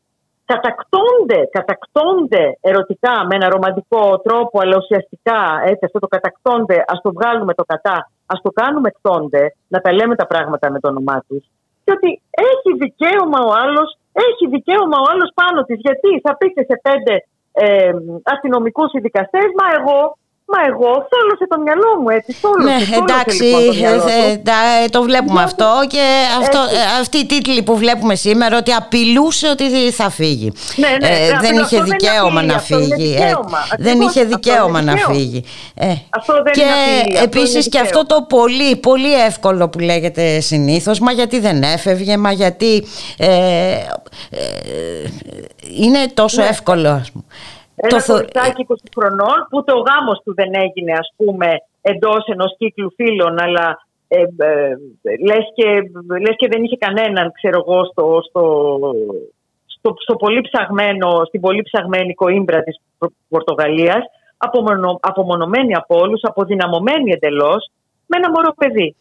[0.44, 7.12] κατακτώνται, κατακτώνται ερωτικά με ένα ρομαντικό τρόπο, αλλά ουσιαστικά έτσι, αυτό το κατακτώνται, ας το
[7.12, 11.24] βγάλουμε το κατά, ας το κάνουμε εκτώνται, να τα λέμε τα πράγματα με το όνομά
[11.28, 11.44] τους.
[11.84, 12.10] Και ότι
[12.50, 15.78] έχει δικαίωμα ο άλλος, έχει δικαίωμα ο άλλος πάνω της.
[15.80, 17.14] Γιατί θα πείτε σε πέντε
[17.52, 17.92] ε,
[18.22, 20.16] αστυνομικούς ή δικαστές, μα εγώ
[20.52, 22.32] Μα εγώ θόλωσε το μυαλό μου έτσι.
[22.32, 24.30] Θόλωσε, Ναι, θόλωσε, εντάξει, λοιπόν, το μυαλό ε, του.
[24.30, 25.44] ε, τα- ε, το βλέπουμε Ναι.
[25.44, 26.02] αυτό και
[26.40, 26.74] αυτό, Έτσι.
[26.76, 30.52] ε, αυτοί οι τίτλοι που βλέπουμε σήμερα ότι απειλούσε ότι θα φύγει.
[30.76, 33.12] Ναι, ναι, Ε, ναι, δεν αυτό είχε δεν είναι δικαίωμα απειλή, να αυτό είναι φύγει.
[33.14, 33.58] ε, δικαίωμα.
[33.78, 35.14] δεν Ακριβώς, είχε αυτό είναι δικαίωμα να δικαίωμα.
[35.14, 35.44] φύγει.
[35.74, 38.26] Ε, Αυτό δεν και είναι απειλή, αυτό επίσης είναι και αυτό δικαίωμα.
[38.26, 42.84] το πολύ, πολύ εύκολο που λέγεται συνήθως, μα γιατί δεν έφευγε, μα γιατί
[43.18, 43.28] ε,
[44.30, 44.38] ε,
[45.80, 46.48] είναι τόσο Ναι.
[46.48, 46.88] εύκολο.
[46.88, 47.24] ας πούμε.
[47.76, 51.48] Ένα Το θο- κοριτσάκι 20 χρονών που το γάμος του δεν έγινε ας πούμε
[51.80, 53.66] εντός ενός κύκλου φίλων αλλά
[54.08, 54.76] ε, ε,
[55.26, 55.64] λες, και,
[56.20, 58.42] λες και δεν είχε κανέναν ξέρω εγώ στο, στο,
[59.66, 64.04] στο, στο πολύ ψαγμένο, στην πολύ ψαγμένη κοίμπρα της Πορ- Πορτογαλίας
[64.36, 67.70] απομονω, απομονωμένη από όλους, αποδυναμωμένη εντελώς
[68.06, 68.96] με ένα μωρό παιδί.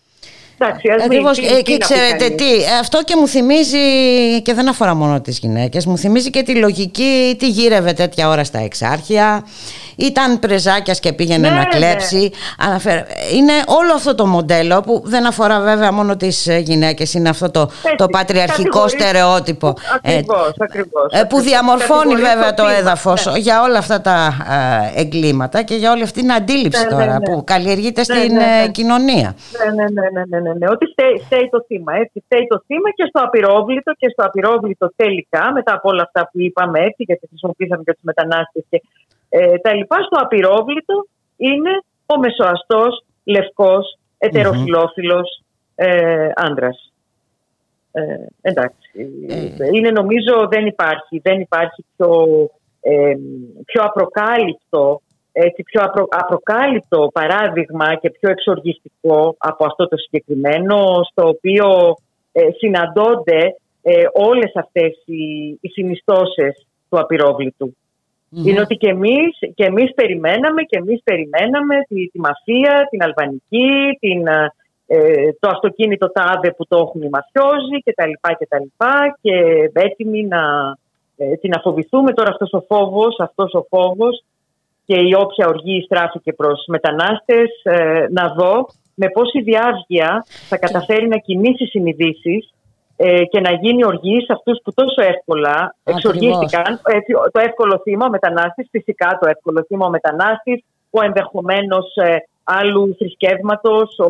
[0.57, 1.37] Εντάξει, ας μην- Ακριβώς.
[1.37, 2.35] τι- Ε, τι και να πει ξέρετε κανείς.
[2.35, 3.77] τι, αυτό και μου θυμίζει
[4.41, 8.43] και δεν αφορά μόνο τις γυναίκες, μου θυμίζει και τη λογική τι γύρευε τέτοια ώρα
[8.43, 9.45] στα εξάρχεια,
[9.95, 11.65] ήταν πρεζάκιας και πήγαινε Ναι, να ναι.
[11.65, 12.31] κλέψει.
[12.59, 17.29] Αναφέρε- Είναι όλο αυτό το μοντέλο που δεν αφορά βέβαια μόνο τις ε, γυναίκες, είναι
[17.29, 19.73] αυτό το, Έτσι, το πατριαρχικό κατηγορείς- στερεότυπο.
[19.95, 21.43] Ακριβώς, ακριβώς, ε, που ακριβώς.
[21.43, 23.37] διαμορφώνει Κατηγορείς βέβαια το θύμα, έδαφος ναι.
[23.39, 24.37] για όλα αυτά τα
[24.95, 27.19] ε, εγκλήματα και για όλη αυτή την αντίληψη Ναι, ναι, τώρα ναι.
[27.19, 28.63] που καλλιεργείται Ναι, στην ναι, ναι.
[28.65, 29.35] ε, κοινωνία.
[29.75, 30.69] Ναι, ναι, ναι, ναι, ναι, ναι, ναι.
[30.69, 31.91] Ότι φταίει, φταίει το θύμα.
[31.95, 32.23] Έτσι.
[32.25, 36.41] Φταίει το θύμα και στο απειρόβλητο και στο απειρόβλητο τελικά, μετά από όλα αυτά που
[36.41, 38.81] είπαμε έτσι, γιατί χρησιμοποίησαμε και τους μετανάστες και
[39.29, 41.05] ε, τα λοιπά, στο απειρόβλητο
[41.37, 41.73] είναι
[42.05, 45.41] ο μεσοαστός, λευκός, ετεροφιλόφιλος,
[45.75, 46.93] ε, άντρας.
[47.91, 48.01] Ε,
[48.41, 48.89] εντάξει.
[49.57, 49.69] Ε.
[49.73, 52.09] Είναι νομίζω δεν υπάρχει, δεν υπάρχει πιο,
[52.81, 53.15] ε,
[53.65, 55.01] πιο απροκάλυπτο
[55.37, 61.95] έτσι, πιο απρο, απροκάλυπτο παράδειγμα και πιο εξοργιστικό από αυτό το συγκεκριμένο στο οποίο
[62.31, 65.23] ε, συναντώνται ε, όλες αυτές οι,
[65.61, 67.75] οι συνιστώσεις του απειροβλητου
[68.29, 73.97] Είναι ότι και εμείς, και εμείς περιμέναμε και εμείς περιμέναμε τη, τη μαφία, την αλβανική,
[73.99, 74.27] την,
[74.87, 79.17] ε, το αυτοκίνητο τάδε που το έχουν οι μαφιόζοι και τα λοιπά και τα λοιπά
[79.21, 79.35] και
[79.73, 80.41] έτοιμοι να,
[81.17, 82.13] έτσι, να φοβηθούμε.
[82.13, 84.23] Τώρα αυτός ο φόβος, αυτός ο φόβος
[84.85, 91.07] και η όποια οργή στράφηκε προς μετανάστες ε, να δω με πόση διάβγεια θα καταφέρει
[91.07, 92.53] να κινήσει συνειδήσεις
[92.97, 96.79] ε, και να γίνει οργή σε αυτούς που τόσο εύκολα εξοργίστηκαν.
[96.83, 102.17] Έτσι, το εύκολο θύμα ο μετανάστης, φυσικά το εύκολο θύμα ο μετανάστης, ο ενδεχομένως ε,
[102.43, 104.09] άλλου θρησκεύματος, ο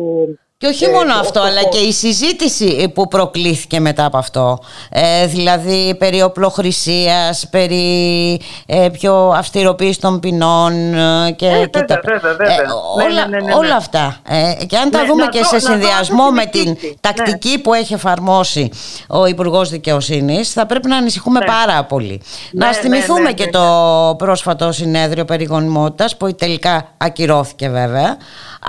[0.58, 4.16] και όχι Ε, μόνο το- αυτό, το- αλλά και η συζήτηση που προκλήθηκε μετά από
[4.18, 4.58] αυτό.
[4.90, 12.00] Ε, δηλαδή περί οπλοχρησίας, περί ε, πιο αυστηροποίησης των ποινών ε, και, Ε, και βέβαια,
[12.04, 12.46] βέβαια, βέβαια.
[12.56, 12.62] Ναι,
[13.04, 13.54] όλα, ναι, ναι, ναι, ναι.
[13.54, 14.16] όλα αυτά.
[14.28, 16.32] Ε, και αν τα Ναι, δούμε να και δω- σε να δω αν συνδυασμό θα
[16.32, 16.98] με την συνεχίσει.
[17.00, 18.70] τακτική που έχει εφαρμόσει
[19.08, 22.22] ο Υπουργός Δικαιοσύνης, θα πρέπει να ανησυχούμε πάρα πολύ.
[22.52, 27.68] Ναι, να θυμηθούμε ναι, ναι, και ναι, το πρόσφατο συνέδριο περί γονιμότητας, που τελικά ακυρώθηκε
[27.68, 28.16] βέβαια,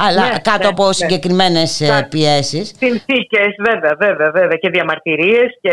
[0.06, 0.94] αλλά Ναι, κάτω ναι, από ναι.
[0.94, 2.74] συγκεκριμένες ε, Κα- πιέσεις.
[2.78, 4.58] Συνθήκες, βέβαια, βέβαια, βέβαια.
[4.58, 5.72] Και διαμαρτυρίες και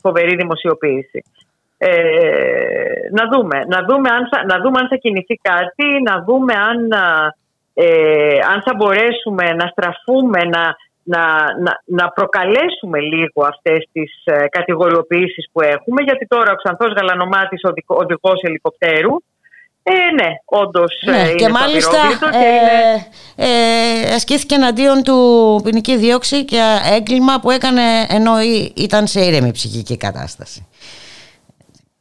[0.00, 1.22] φοβερή δημοσιοποίηση.
[1.78, 1.88] Ε,
[3.12, 6.92] να δούμε, να δούμε, αν θα, να δούμε αν θα κινηθεί κάτι, να δούμε αν,
[6.92, 7.34] α,
[7.74, 10.64] ε, αν θα μπορέσουμε να στραφούμε, να,
[11.02, 11.22] να,
[11.64, 17.60] να, να προκαλέσουμε λίγο αυτές τις ε, κατηγοριοποιήσεις που έχουμε, γιατί τώρα ο Ξανθός Γαλανομάτης,
[17.64, 19.14] οδικό- οδηγός ελικοπτέρου,
[19.92, 23.06] ε, ναι, όντως ε, Ναι, είναι και στο μάλιστα απειρόβλητο και είναι...
[23.36, 29.20] ε, ε, ασκήθηκε εναντίον του ποινική δίωξη για έγκλημα που έκανε ενώ ή- ήταν σε
[29.24, 30.66] ήρεμη ψυχική κατάσταση.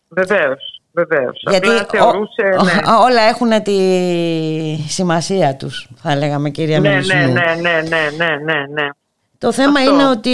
[0.09, 1.43] Βεβαίως, βεβαίως.
[1.49, 2.41] Γιατί Απλά θεωρούσε...
[2.59, 2.71] ο- ναι.
[2.91, 3.79] ο- όλα έχουν τη
[4.87, 7.19] σημασία τους, θα λέγαμε κυρία Ναι, Μελισσινού.
[7.21, 8.89] ναι, ναι, ναι, ναι, ναι, ναι, ναι.
[9.39, 9.93] Το θέμα Αυτό.
[9.93, 10.33] είναι ότι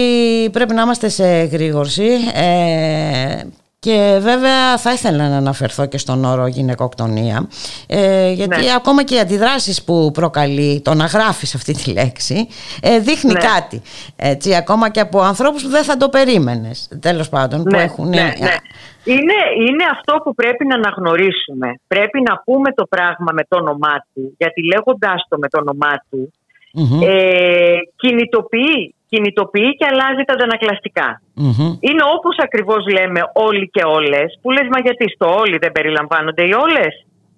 [0.52, 3.44] πρέπει να είμαστε σε γρήγορση ε,
[3.84, 7.48] και βέβαια θα ήθελα να αναφερθώ και στον όρο γυναικοκτονία
[7.88, 8.74] ε, γιατί Ναι.
[8.76, 12.48] ακόμα και οι αντιδράσεις που προκαλεί το να γράφεις αυτή τη λέξη
[12.82, 13.40] ε, δείχνει Ναι.
[13.40, 13.82] κάτι
[14.16, 18.08] έτσι, ακόμα και από ανθρώπους που δεν θα το περίμενες τέλος πάντων που Ναι, έχουν
[18.10, 18.56] ναι, ναι.
[19.04, 19.38] Είναι,
[19.68, 21.68] είναι αυτό που πρέπει να αναγνωρίσουμε.
[21.88, 25.94] Πρέπει να πούμε το πράγμα με το όνομά του, γιατί λέγοντάς το με το όνομά
[26.10, 26.32] του,
[26.76, 31.08] Μμμ, ε, κινητοποιεί, κινητοποιεί και αλλάζει τα αντανακλαστικά.
[31.46, 31.70] μμμ.
[31.88, 36.44] Είναι όπως ακριβώς λέμε όλοι και όλες, που λες μα γιατί στο όλοι δεν περιλαμβάνονται
[36.48, 36.94] οι όλες.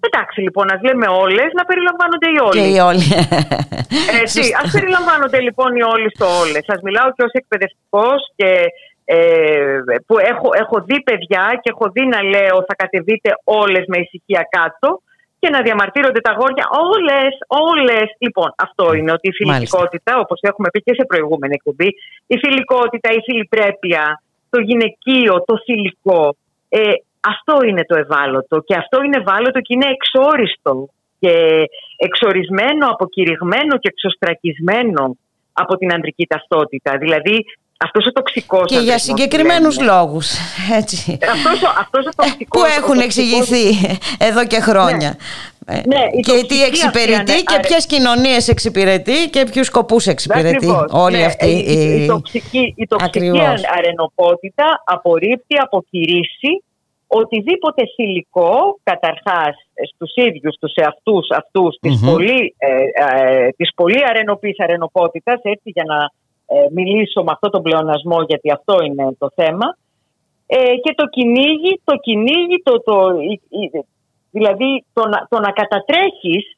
[0.06, 2.60] Εντάξει λοιπόν, ας λέμε όλες να περιλαμβάνονται οι όλοι.
[2.60, 3.06] Και οι όλοι
[4.20, 4.58] Έτσι, Σωστά.
[4.62, 6.62] ας περιλαμβάνονται λοιπόν οι όλοι στο όλες.
[6.70, 8.50] Σας μιλάω και ως εκπαιδευτικός και
[9.04, 9.18] ε,
[10.06, 13.30] που έχω, έχω δει παιδιά και έχω δει να λέω θα κατεβείτε
[13.62, 14.88] όλες με ησυχία κάτω
[15.38, 17.32] και να διαμαρτύρονται τα γόρια όλες,
[17.68, 18.06] όλες.
[18.18, 21.88] Λοιπόν, αυτό είναι ότι η φιλικότητα, όπως έχουμε πει και σε προηγούμενη εκπομπή,
[22.26, 26.36] η φιλικότητα, η φιλιπρέπεια, το γυναικείο, το θηλυκό,
[26.68, 26.80] ε,
[27.20, 30.88] αυτό είναι το ευάλωτο και αυτό είναι ευάλωτο και είναι εξόριστο
[31.18, 31.34] και
[31.96, 35.16] εξορισμένο, αποκηρυγμένο και εξωστρακισμένο
[35.52, 36.96] από την ανδρική ταυτότητα.
[36.98, 37.44] Δηλαδή
[37.78, 39.90] αυτός ο τοξικός και για ανδρισμός που συγκεκριμένους λέμε.
[39.92, 40.32] λόγους
[40.80, 41.18] έτσι.
[41.32, 45.16] Αυτός, ο- αυτός ο τοξικός, που ο έχουν τοξικός- εξηγηθεί εδώ και χρόνια.
[45.68, 49.66] Ε, Ναι, η και τοξική τι εξυπηρετεί αυτή και ανε- ποιες κοινωνίες εξυπηρετεί και ποιους
[49.66, 50.48] σκοπούς εξυπηρετεί.
[50.56, 50.84] Ακριβώς.
[50.92, 53.62] Όλη Ναι, αυτή η, η, η τοξική, η τοξική Ακριβώς.
[53.78, 56.50] αρενοπότητα απορρίπτει, αποκηρύσει
[57.06, 59.54] οτιδήποτε θηλυκό, καταρχάς
[59.94, 62.10] στους ίδιους, τους εαυτούς αυτούς της, Μμμ.
[62.10, 62.68] πολύ, ε,
[63.04, 66.10] ε, της πολύ αρενοπής αρενοπότητας, έτσι για να
[66.46, 69.76] ε, μιλήσω με αυτό τον πλεονασμό γιατί αυτό είναι το θέμα,
[70.46, 73.84] ε, και το κυνήγι, το κυνήγι, το, το, η- η-
[74.30, 76.56] δηλαδή το να, το να κατατρέχεις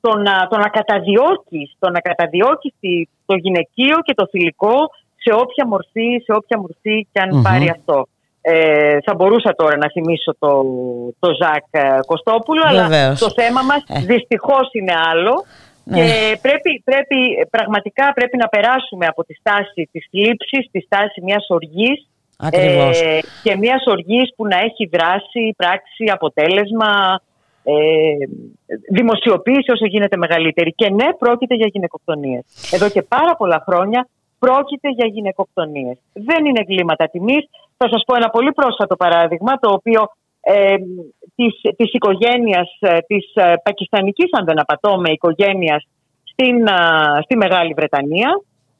[0.00, 4.74] το να, το να καταδιώκεις, το να καταδιώκεις τη- το γυναικείο και το θηλυκό
[5.16, 7.42] σε όποια μορφή, σε όποια μορφή και αν Μμμ.
[7.42, 8.06] πάρει αυτό.
[8.40, 10.62] Ε, θα μπορούσα τώρα να θυμίσω το,
[11.18, 13.18] το Ζακ ε, Κωστόπουλο, αλλά Βεβαίως.
[13.18, 13.98] το θέμα μας Ε.
[14.00, 15.44] δυστυχώς είναι άλλο.
[15.88, 15.96] Ναι.
[15.96, 17.18] Και πρέπει, πρέπει,
[17.50, 21.98] πραγματικά πρέπει να περάσουμε από τη στάση της θλίψης, τη στάση μιας οργής
[22.38, 23.00] Ακριβώς.
[23.00, 27.20] ε, και μιας οργής που να έχει δράση, πράξη, αποτέλεσμα,
[27.62, 27.74] ε,
[28.90, 30.72] δημοσιοποίηση όσο γίνεται μεγαλύτερη.
[30.72, 32.44] Και ναι, πρόκειται για γυναικοκτονίες.
[32.72, 34.08] Εδώ και πάρα πολλά χρόνια
[34.38, 35.96] πρόκειται για γυναικοκτονίες.
[36.12, 37.44] Δεν είναι εγκλήματα τιμής.
[37.76, 40.00] Θα σας πω ένα πολύ πρόσφατο παράδειγμα, το οποίο
[40.48, 40.76] ε,
[41.36, 45.88] της, της οικογένειας, ε, της ε, πακιστανικής, αν δεν απατώ, με οικογένειας
[46.30, 46.78] στην, α,
[47.22, 48.30] στη Μεγάλη Βρετανία,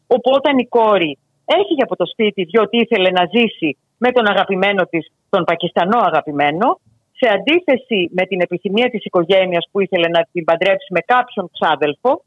[0.06, 4.82] όπου όταν η κόρη έφυγε από το σπίτι διότι ήθελε να ζήσει με τον αγαπημένο
[4.90, 6.80] της, τον Πακιστανό αγαπημένο,
[7.18, 12.22] σε αντίθεση με την επιθυμία της οικογένειας που ήθελε να την παντρέψει με κάποιον ξάδελφο,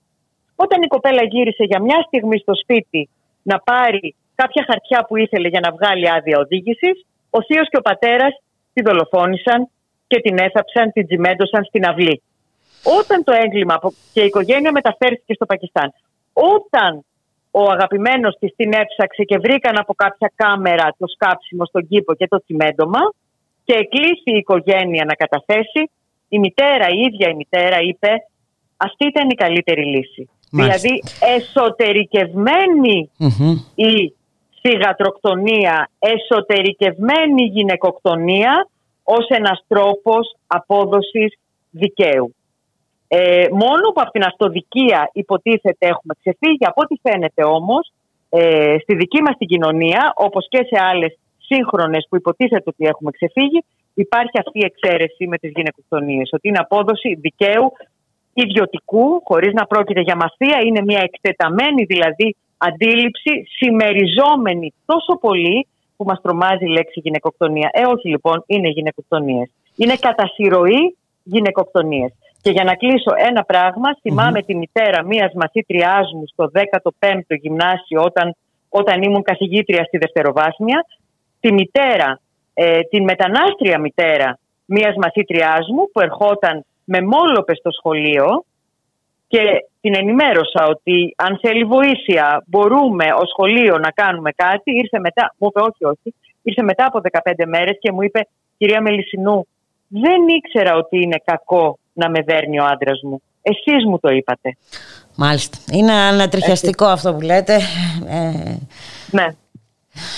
[0.55, 3.09] όταν η κοπέλα γύρισε για μια στιγμή στο σπίτι
[3.43, 7.81] να πάρει κάποια χαρτιά που ήθελε για να βγάλει άδεια οδήγησης, ο θείος και ο
[7.81, 8.33] πατέρας
[8.79, 9.59] τη δολοφόνησαν
[10.07, 12.21] και την έθαψαν, την τσιμέντωσαν στην αυλή.
[12.99, 15.93] Όταν το έγκλημα από- και η οικογένεια μεταφέρθηκε στο Πακιστάν,
[16.33, 16.91] όταν
[17.51, 22.27] ο αγαπημένος της την έψαξε και βρήκαν από κάποια κάμερα το σκάψιμο στον κήπο και
[22.27, 22.99] το τσιμέντομα
[23.63, 25.81] και εκλήθη η οικογένεια να καταθέσει,
[26.29, 28.11] η μητέρα, η ίδια η μητέρα είπε
[28.77, 30.29] αυτή ήταν η καλύτερη λύση.
[30.51, 30.77] Μάλιστα.
[30.77, 31.03] Δηλαδή
[31.35, 33.51] εσωτερικευμένη Μμμ.
[33.75, 34.13] η
[34.61, 38.67] θυγατροκτονία, εσωτερικευμένη γυναικοκτονία
[39.03, 41.33] ως ένας τρόπος απόδοσης
[41.69, 42.35] δικαίου.
[43.07, 47.91] Ε, μόνο που από την αυτοδικία υποτίθεται έχουμε ξεφύγει, από ό,τι φαίνεται όμως,
[48.29, 53.11] ε, στη δική μας την κοινωνία, όπως και σε άλλες σύγχρονες που υποτίθεται ότι έχουμε
[53.11, 53.63] ξεφύγει,
[53.93, 57.71] υπάρχει αυτή η εξαίρεση με τις γυναικοκτονίες, ότι είναι απόδοση δικαίου
[58.33, 62.35] ιδιωτικού, χωρίς να πρόκειται για μαθία, είναι μια εκτεταμένη δηλαδή
[62.67, 65.67] αντίληψη, συμμεριζόμενη τόσο πολύ
[65.97, 67.69] που μας τρομάζει η λέξη γυναικοκτονία.
[67.73, 69.49] Ε, όχι λοιπόν, είναι γυναικοκτονίες.
[69.75, 72.11] Είναι κατά συρροή γυναικοκτονίες.
[72.41, 78.01] Και για να κλείσω ένα πράγμα, θυμάμαι τη μητέρα μίας μαθήτριάς μου στο 15ο γυμνάσιο
[78.01, 78.35] όταν,
[78.69, 80.85] όταν ήμουν καθηγήτρια στη δευτεροβάθμια,
[81.39, 82.19] τη μητέρα,
[82.53, 88.43] ε, την μετανάστρια μητέρα μίας μαθήτριάς μου που ερχόταν με μόλοπες στο σχολείο
[89.31, 89.43] και
[89.81, 94.69] την ενημέρωσα ότι αν θέλει βοήθεια μπορούμε ως σχολείο να κάνουμε κάτι.
[94.81, 96.15] Ήρθε μετά, μου είπε όχι, όχι.
[96.41, 98.27] Ήρθε μετά από 15 μέρες και μου είπε
[98.57, 99.47] κυρία Μελισσινού
[99.89, 103.21] δεν ήξερα ότι είναι κακό να με δέρνει ο άντρας μου.
[103.41, 104.57] Εσείς μου το είπατε.
[105.15, 105.57] Μάλιστα.
[105.71, 107.55] Είναι ανατριχιαστικό αυτό που λέτε.
[108.07, 108.57] Ε,
[109.11, 109.27] Ναι.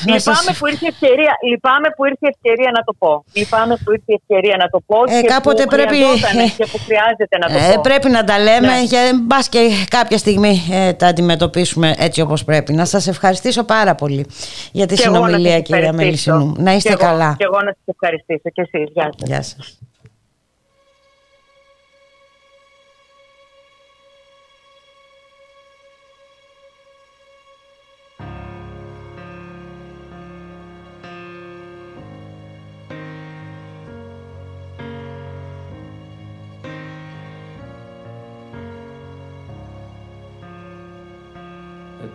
[0.07, 3.11] Να Λυπάμαι σας- που, ήρθε ευκαιρία, λυπάμαι που ήρθε ευκαιρία να το πω.
[3.39, 6.79] Λυπάμαι που ήρθε ευκαιρία να το πω Ε, και κάποτε που πρέπει- χρειαζότανε και που
[6.85, 7.81] χρειάζεται να το ε, πω.
[7.81, 8.85] πρέπει να τα λέμε Ναι.
[8.91, 12.73] και μπας και κάποια στιγμή ε, τα αντιμετωπίσουμε έτσι όπως πρέπει.
[12.73, 14.25] Να σας ευχαριστήσω πάρα πολύ
[14.71, 16.31] για τη Και εγώ να συνομιλία σας κυρία ευχαριστήσω.
[16.35, 16.63] Μελισσινού.
[16.63, 17.35] Να είστε Και εγώ- καλά.
[17.37, 18.89] Και εγώ να σας ευχαριστήσω και εσείς.
[19.25, 19.79] Γεια σας.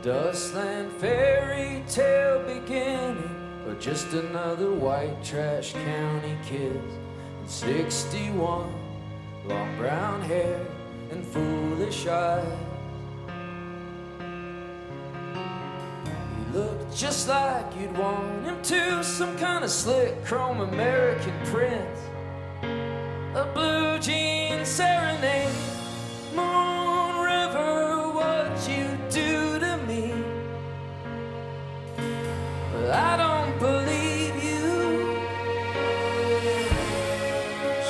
[0.07, 3.28] Dustland fairy tale beginning,
[3.66, 6.81] or just another white trash county kid.
[7.49, 8.73] 61,
[9.49, 10.65] long brown hair
[11.11, 12.47] and foolish eyes.
[16.39, 22.01] He looked just like you'd want him to, some kind of slick chrome American prince.
[23.35, 25.53] A blue jean serenade.
[26.33, 27.86] Moon River,
[32.91, 35.17] I don't believe you.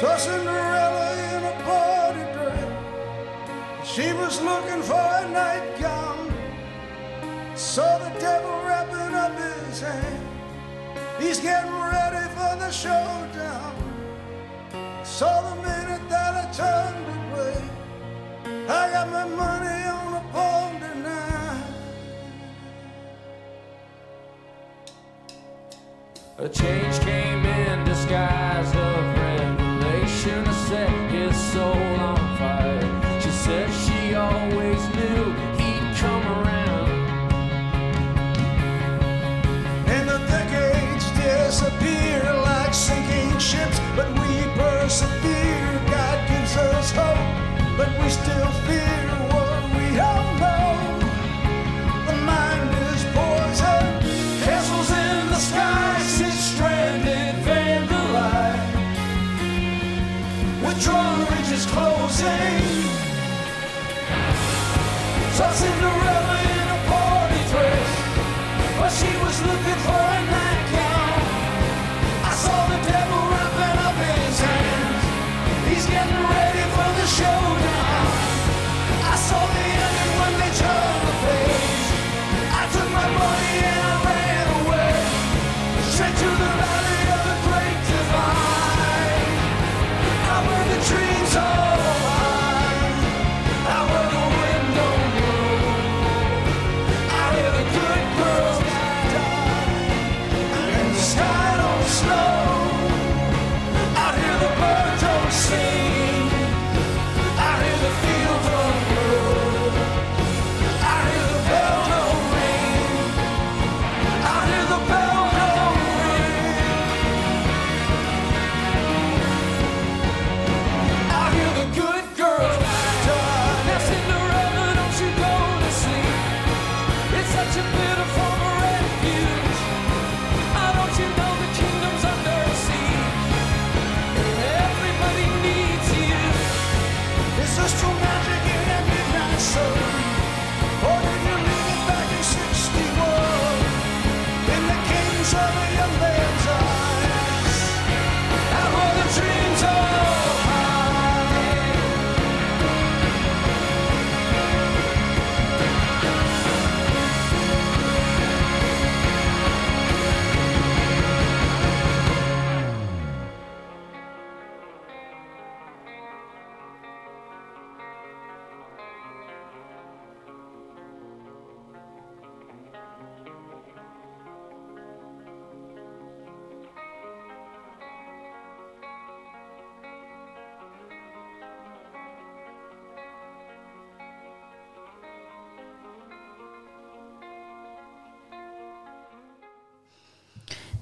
[0.00, 3.88] Saw Cinderella in a party dress.
[3.88, 6.32] She was looking for a nightgown.
[7.54, 10.26] Saw the devil wrapping up his hand.
[11.18, 13.74] He's getting ready for the showdown.
[15.04, 17.70] Saw the minute that I turned away.
[18.68, 21.15] I got my money on a pawn tonight.
[26.38, 33.20] A change came in disguise of revelation to set his soul on fire.
[33.22, 36.90] She said she always knew he'd come around.
[39.88, 45.80] And the decades disappear like sinking ships, but we persevere.
[45.88, 48.95] God gives us hope, but we still fear
[65.36, 66.05] tossing around.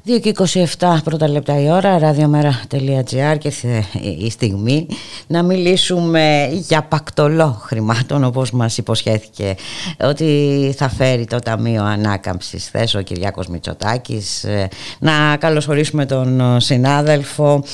[0.07, 0.35] 2 και
[0.79, 3.85] 27 πρώτα λεπτά η ώρα, radiomera.gr και ήρθε
[4.21, 4.87] η στιγμή
[5.27, 9.55] να μιλήσουμε για πακτολό χρημάτων όπως μας υποσχέθηκε
[10.01, 14.69] ότι θα φέρει το Ταμείο Ανάκαμψης θέση ο Κυριάκος Μητσοτάκης ε,
[14.99, 17.65] να καλωσορίσουμε τον ε, συνάδελφο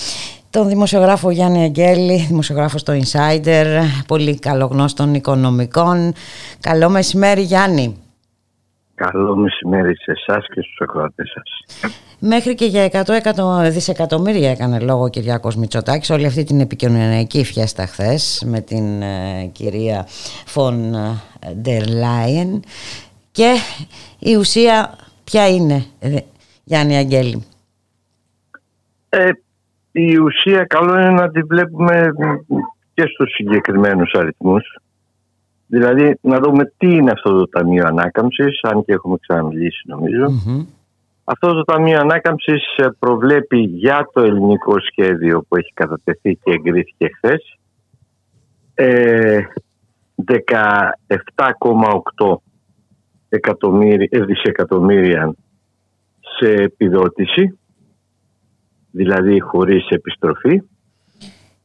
[0.50, 3.66] τον δημοσιογράφο Γιάννη Αγγέλη, δημοσιογράφος στο Insider,
[4.06, 6.12] πολύ καλογνώστων οικονομικών.
[6.60, 7.96] Καλό μεσημέρι Γιάννη.
[9.04, 11.80] Καλό μεσημέρι σε εσάς και στους ακροατές σας.
[12.18, 17.44] Μέχρι και για 100 εκατο- δισεκατομμύρια έκανε λόγο ο Κυριάκος Μητσοτάκης όλη αυτή την επικοινωνιακή
[17.44, 20.06] φιέστα χθες με την ε, κυρία
[20.46, 20.94] Φον
[21.54, 22.62] Ντερ Λάιεν
[23.30, 23.54] και
[24.18, 26.16] η ουσία ποια είναι ε,
[26.64, 27.44] Γιάννη Αγγέλη;
[29.08, 29.28] Ε,
[29.92, 32.12] η ουσία καλό είναι να τη βλέπουμε
[32.94, 34.76] και στους συγκεκριμένους αριθμούς.
[35.70, 40.26] Δηλαδή να δούμε τι είναι αυτό το Ταμείο Ανάκαμψης, αν και έχουμε ξαναμιλήσει νομίζω.
[41.24, 47.10] Αυτό το Ταμείο Ανάκαμψης ε, προβλέπει για το ελληνικό σχέδιο που έχει κατατεθεί και εγκρίθηκε
[47.16, 47.58] χθες
[48.74, 49.40] ε,
[50.24, 52.36] 17,8
[53.28, 55.34] εκατομμύρια, ε, δισεκατομμύρια
[56.38, 57.58] σε επιδότηση,
[58.90, 60.62] δηλαδή χωρίς επιστροφή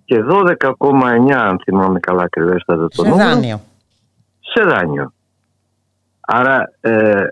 [0.05, 3.61] και 12,9 αν θυμάμαι καλά ακριβέστατα το σε νούμερο, δάνειο.
[4.55, 5.13] Σε δάνειο.
[6.19, 7.23] Άρα ε,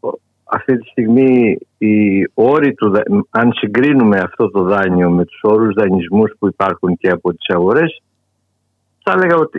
[0.00, 5.40] ο- αυτή τη στιγμή οι όροι του, δα- αν συγκρίνουμε αυτό το δάνειο με τους
[5.42, 8.02] όρους δανεισμούς που υπάρχουν και από τις αγορές
[9.02, 9.58] θα έλεγα ότι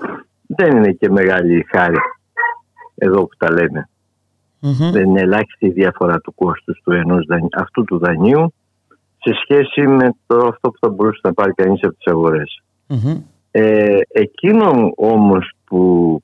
[0.58, 1.98] δεν είναι και μεγάλη χάρη
[2.94, 3.88] εδώ που τα λέμε.
[4.92, 8.54] Δεν είναι ελάχιστη η διαφορά του κόστους του ενός δανει- αυτού του δανείου
[9.18, 12.62] σε σχέση με το, αυτό που θα μπορούσε να πάρει κανείς από τις αγορές.
[13.50, 16.22] Ε, εκείνο όμως που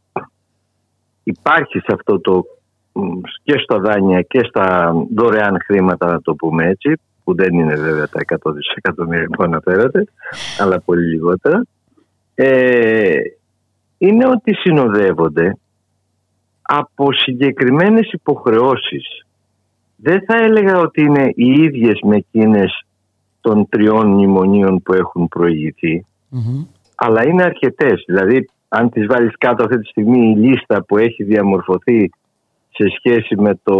[1.22, 2.44] υπάρχει σε αυτό το
[2.92, 7.74] μ, και στα δάνεια και στα δωρεάν χρήματα να το πούμε έτσι που δεν είναι
[7.74, 10.04] βέβαια τα 100 δισεκατομμύρια που αναφέρατε
[10.58, 11.62] αλλά πολύ λιγότερα
[12.34, 13.20] ε,
[13.98, 15.56] είναι ότι συνοδεύονται
[16.62, 19.26] από συγκεκριμένες υποχρεώσεις.
[19.96, 22.86] Δεν θα έλεγα ότι είναι οι ίδιες με εκείνες
[23.40, 26.04] των τριών μνημονίων που έχουν προηγηθεί
[26.96, 28.04] αλλά είναι αρκετές.
[28.06, 32.10] Δηλαδή, αν τις βάλεις κάτω αυτή τη στιγμή η λίστα που έχει διαμορφωθεί
[32.70, 33.76] σε σχέση με το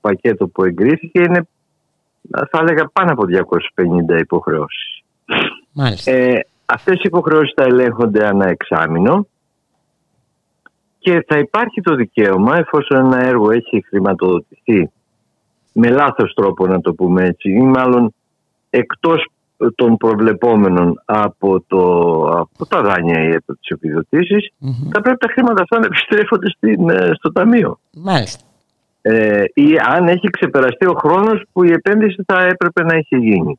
[0.00, 1.48] πακέτο που εγκρίθηκε είναι,
[2.30, 5.02] θα έλεγα, πάνω από 250 υποχρεώσεις.
[5.72, 6.10] Μάλιστα.
[6.10, 9.26] Ε, αυτές οι υποχρεώσεις θα ελέγχονται ανά εξάμηνο
[10.98, 14.90] και θα υπάρχει το δικαίωμα, εφόσον ένα έργο έχει χρηματοδοτηθεί
[15.72, 18.14] με λάθος τρόπο να το πούμε έτσι, ή μάλλον
[18.70, 19.26] εκτός
[19.74, 21.82] των προβλεπόμενων από, το,
[22.22, 24.52] από τα δάνεια ή από τις επιδοτησεις
[24.92, 27.78] θα πρέπει τα χρήματα αυτά να επιστρέφονται στην, ε, στο ταμείο.
[27.92, 28.44] Μάλιστα.
[29.02, 33.58] Ε, ή αν έχει ξεπεραστεί ο χρόνος που η επένδυση θα έπρεπε να έχει γίνει.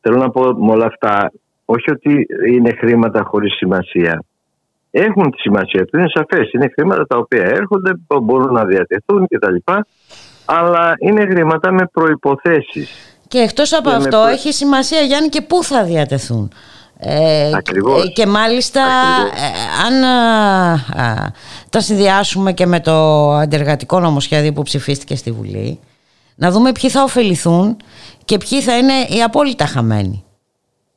[0.00, 1.32] Θέλω να πω με όλα αυτά,
[1.64, 4.24] όχι ότι είναι χρήματα χωρίς σημασία.
[4.90, 6.52] Έχουν τη σημασία του, είναι σαφές.
[6.52, 9.56] Είναι χρήματα τα οποία έρχονται, μπορούν να διατεθούν κτλ.
[10.44, 13.13] Αλλά είναι χρήματα με προϋποθέσεις.
[13.34, 16.52] Και εκτός από Και με αυτό προ- έχει σημασία Γιάννη και πού θα διατεθούν.
[16.98, 18.04] Ε, Ακριβώς.
[18.04, 21.32] ε, Και μάλιστα ε, αν α, α,
[21.70, 22.92] τα συνδυάσουμε και με το
[23.32, 25.78] αντεργατικό νομοσχέδιο που ψηφίστηκε στη Βουλή
[26.36, 27.76] να δούμε ποιοι θα ωφεληθούν
[28.24, 30.24] και ποιοι θα είναι οι απόλυτα χαμένοι.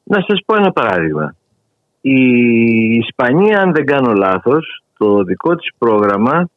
[0.03, 1.35] Να σας πω ένα παράδειγμα.
[2.01, 2.21] Η
[2.97, 6.47] Ισπανία, αν δεν κάνω λάθος, το δικό της πρόγραμμα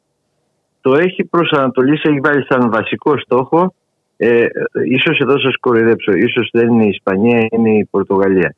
[0.81, 3.74] το έχει προσανατολίσει, έχει βάλει σαν βασικό στόχο,
[4.22, 4.47] ε,
[4.88, 8.55] ίσως εδώ σας κοροϊδέψω, ίσως δεν είναι η Ισπανία, είναι η Πορτογαλία.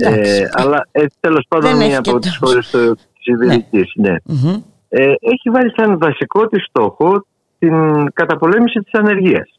[0.00, 2.46] Ε, αλλά ε, τέλος πάντων Δεν έχει μία και από τις τόσο.
[2.46, 4.14] χώρες το- της Ιβηρικής, ναι.
[4.24, 4.62] Μμμ.
[4.88, 7.26] Ε, έχει βάλει σαν βασικό της στόχο
[7.56, 7.72] στην
[8.12, 9.50] καταπολέμηση της ανεργίας.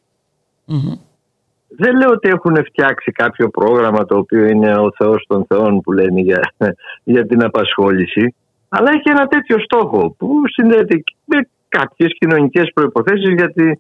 [1.79, 5.91] Δεν λέω ότι έχουν φτιάξει κάποιο πρόγραμμα το οποίο είναι ο Θεός των Θεών που
[5.91, 6.51] λένε για,
[7.13, 8.35] για την απασχόληση,
[8.69, 13.71] αλλά έχει ένα τέτοιο στόχο που συνδέεται με κάποιες κοινωνικές προϋποθέσεις για, τη,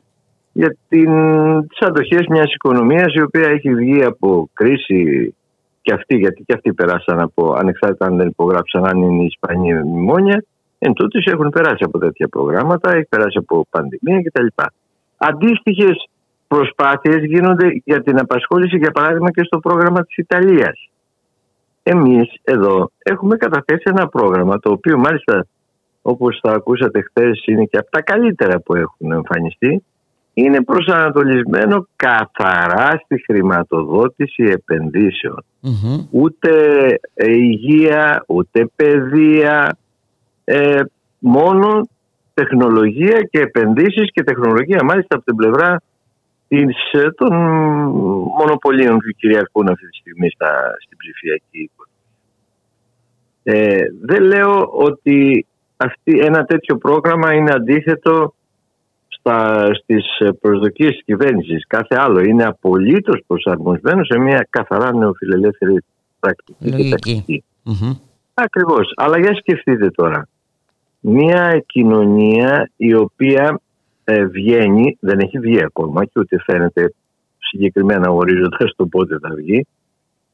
[0.57, 1.11] για την,
[1.67, 5.35] τις αντοχές μιας οικονομίας η οποία έχει βγει από κρίση
[5.81, 9.85] και αυτή, γιατί και αυτοί περάσαν από, ανεξάρτητα αν δεν υπογράψαν αν είναι η Ισπανία
[9.85, 10.43] μνημόνια,
[10.79, 14.47] εν τούτης έχουν περάσει από τέτοια προγράμματα, έχει περάσει από πανδημία κτλ.
[15.17, 16.09] Αντίστοιχες
[16.47, 20.89] προσπάθειες γίνονται για την απασχόληση, για παράδειγμα και στο πρόγραμμα της Ιταλίας.
[21.83, 25.45] Εμείς εδώ έχουμε καταθέσει ένα πρόγραμμα το οποίο μάλιστα
[26.01, 29.83] όπως θα ακούσατε χθες είναι και από τα καλύτερα που έχουν εμφανιστεί
[30.39, 35.43] είναι προσανατολισμένο καθαρά στη χρηματοδότηση επενδύσεων.
[36.11, 36.51] Ούτε
[37.13, 39.77] ε, υγεία, ούτε παιδεία,
[40.43, 40.81] ε,
[41.19, 41.87] μόνο
[42.33, 45.81] τεχνολογία και επενδύσεις και τεχνολογία μάλιστα από την πλευρά
[46.47, 47.33] της, ε, των
[48.37, 50.51] μονοπωλίων που κυριαρχούν αυτή τη στιγμή στα,
[50.85, 51.71] στην ψηφιακή
[53.43, 55.45] ε, δεν λέω ότι
[55.77, 58.33] αυτή, ένα τέτοιο πρόγραμμα είναι αντίθετο
[59.27, 60.05] στα, στις
[60.41, 61.67] προσδοκίες της κυβέρνησης.
[61.67, 65.83] Κάθε άλλο είναι απολύτως προσαρμοσμένο σε μια καθαρά νεοφιλελεύθερη
[66.19, 67.43] πρακτική και τακτική.
[68.33, 68.91] Ακριβώς.
[68.95, 70.27] Αλλά για σκεφτείτε τώρα.
[70.99, 73.59] Μια κοινωνία η οποία
[74.03, 76.93] ε, βγαίνει, δεν έχει βγει ακόμα και ούτε φαίνεται
[77.37, 79.67] συγκεκριμένα ορίζοντας το πότε θα βγει,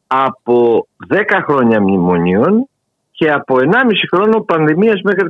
[0.08, 2.68] από 10 χρόνια μνημονίων
[3.12, 3.70] και από 1,5
[4.14, 5.30] χρόνο πανδημίας μέχρι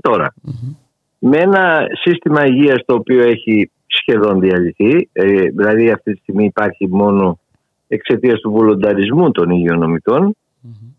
[1.25, 6.87] Με ένα σύστημα υγείας το οποίο έχει σχεδόν διαλυθεί, ε, δηλαδή αυτή τη στιγμή υπάρχει
[6.89, 7.39] μόνο
[7.87, 10.35] εξαιτίας του βολονταρισμού των υγειονομικών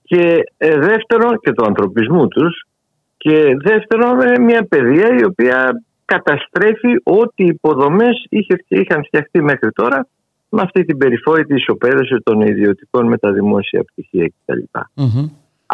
[0.03, 2.67] και ε, δεύτερον και του ανθρωπισμού τους
[3.17, 10.07] και δεύτερον ε, μια παιδεία η οποία καταστρέφει ό,τι υποδομές είχε, είχαν φτιαχτεί μέχρι τώρα
[10.49, 14.63] με αυτή την περιφόρητη ισοπαίδωση των ιδιωτικών με τα δημόσια πτυχία κτλ.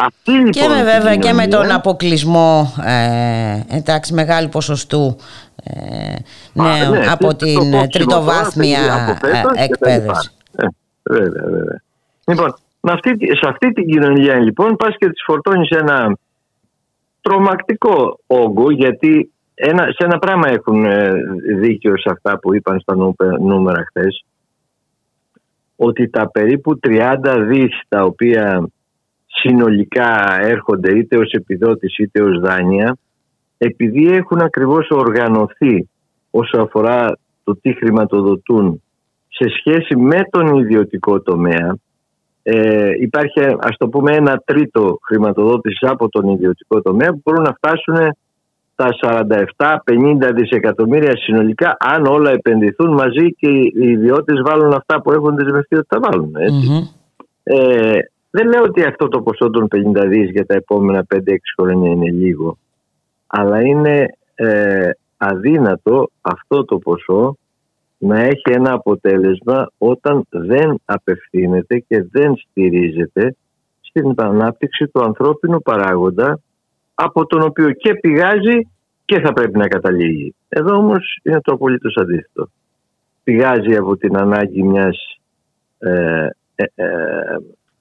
[0.05, 5.17] Αυτή, λοιπόν, και με, βέβαια και με τον αποκλεισμό ε, εντάξει μεγάλου ποσοστού
[5.63, 6.15] ε,
[6.53, 8.79] νέων ναι, από την τριτοβάθμια
[9.55, 10.31] ε, εκπαίδευση.
[10.55, 10.65] Ε,
[11.03, 11.81] βέβαια, βέβαια.
[12.27, 16.17] Λοιπόν, με αυτή, σε αυτή την κοινωνία λοιπόν πας και τις φορτώνεις ένα
[17.21, 21.13] τρομακτικό όγκο γιατί ένα, σε ένα πράγμα έχουν ε,
[21.59, 22.95] δίκιο σε αυτά που είπαν στα
[23.39, 24.25] νούμερα χθες
[25.75, 28.67] ότι τα περίπου 30 δις τα οποία
[29.33, 32.97] συνολικά έρχονται είτε ως επιδότηση είτε ως δάνεια
[33.57, 35.89] επειδή έχουν ακριβώς οργανωθεί
[36.31, 38.81] όσο αφορά το τι χρηματοδοτούν
[39.27, 41.75] σε σχέση με τον ιδιωτικό τομέα
[42.43, 47.53] ε, υπάρχει ας το πούμε ένα τρίτο χρηματοδότηση από τον ιδιωτικό τομέα που μπορούν να
[47.53, 48.15] φτάσουν
[48.75, 48.87] τα
[49.57, 55.75] 47-50 δισεκατομμύρια συνολικά αν όλα επενδυθούν μαζί και οι ιδιώτες βάλουν αυτά που έχουν δεσμευτεί
[55.75, 56.33] ότι θα βάλουν.
[57.43, 57.99] Ε,
[58.31, 61.19] δεν λέω ότι αυτό το ποσό των 50 δις για τα επόμενα 5-6
[61.57, 62.57] χρόνια είναι λίγο
[63.27, 64.05] αλλά είναι
[64.35, 67.37] ε, αδύνατο αυτό το ποσό
[67.97, 73.35] να έχει ένα αποτέλεσμα όταν δεν απευθύνεται και δεν στηρίζεται
[73.81, 76.39] στην ανάπτυξη του ανθρώπινου παράγοντα
[76.93, 78.67] από τον οποίο και πηγάζει
[79.05, 80.35] και θα πρέπει να καταλήγει.
[80.49, 82.49] Εδώ όμως είναι το απολύτως αντίθετο.
[83.23, 85.19] Πηγάζει από την ανάγκη μιας
[85.79, 86.65] ε, ε,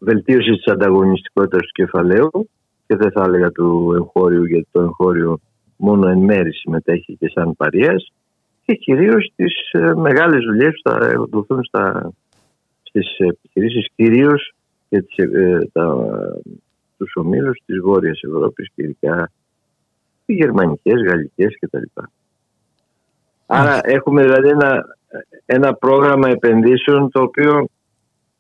[0.00, 2.48] ε, βελτίωσης της ανταγωνιστικότητας του κεφαλαίου
[2.86, 5.40] και δεν θα έλεγα του εγχώριου γιατί το εγχώριο
[5.76, 8.12] μόνο εν μέρη συμμετέχει και σαν παρείας
[8.64, 12.12] και κυρίως τις ε, μεγάλες δουλειές που θα δοθούν στα,
[12.82, 14.54] στις επιχειρήσεις κυρίως
[14.88, 15.96] και τις, ε, τα,
[16.96, 19.30] τους ομίλους της Βόρειας Ευρώπης και ειδικά
[20.26, 22.02] οι γερμανικές, γαλλικές κτλ.
[23.46, 24.84] Άρα έχουμε δηλαδή ένα,
[25.46, 27.68] ένα πρόγραμμα επενδύσεων το οποίο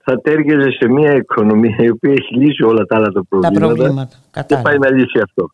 [0.02, 3.74] θα τέργεζε σε μια οικονομία η οποία έχει λύσει όλα τα άλλα τα προβλήματα, τα
[3.74, 4.16] προβλήματα.
[4.46, 5.50] και πάει να λύσει αυτό.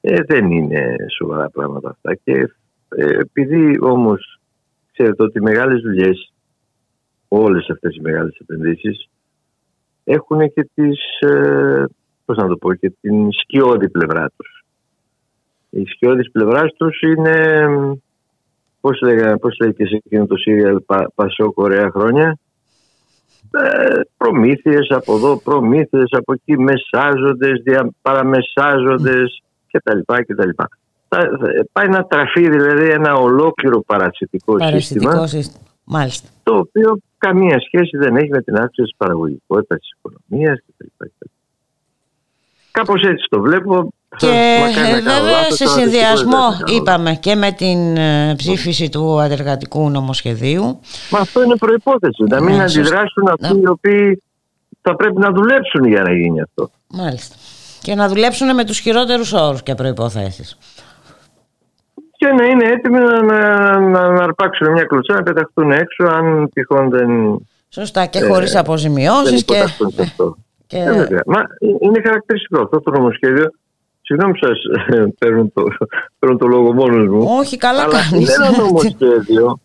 [0.00, 2.32] Ε, δεν είναι σοβαρά πράγματα αυτά και
[2.88, 4.40] ε, επειδή όμως
[4.92, 6.32] ξέρετε ότι οι μεγάλες δουλειές
[7.28, 9.08] όλες αυτές οι μεγάλες επενδύσεις
[10.04, 11.84] έχουν και τις, ε,
[12.24, 14.64] πώς να το πω, και την σκιώδη πλευρά τους.
[15.70, 17.66] Η σκιώδης πλευρά τους είναι,
[18.80, 20.80] πώς λέγα, πώς λέει και σε εκείνο το σύριαλ
[21.14, 22.43] Πασό Κορέα χρόνια, ε,
[24.16, 29.98] προμήθειες από εδώ, προμήθειες από εκεί, μεσάζοντες, δια, παραμεσάζοντες κτλ.
[30.26, 30.48] κτλ.
[31.72, 35.62] Πάει να τραφεί δηλαδή ένα ολόκληρο παρασιτικό, παρασιτικό σύστημα.
[35.84, 36.28] Μάλιστα.
[36.42, 41.06] Το οποίο καμία σχέση δεν έχει με την αύξηση της παραγωγικότητας της οικονομίας κτλ.
[42.70, 43.92] Κάπως έτσι το βλέπω.
[44.16, 44.26] Και
[44.60, 46.76] Μακάρι να ε, κάνω βέβαια λάθος, σε αλλά συνδυασμό δυστυχώς δεν θα κάνω.
[46.78, 50.80] είπαμε και με την ε, ψήφιση του αντεργατικού νομοσχεδίου
[51.10, 52.22] Μα αυτό είναι προπόθεση.
[52.28, 52.80] Να μην Ναι, σωστά.
[52.80, 54.22] αντιδράσουν αυτοί οι οποίοι
[54.82, 56.70] θα πρέπει να δουλέψουν για να γίνει αυτό.
[56.88, 57.34] μάλιστα
[57.82, 60.58] και να δουλέψουν με τους χειρότερους όρους και προϋποθέσεις.
[62.16, 66.48] Και να είναι έτοιμοι να, να, να, να αρπάξουν μια κλωτσά, να πεταχτούν έξω, αν
[66.54, 67.08] τυχόν δεν.
[67.68, 70.36] Σωστά και Ε, χωρίς δεν αποζημιώσεις και, υποταχθούν σε αυτό.
[70.66, 71.22] και Ε, βέβαια.
[71.26, 71.40] Μα
[71.80, 73.50] είναι χαρακτηριστικό αυτό το νομοσχέδιο.
[74.06, 74.58] Συγγνώμη που σας
[74.96, 75.62] ε, παίρνω το,
[76.18, 77.26] παίρνω το λόγο μόνος μου.
[77.38, 78.12] όχι καλά αλλά κάνεις.
[78.36, 79.58] είναι ένα νομοσχέδιο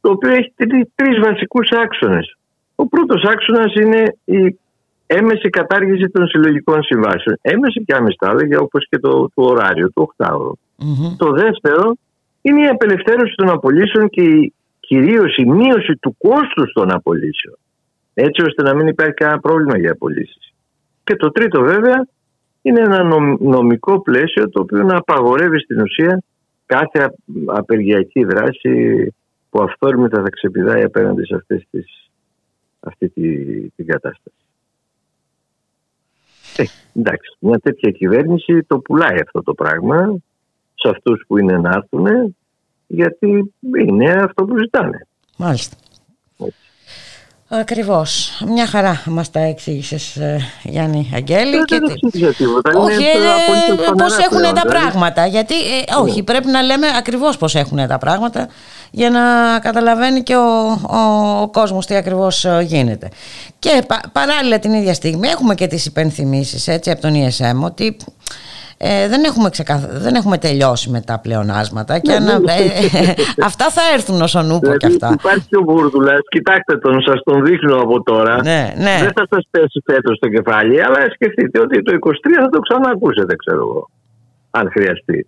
[0.00, 2.36] το οποίο έχει τρει- τρεις βασικούς άξονες.
[2.74, 4.58] Ο πρώτος άξονας είναι η
[5.06, 7.38] έμεση κατάργηση των συλλογικών συμβάσεων.
[7.42, 10.52] Έμεση και άμεση τα έλεγα όπως και το, το ωράριο, το 8ωρο.
[10.76, 11.16] Μμμ.
[11.16, 11.92] Το δεύτερο
[12.42, 17.56] είναι η απελευθέρωση των απολύσεων και η, κυρίως η μείωση του κόστους των απολύσεων.
[18.14, 20.52] Έτσι ώστε να μην υπάρχει κανένα πρόβλημα για απολύσεις.
[21.04, 22.06] Και το τρίτο βέβαια
[22.62, 26.22] είναι ένα νομ- νομικό πλαίσιο το οποίο να απαγορεύει στην ουσία
[26.66, 27.14] κάθε α-
[27.46, 29.06] απεργιακή δράση
[29.50, 32.10] που αυθόρμητα θα ξεπηδάει απέναντι σε αυτές τις,
[32.80, 34.36] αυτή τη, την κατάσταση.
[36.56, 36.64] Ε,
[36.94, 40.18] εντάξει, μια τέτοια κυβέρνηση το πουλάει αυτό το πράγμα
[40.74, 42.36] σε αυτούς που είναι να έρθουν
[42.86, 45.06] γιατί είναι αυτό που ζητάνε.
[45.36, 45.76] Μάλιστα.
[47.52, 48.30] Ακριβώς.
[48.46, 51.56] Μια χαρά μας τα εξήγησες ε, Γιάννη Αγγέλη.
[51.56, 52.78] Ε, και δεν τι- εξήγησα τίποτα.
[52.78, 54.68] Όχι, είναι ε, απολύτως πώς φανερά έχουν πλέον, τα δηλαδή.
[54.80, 55.26] πράγματα.
[55.26, 56.22] Γιατί, ε, όχι, Ναι.
[56.22, 58.48] πρέπει να λέμε ακριβώς πώς έχουν τα πράγματα
[58.90, 59.20] για να
[59.58, 60.96] καταλαβαίνει και ο, ο,
[61.42, 63.08] ο κόσμος τι ακριβώς ε, γίνεται.
[63.58, 67.96] Και πα- παράλληλα την ίδια στιγμή έχουμε και τις υπενθυμίσεις έτσι, από τον ESM ότι
[68.82, 69.84] ε, δεν, έχουμε ξεκαθ...
[69.86, 72.52] δεν έχουμε τελειώσει με τα πλεονάσματα και Ναι, ανα- ναι.
[72.52, 73.14] ε, ε,
[73.48, 75.08] αυτά θα έρθουν ως ο νούπο Δηλαδή και αυτά.
[75.18, 78.42] υπάρχει ο Βούρδουλας, κοιτάξτε τον, σας τον δείχνω από τώρα.
[78.42, 78.96] Ναι, ναι.
[79.00, 83.36] Δεν θα σας πέσει φέτος στο κεφάλι, αλλά σκεφτείτε ότι το 23 θα το ξανακούσετε,
[83.36, 83.90] ξέρω εγώ.
[84.50, 85.26] Αν χρειαστεί.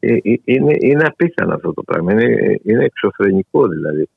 [0.00, 2.12] Ε, ε, Είναι, είναι απίθανο αυτό το πράγμα.
[2.12, 2.24] Είναι,
[2.62, 4.08] είναι εξωφρενικό δηλαδή.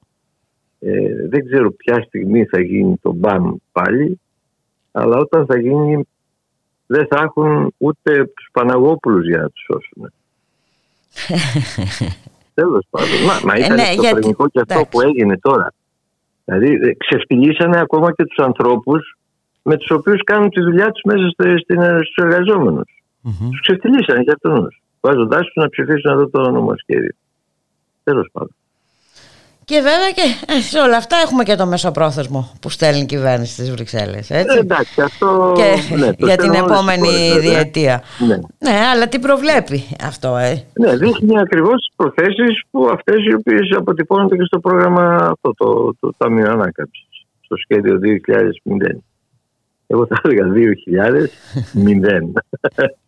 [0.80, 0.92] Ε,
[1.30, 4.20] δεν ξέρω ποια στιγμή θα γίνει το μπαμ πάλι,
[4.92, 6.08] αλλά όταν θα γίνει
[6.94, 10.02] δεν θα έχουν ούτε τους Παναγόπουλους για να τους σώσουν.
[12.54, 13.10] Τέλος πάντων.
[13.28, 14.90] Μα, μα Ε, ήταν ναι, εξωφρενικό γιατί- και αυτό εντάξει.
[14.92, 15.74] που έγινε τώρα.
[16.46, 19.18] Δηλαδή ε, ξεφτυλίσανε ακόμα και τους ανθρώπους
[19.62, 23.04] με τους οποίους κάνουν τη δουλειά τους μέσα στο- στην, ε, στους εργαζόμενους.
[23.50, 27.14] Τους ξεφτυλίσανε και αυτούς, βάζοντάς τους να ψηφίσουν αυτό το νομοσχέδιο.
[28.04, 28.56] Τέλος πάντων.
[29.74, 33.54] Και βέβαια και ε, σε όλα αυτά έχουμε και το μεσοπρόθεσμο που στέλνει η κυβέρνηση
[33.54, 34.30] στις Βρυξέλλες.
[34.30, 34.58] Έτσι.
[34.58, 35.54] Ε, εντάξει, αυτό...
[35.56, 37.52] και ναι, το για την στέλνουν όλες τις επόμενη χώρες, βέβαια.
[37.52, 38.04] διετία.
[38.28, 38.36] Ναι.
[38.66, 43.76] Ναι, αλλά τι προβλέπει αυτό, ε; Ναι, δείχνει ακριβώς τις προθέσεις που αυτές οι οποίες
[43.78, 48.98] αποτυπώνονται και στο πρόγραμμα αυτό, το, το Ταμείο Ανάκαμψης, στο σχέδιο 2000.
[49.88, 50.46] Εγώ θα έλεγα
[51.14, 51.30] 2000.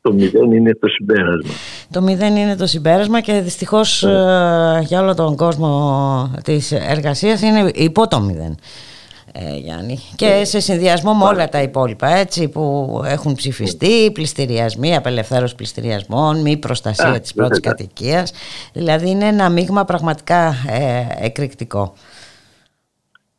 [0.00, 1.54] το 0 είναι το συμπέρασμα.
[1.94, 4.12] Το μηδέν είναι το συμπέρασμα και δυστυχώς Ναι.
[4.12, 8.56] ε, για όλο τον κόσμο της εργασίας είναι υπό το μηδέν.
[9.32, 9.98] Ε, Γιάννη.
[10.16, 16.56] Και σε συνδυασμό με όλα τα υπόλοιπα έτσι, που έχουν ψηφιστεί, πληστηριασμοί, απελευθέρωση πληστηριασμών, μη
[16.56, 17.72] προστασία Α, της πρώτης βέβαια.
[17.72, 18.32] κατοικίας.
[18.72, 21.94] Δηλαδή είναι ένα μείγμα πραγματικά ε, εκρηκτικό.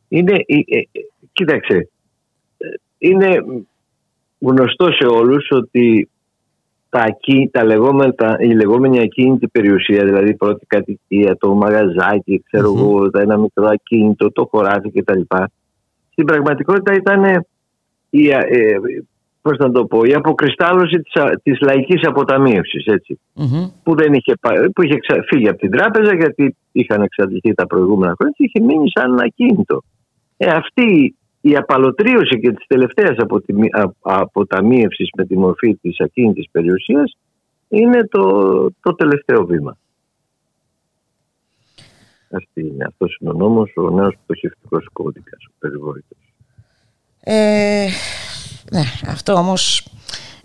[0.08, 1.00] Είναι, ε, ε, ε,
[1.32, 1.88] κοίταξε,
[2.56, 2.66] ε,
[2.98, 3.44] είναι
[4.38, 6.08] γνωστό σε όλους ότι
[6.88, 12.42] τα, ακί- τα λεγόμενα, τα- η λεγόμενη ακίνητη περιουσία, δηλαδή η πρώτη κατοικία, το μαγαζάκι,
[12.50, 15.20] ξέρω εγώ, το ένα μικρό ακίνητο, το χωράφι κτλ.
[16.12, 17.44] Στην πραγματικότητα ήταν
[18.10, 18.76] η, ε, ε,
[19.42, 23.66] πώς να το πω, η αποκριστάλλωση της, α- της λαϊκής αποταμίευσης, έτσι Μμμ.
[23.82, 27.66] που, δεν είχε, πα- που είχε ξα- φύγει από την τράπεζα γιατί είχαν εξαντληθεί τα
[27.66, 29.82] προηγούμενα χρόνια και είχε μείνει σαν ένα ακίνητο.
[30.36, 31.14] Ε, αυτή
[31.48, 37.16] η απαλωτρίωση και της τελευταίας αποτιμι- α- αποταμίευσης με τη μορφή της ακίνητης περιουσίας
[37.68, 38.22] είναι το,
[38.80, 39.76] το τελευταίο βήμα.
[42.30, 46.18] Αυτή είναι, αυτός είναι ο νόμος, ο νέος πτωχευτικός κώδικας, ο περιβόητος.
[47.20, 47.86] Ε,
[48.72, 49.88] ναι, αυτό όμως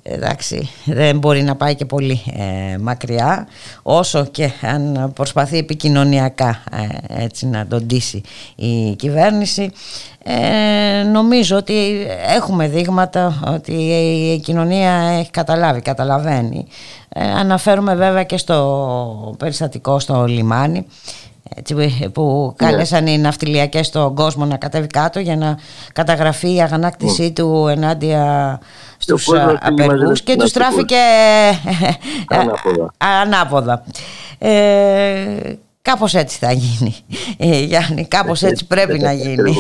[0.04, 3.48] εντάξει δεν μπορεί να πάει και πολύ ε, μακριά
[3.84, 8.22] όσο και αν προσπαθεί επικοινωνιακά ε, έτσι να τον ντύσει
[8.56, 9.72] η κυβέρνηση.
[10.24, 13.72] Ε, νομίζω ότι έχουμε δείγματα ότι
[14.34, 16.66] η κοινωνία έχει καταλάβει, καταλαβαίνει.
[17.10, 20.86] Ε, αναφέρουμε βέβαια και στο περιστατικό στο λιμάνι
[21.56, 25.58] έτσι, που κάλεσαν οι ναυτιλιακές στον κόσμο να κατέβει κάτω για να
[25.94, 28.60] καταγραφεί η αγανάκτησή του ενάντια
[29.02, 30.86] στους ο κόσμος α, πήγε μαζί με απεργούς τους και τους ναυτικούς.
[30.86, 30.96] τράφηκε
[32.30, 32.94] ε, Ανάποδα.
[32.98, 33.84] ανάποδα.
[34.40, 36.96] Ε, κάπως έτσι θα γίνει,
[37.38, 39.54] ε, Γιάννη, κάπως έτσι πρέπει να γίνει.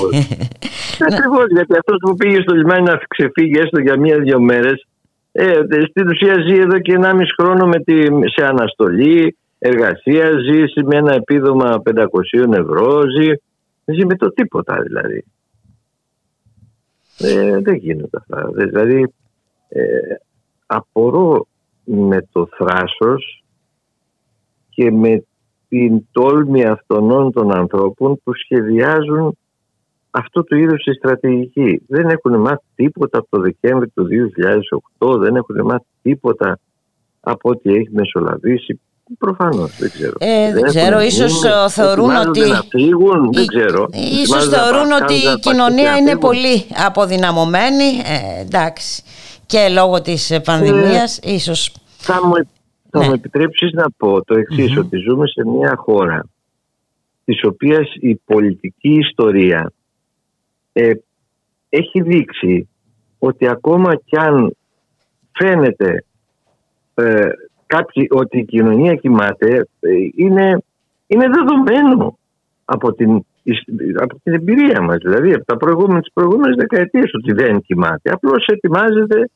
[1.11, 4.85] Ακριβώς, γιατί αυτός που πήγε στο λιμάνι να ξεφύγει έστω για μία-δύο μέρες,
[5.33, 5.59] Ε,
[5.89, 8.03] στην ουσία ζει εδώ και 1,5 χρόνο με τη,
[8.35, 13.31] σε αναστολή εργασία, ζει με ένα επίδομα 500 ευρώ, ζει,
[13.85, 15.23] ζει με το τίποτα δηλαδή.
[17.17, 18.49] Ε, δεν γίνονται αυτά.
[18.55, 19.13] Δηλαδή,
[19.73, 20.15] ε,
[20.65, 21.47] απορώ
[21.83, 23.43] με το θράσος
[24.69, 25.23] και με
[25.69, 29.37] την τόλμη αυτών των ανθρώπων που σχεδιάζουν
[30.11, 31.81] αυτό το είδος τη στρατηγική.
[31.87, 34.07] Δεν έχουν μάθει τίποτα από το Δεκέμβρη του
[34.99, 36.59] 2008, δεν έχουν μάθει τίποτα
[37.19, 38.79] από ό,τι έχει μεσολαβήσει.
[39.17, 40.13] Προφανώς δεν ξέρω.
[40.17, 42.39] Ε, δεν ξέρω, ίσως θεωρούν ότι.
[42.39, 43.87] Να φύγουν, δεν ξέρω.
[44.21, 47.83] Ίσως θεωρούν ότι η κοινωνία είναι πολύ αποδυναμωμένη.
[47.83, 49.03] Ε, εντάξει.
[49.51, 51.75] Και λόγω της πανδημίας, ε, ίσως.
[51.97, 52.33] Θα μου,
[52.89, 53.05] θα ναι.
[53.05, 56.25] μου επιτρέψεις να πω το εξής, ότι ζούμε σε μια χώρα
[57.25, 59.71] της οποίας η πολιτική ιστορία
[60.73, 60.91] ε,
[61.69, 62.69] έχει δείξει
[63.19, 64.55] ότι ακόμα κι αν
[65.31, 66.05] φαίνεται
[66.93, 67.29] ε,
[67.65, 70.63] κάποιοι, ότι η κοινωνία κοιμάται ε, είναι,
[71.07, 72.17] είναι δεδομένο
[72.65, 73.25] από την,
[73.99, 78.45] από την εμπειρία μας δηλαδή από τα προηγούμενα, τις προηγούμενες δεκαετίες ότι δεν κοιμάται απλώς
[78.45, 79.29] ετοιμάζεται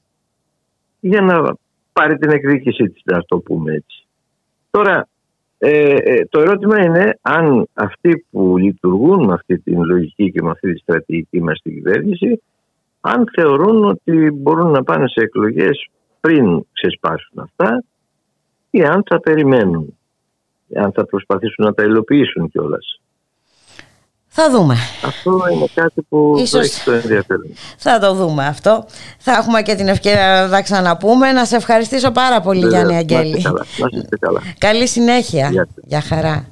[1.07, 1.55] για να
[1.93, 4.05] πάρει την εκδίκησή της να το πούμε έτσι
[4.71, 5.07] τώρα
[5.57, 10.49] ε, ε, το ερώτημα είναι αν αυτοί που λειτουργούν με αυτή την λογική και με
[10.49, 12.41] αυτή τη στρατηγική μας στην κυβέρνηση
[13.01, 17.83] αν θεωρούν ότι μπορούν να πάνε σε εκλογές πριν ξεσπάσουν αυτά
[18.69, 19.97] ή αν θα περιμένουν,
[20.75, 23.01] αν θα προσπαθήσουν να τα υλοποιήσουν κιόλας.
[24.37, 24.77] Θα δούμε.
[25.05, 26.65] Αυτό είναι κάτι που Ίσως...
[26.65, 27.53] έχει το ενδιαφέρον.
[27.77, 28.85] Θα το δούμε αυτό.
[29.17, 31.31] Θα έχουμε και την ευκαιρία να τα ξαναπούμε.
[31.31, 33.41] Να σε ευχαριστήσω πάρα πολύ Βέβαια, Γιάννη Αγγέλη.
[33.41, 33.65] καλά.
[34.19, 34.41] καλά.
[34.57, 35.49] Καλή συνέχεια.
[35.51, 36.45] Γεια, Για χαρά.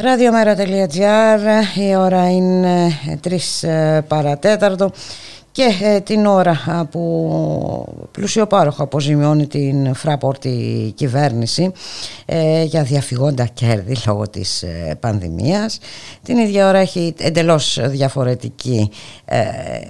[0.00, 1.40] Ραδιομέρα.gr
[1.74, 2.92] Η ώρα είναι
[3.28, 4.90] 3 ε, παρατέταρτο
[5.52, 11.72] και ε, την ώρα που πλουσιοπάροχο αποζημιώνει την φραπόρτη κυβέρνηση
[12.26, 14.64] ε, για διαφυγόντα κέρδη λόγω της
[15.00, 15.78] πανδημίας.
[16.22, 18.90] Την ίδια ώρα έχει εντελώς διαφορετική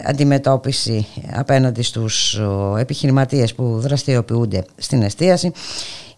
[0.04, 2.40] αντιμετώπιση απέναντι στους
[2.78, 5.52] επιχειρηματίες που δραστηριοποιούνται στην εστίαση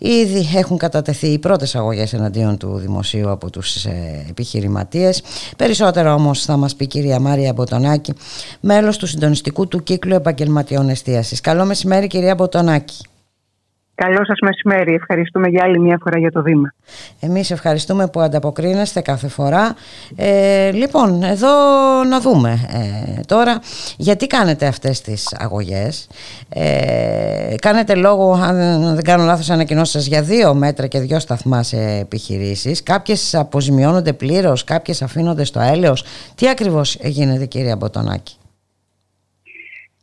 [0.02, 5.22] Ήδη έχουν κατατεθεί οι πρώτες αγωγές εναντίον του δημοσίου από τους ε, επιχειρηματίες.
[5.56, 8.12] Περισσότερο όμως θα μας πει η κυρία Μάρια Μποτονάκη,
[8.60, 11.40] μέλος του συντονιστικού του κύκλου επαγγελματιών εστίασης.
[11.40, 12.96] Καλό μεσημέρι κυρία Μποτονάκη.
[14.04, 14.94] Καλό σας μεσημέρι.
[14.94, 16.74] Ευχαριστούμε για άλλη μια φορά για το Δήμα.
[17.20, 19.74] Εμείς ευχαριστούμε που ανταποκρίνεστε κάθε φορά.
[20.16, 21.48] Ε, λοιπόν, εδώ
[22.04, 23.60] να δούμε ε, τώρα
[23.96, 26.08] γιατί κάνετε αυτές τις αγωγές.
[26.48, 28.56] Ε, κάνετε λόγο, αν
[28.94, 32.82] δεν κάνω λάθος, ανακοινώσεις για δύο μέτρα και δύο σταθμά σε επιχειρήσεις.
[32.82, 36.04] Κάποιες αποζημιώνονται πλήρως, κάποιες αφήνονται στο έλεος.
[36.34, 38.36] Τι ακριβώς γίνεται κυρία Μποτονάκη;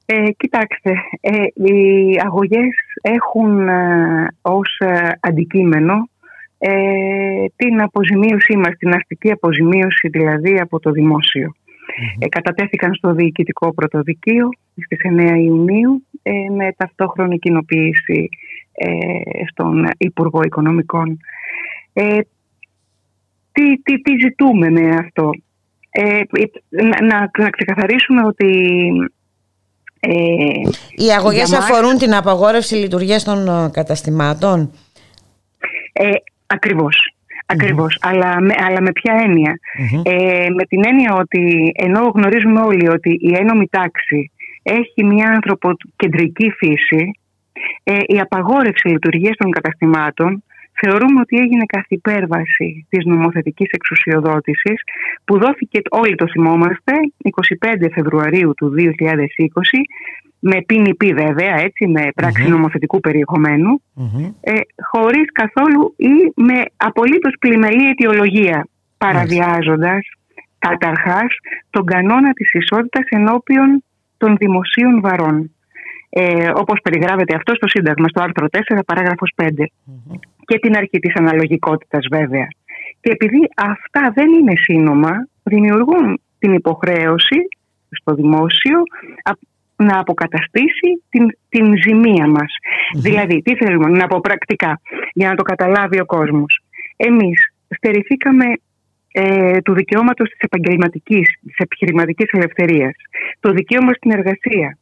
[0.05, 0.91] Ε, κοιτάξτε,
[1.21, 6.09] ε, οι αγωγές έχουν ε, ως ε, αντικείμενο
[6.57, 11.55] ε, την αποζημίωσή μας, την αστική αποζημίωση δηλαδή από το δημόσιο.
[12.19, 14.49] Ε, κατατέθηκαν στο Διοικητικό Πρωτοδικείο
[14.85, 18.29] στις 9 Ιουνίου ε, με ταυτόχρονη κοινοποίηση
[18.71, 21.19] ε, στον Υπουργό Οικονομικών.
[21.93, 22.19] Ε,
[23.51, 25.31] τι, τι, τι ζητούμε με αυτό;
[25.89, 26.21] Ε,
[26.69, 28.51] να, να, να ξεκαθαρίσουμε ότι
[28.99, 29.16] ε,
[30.95, 34.71] Οι αγωγές για μας- αφορούν την απαγόρευση λειτουργίας των ε, καταστημάτων;
[35.93, 36.09] Ε,
[36.47, 37.11] ακριβώς.
[37.45, 37.97] Ακριβώς.
[38.01, 39.59] Αλλά, με, αλλά με ποια έννοια;
[40.03, 44.31] Ε, με την έννοια ότι ενώ γνωρίζουμε όλοι ότι η ένομη τάξη
[44.63, 47.19] έχει μια ανθρωποκεντρική φύση,
[47.83, 50.43] ε, η απαγόρευση λειτουργίας των καταστημάτων
[50.79, 54.81] θεωρούμε ότι έγινε καθ' υπέρβαση της νομοθετικής εξουσιοδότησης
[55.25, 59.81] που δόθηκε, όλοι το θυμόμαστε, 25 Φεβρουαρίου του 2020
[60.39, 63.81] με PNP βέβαια, έτσι, με πράξη νομοθετικού περιεχομένου,
[64.41, 64.53] ε,
[64.91, 68.67] χωρίς καθόλου ή με απολύτως πλημελή αιτιολογία,
[68.97, 70.07] παραβιάζοντας
[70.59, 71.37] καταρχάς
[71.69, 73.83] τον κανόνα της ισότητας ενώπιον
[74.17, 75.51] των δημοσίων βαρών.
[76.09, 79.71] Ε, όπως περιγράφεται αυτό στο Σύνταγμα, στο άρθρο 4, παράγραφος 5.
[80.47, 82.47] Και την αρχή της αναλογικότητας βέβαια.
[83.01, 87.39] Και επειδή αυτά δεν είναι σύνομα, δημιουργούν την υποχρέωση
[87.89, 88.77] στο δημόσιο
[89.23, 92.51] α- να αποκαταστήσει την, την ζημία μας.
[92.95, 94.79] Δηλαδή, τι θέλουμε, να πω πρακτικά,
[95.13, 96.61] για να το καταλάβει ο κόσμος.
[96.95, 98.45] Εμείς στερηθήκαμε
[99.11, 102.95] ε, του δικαιώματος της επαγγελματικής, της επιχειρηματικής ελευθερίας,
[103.39, 104.77] το δικαίωμα στην εργασία.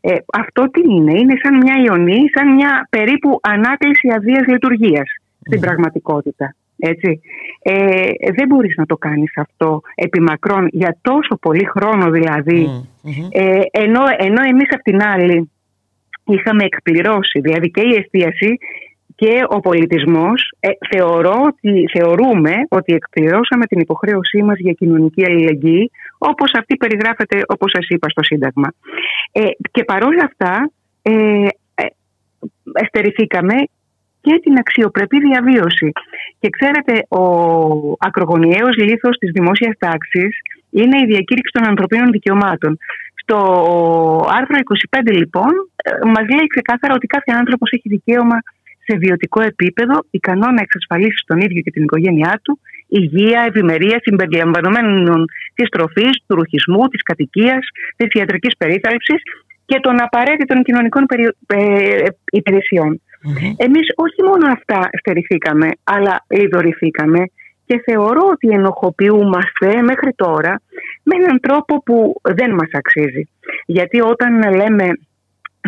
[0.00, 5.08] Ε, αυτό τι είναι, είναι σαν μια ιονή, σαν μια περίπου ανάκληση αδείας λειτουργίας
[5.40, 6.54] στην πραγματικότητα.
[6.78, 7.20] Έτσι.
[7.62, 12.68] Ε, δεν μπορείς να το κάνεις αυτό επί μακρόν για τόσο πολύ χρόνο δηλαδή
[13.30, 15.50] ε, ενώ, ενώ εμείς απ' την άλλη
[16.24, 18.58] είχαμε εκπληρώσει δηλαδή και η εστίαση
[19.14, 25.90] και ο πολιτισμός ε, θεωρώ ότι, θεωρούμε ότι εκπληρώσαμε την υποχρέωσή μας για κοινωνική αλληλεγγύη
[26.18, 28.68] όπως αυτή περιγράφεται όπως σας είπα στο Σύνταγμα.
[29.32, 30.70] Ε, και παρόλα αυτά
[31.02, 31.12] ε,
[31.74, 31.86] ε,
[32.72, 33.54] εστερηθήκαμε
[34.20, 35.92] και την αξιοπρεπή διαβίωση.
[36.38, 37.22] Και ξέρετε, ο
[37.98, 40.32] ακρογωνιαίος λίθος της δημόσιας τάξης
[40.70, 42.78] είναι η διακήρυξη των ανθρωπίνων δικαιωμάτων.
[43.22, 43.38] Στο
[44.38, 44.56] άρθρο
[44.90, 45.52] 25 λοιπόν
[45.84, 48.38] ε, μας λέει ξεκάθαρα ότι κάθε άνθρωπος έχει δικαίωμα
[48.86, 55.24] σε βιωτικό επίπεδο ικανό να εξασφαλίσει στον ίδιο και την οικογένειά του υγεία, ευημερία συμπεριλαμβανομένων
[55.56, 57.62] της τροφής, του ρουχισμού, της κατοικίας,
[57.96, 59.20] της ιατρικής περίθαλψης
[59.66, 63.00] και των απαραίτητων κοινωνικών περι- ε, υπηρεσιών.
[63.56, 67.20] Εμείς όχι μόνο αυτά στερηθήκαμε, αλλά λιδωρηθήκαμε
[67.66, 70.60] και θεωρώ ότι ενοχοποιούμαστε μέχρι τώρα
[71.02, 73.28] με έναν τρόπο που δεν μας αξίζει.
[73.66, 74.86] Γιατί όταν λέμε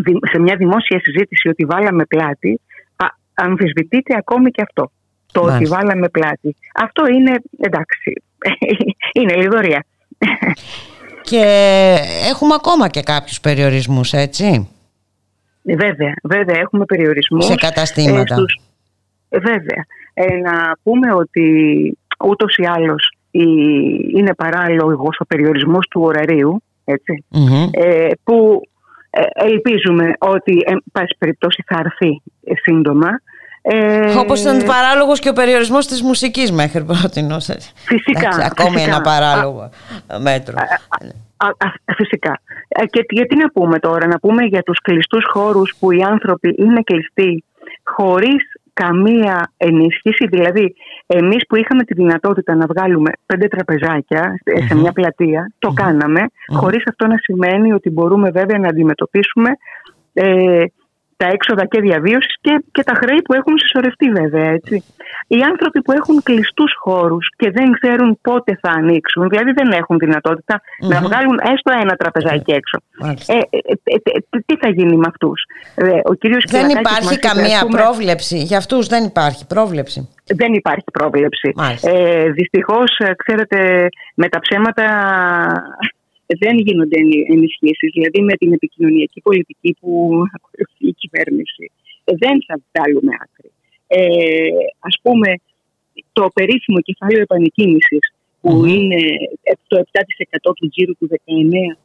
[0.05, 2.61] δη- σε μια δημόσια συζήτηση ότι βάλαμε πλάτη,
[2.97, 4.91] α, αμφισβητείται ακόμη και αυτό.
[5.33, 5.77] Το ότι Μάλιστα.
[5.77, 6.57] βάλαμε πλάτη.
[6.75, 8.13] Αυτό είναι, εντάξει,
[9.21, 9.85] είναι λιδωρία.
[11.23, 11.43] Και
[12.31, 14.69] έχουμε ακόμα και κάποιους περιορισμούς, έτσι,
[15.63, 17.45] Βέβαια, βέβαια έχουμε περιορισμούς.
[17.45, 18.35] σε καταστήματα.
[18.35, 18.61] στους-
[19.29, 19.85] Ε, βέβαια.
[20.15, 21.45] Ε, να πούμε ότι
[22.25, 23.43] ούτως ή άλλως η...
[24.17, 27.69] είναι παράλογος ο περιορισμός του ωραρίου, έτσι, Μμμ.
[27.71, 28.61] ε, που
[29.11, 33.09] ε, ελπίζουμε ότι εν πάση περιπτώσει θα έρθει ε, σύντομα.
[33.71, 37.27] Ε, Όπως ήταν παράλογος και ο περιορισμός της μουσικής μέχρι πρώτη
[37.85, 38.95] Φυσικά, Ακόμη φυσικά.
[38.95, 39.71] ένα παράλογο
[40.21, 40.55] μέτρο.
[41.37, 42.41] Α, α, φυσικά.
[42.69, 46.55] Ε, Και γιατί να πούμε τώρα, να πούμε για τους κλειστούς χώρους που οι άνθρωποι
[46.59, 47.45] είναι κλειστοί
[47.85, 48.43] χωρίς
[48.73, 50.27] καμία ενίσχυση.
[50.27, 50.75] Δηλαδή,
[51.07, 56.21] εμείς που είχαμε τη δυνατότητα να βγάλουμε πέντε τραπεζάκια σε- σε μια πλατεία, το κάναμε,
[56.55, 59.51] χωρίς αυτό να σημαίνει ότι μπορούμε βέβαια να αντιμετωπίσουμε
[60.13, 60.63] ε,
[61.21, 64.49] τα έξοδα και διαβίωσης και, και τα χρέη που έχουν συσσωρευτεί, βέβαια.
[64.59, 64.85] Έτσι.
[65.27, 69.99] Οι άνθρωποι που έχουν κλειστούς χώρους και δεν ξέρουν πότε θα ανοίξουν, δηλαδή δεν έχουν
[69.99, 70.61] δυνατότητα
[70.93, 72.79] να βγάλουν έστω ένα τραπεζάκι έξω.
[73.01, 73.35] Μάλιστα.
[73.35, 73.95] Ε, ε, ε,
[74.33, 75.43] ε, τι θα γίνει με αυτούς;
[76.11, 78.39] ο κύριος Δεν Κυριακάκης υπάρχει μας είπε, καμία ας πούμε, πρόβλεψη.
[78.39, 80.09] Για αυτούς δεν υπάρχει πρόβλεψη.
[80.25, 81.53] δεν υπάρχει πρόβλεψη.
[81.55, 81.91] Μάλιστα.
[81.91, 84.85] Ε, Δυστυχώς, ξέρετε, με τα ψέματα
[86.39, 86.99] δεν γίνονται
[87.35, 87.91] ενισχύσεις.
[87.93, 89.91] Δηλαδή, με την επικοινωνιακή πολιτική που
[90.37, 91.71] ακολουθεί η κυβέρνηση,
[92.05, 93.51] ε, δεν θα βγάλουμε άκρη.
[93.87, 94.01] Ε,
[94.79, 95.35] ας πούμε,
[96.13, 99.01] το περίφημο κεφάλαιο επανεκκίνησης, που είναι
[99.67, 101.77] το 7% του τζίρου του 19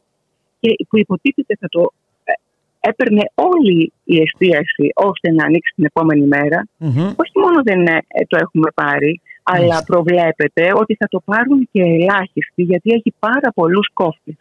[0.59, 1.91] και που υποτίθεται θα το
[2.23, 2.33] ε,
[2.79, 6.67] έπαιρνε όλη η εστίαση ώστε να ανοίξει την επόμενη μέρα.
[7.15, 12.61] Όχι μόνο δεν ε, το έχουμε πάρει, αλλά προβλέπεται ότι θα το πάρουν και ελάχιστοι
[12.63, 14.35] γιατί έχει πάρα πολλούς κόφτες.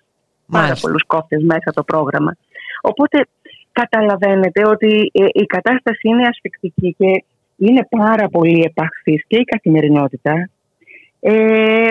[0.46, 0.86] Πάρα Μάλιστα.
[0.86, 2.36] πολλούς κόφτες μέσα το πρόγραμμα.
[2.82, 3.26] Οπότε
[3.72, 7.24] καταλαβαίνετε ότι ε, η κατάσταση είναι ασφικτική και
[7.56, 10.48] είναι πάρα πολύ επαχθής και η καθημερινότητα
[11.20, 11.88] ε,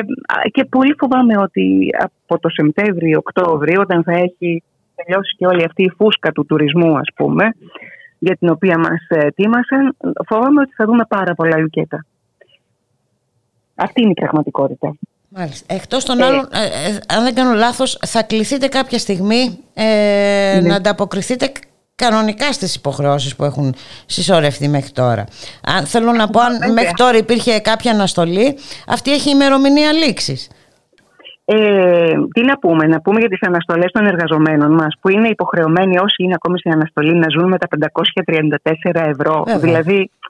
[0.51, 4.63] και πολύ φοβάμαι ότι από το Σεπτέμβριο-Οκτώβριο όταν θα έχει
[4.95, 7.55] τελειώσει και όλη αυτή η φούσκα του τουρισμού ας πούμε
[8.19, 9.95] για την οποία μας ε, ετοίμασαν
[10.27, 12.05] φοβάμαι ότι θα δούμε πάρα πολλά λουκέτα.
[13.83, 14.93] Αυτή είναι η πραγματικότητα.
[15.29, 15.73] Μάλιστα.
[15.75, 20.67] Εκτός των άλλων, ε, ε, αν δεν κάνω λάθος, θα κληθείτε κάποια στιγμή ε, Ναι.
[20.67, 21.51] να ανταποκριθείτε
[21.95, 23.75] κανονικά στις υποχρεώσεις που έχουν
[24.05, 25.23] συσσωρευτεί μέχρι τώρα.
[25.65, 26.73] Αν, θέλω να πω, αν Βέβαια.
[26.73, 30.49] μέχρι τώρα υπήρχε κάποια αναστολή, αυτή έχει ημερομηνία λήξης.
[31.45, 35.97] Ε, τι να πούμε, να πούμε για τις αναστολές των εργαζομένων μας που είναι υποχρεωμένοι
[35.97, 39.43] όσοι είναι ακόμη στην αναστολή να ζουν με τα 534 ευρώ.
[39.45, 39.59] Βέβαια.
[39.59, 40.20] Δηλαδή ε,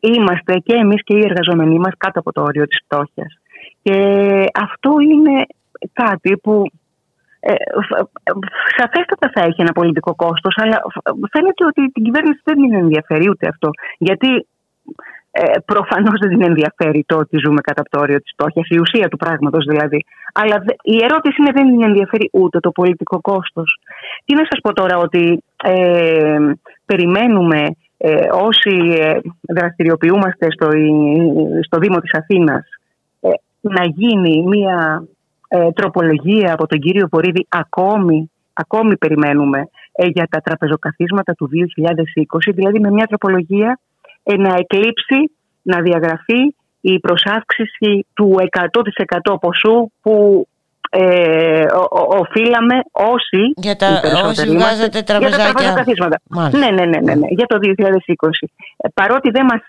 [0.00, 3.38] είμαστε και εμείς και οι εργαζομένοι μας κάτω από το όριο της φτώχειας.
[3.82, 3.96] Και
[4.54, 5.44] αυτό είναι
[5.92, 6.64] κάτι που
[7.40, 7.52] ε,
[7.88, 8.08] φ-
[8.76, 13.28] σαφέστατα θα έχει ένα πολιτικό κόστος αλλά φ- φαίνεται ότι την κυβέρνηση δεν την ενδιαφέρει
[13.30, 13.70] ούτε αυτό.
[13.98, 14.46] Γιατί
[15.32, 18.78] ε, προφανώς δεν την ενδιαφέρει το ότι ζούμε κατά από το όριο της φτώχειας, η
[18.80, 20.04] ουσία του πράγματος δηλαδή.
[20.34, 23.78] Αλλά δε- η ερώτηση είναι δεν την ενδιαφέρει ούτε το πολιτικό κόστος.
[24.24, 26.38] Τι να σας πω τώρα ότι ε,
[26.86, 27.66] περιμένουμε
[28.02, 30.68] ε, όσοι ε, δραστηριοποιούμαστε στο,
[31.60, 32.68] στο Δήμο της Αθήνας
[33.20, 33.28] ε,
[33.60, 35.04] να γίνει μια
[35.48, 42.52] ε, τροπολογία από τον κύριο Βορύδη ακόμη, ακόμη περιμένουμε ε, για τα τραπεζοκαθίσματα του 2020
[42.54, 43.80] δηλαδή με μια τροπολογία
[44.22, 45.32] ε, να εκλείψει,
[45.62, 48.34] να διαγραφεί η προσάυξηση του
[49.32, 50.46] 100% ποσού που
[50.90, 55.44] ε, ο- ο- οφείλαμε όσοι, Για τα- οι περισσότεροι όσοι είμαστε, βγάζετε για τα τραπεζάκια.
[55.52, 56.16] τραπεζοκαθίσματα.
[56.28, 56.58] Μάλιστα.
[56.58, 58.46] Ναι, ναι, ναι, ναι, ναι, για το 2020.
[58.76, 59.60] Ε, παρότι δεν μας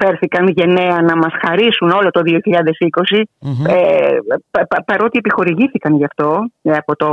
[0.00, 3.28] φέρθηκαν γενναία να μας χαρίσουν όλο το 2020,
[3.68, 4.16] ε,
[4.50, 7.08] πα- πα- παρότι επιχορηγήθηκαν γι' αυτό ε, από, το,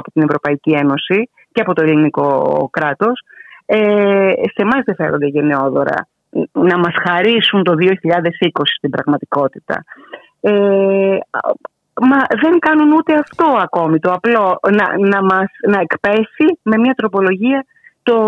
[0.00, 3.20] από την Ευρωπαϊκή Ένωση και από το ελληνικό κράτος,
[3.66, 3.76] ε,
[4.54, 6.08] σε εμάς δεν φέρονται γενναιόδωρα
[6.52, 9.84] να μας χαρίσουν το 2020 στην πραγματικότητα.
[10.40, 11.16] Ε,
[12.00, 16.94] μα δεν κάνουν ούτε αυτό ακόμη, το απλό, να, να, μας, να εκπέσει με μια
[16.94, 17.66] τροπολογία
[18.02, 18.18] το,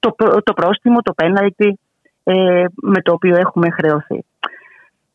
[0.00, 1.78] το, το πρόστιμο, το πέναλτι
[2.24, 4.24] ε, με το οποίο έχουμε χρεωθεί.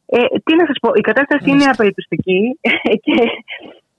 [0.06, 2.60] Ε, τι να σας πω, η κατάσταση είναι απελπιστική
[3.04, 3.16] και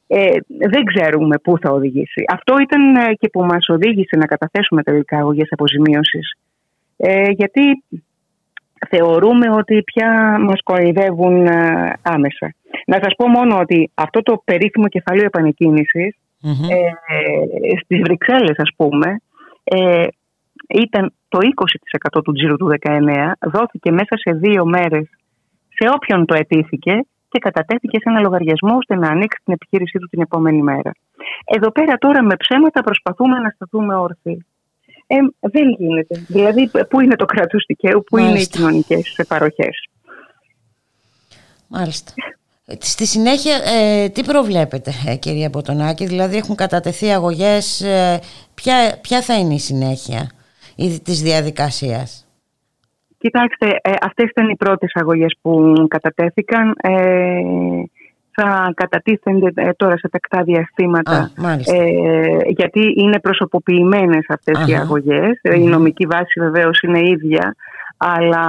[0.07, 2.25] ε, δεν ξέρουμε πού θα οδηγήσει.
[2.33, 6.35] Αυτό ήταν ε, και που μας οδήγησε να καταθέσουμε τελικά αγωγές αποζημίωσης.
[6.97, 7.85] Ε, γιατί
[8.89, 12.55] θεωρούμε ότι πια μας κοροϊδεύουν ε, άμεσα.
[12.87, 19.21] Να σας πω μόνο ότι αυτό το περίφημο κεφάλαιο επανεκκίνησης ε, στις Βρυξέλλες ας πούμε
[19.65, 20.07] ε,
[20.69, 21.39] ήταν το
[22.19, 25.09] 20% του τζίρου του 19 δόθηκε μέσα σε δύο μέρες
[25.69, 30.07] σε όποιον το αιτήθηκε και κατατέθηκε σε ένα λογαριασμό ώστε να ανοίξει την επιχείρησή του
[30.07, 30.91] την επόμενη μέρα.
[31.45, 34.47] Εδώ πέρα τώρα με ψέματα προσπαθούμε να σταθούμε όρθιοι.
[35.13, 36.25] Ε, δεν γίνεται.
[36.29, 38.59] Δηλαδή, πού είναι το κράτος δικαίου, πού είναι οι Μάλιστα.
[38.59, 39.89] κοινωνικές παροχές.
[41.69, 42.13] Μάλιστα.
[42.67, 48.21] Ε, Στη συνέχεια, ε, τι προβλέπετε, ε, κυρία Μποτονάκη, δηλαδή έχουν κατατεθεί αγωγές, ε,
[48.55, 50.31] ποια, ποια θα είναι η συνέχεια
[50.77, 52.27] η, της διαδικασίας;
[53.19, 56.75] Κοιτάξτε, ε, αυτές ήταν οι πρώτες αγωγές που κατατέθηκαν.
[58.41, 61.17] Ε, θα κατατίθενται ε, τώρα σε τακτά διαστήματα.
[61.17, 61.75] Α, μάλιστα.
[61.77, 64.83] ε, γιατί είναι προσωποποιημένες αυτές οι Αχα.
[64.83, 65.39] αγωγές.
[65.43, 67.55] Ε, Η νομική βάση βεβαίως είναι ίδια,
[67.97, 68.45] αλλά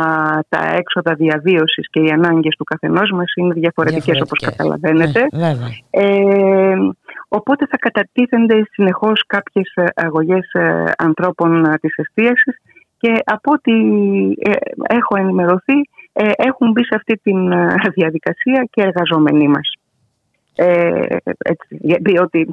[0.50, 4.56] τα έξοδα διαβίωσης και οι ανάγκες του καθενός μας είναι διαφορετικές, όπως Διαφορετικές.
[4.56, 5.28] καταλαβαίνετε.
[5.32, 5.70] Ναι, βέβαια.
[5.90, 6.76] Ε,
[7.28, 12.56] οπότε θα κατατίθενται συνεχώς κάποιες ε, αγωγές ε, ανθρώπων ε, της εστίασης
[12.98, 13.72] και από ό,τι
[14.40, 14.52] ε,
[14.96, 15.74] έχω ενημερωθεί
[16.14, 17.32] ε, έχουν μπει σε αυτή τη
[17.94, 19.76] διαδικασία και εργαζόμενοι μας.
[20.56, 20.92] Ε,
[21.38, 22.48] έτσι, για- διότι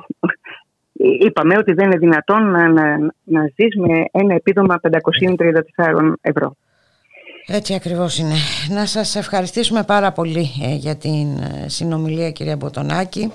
[1.26, 6.54] είπαμε ότι δεν είναι δυνατόν να, να, να ζεις με ένα επίδομα 534 ευρώ.
[7.46, 8.34] Έτσι ακριβώς είναι.
[8.70, 13.32] Να σας ευχαριστήσουμε πάρα πολύ ε, για την ε, συνομιλία κυρία Μποτονάκη.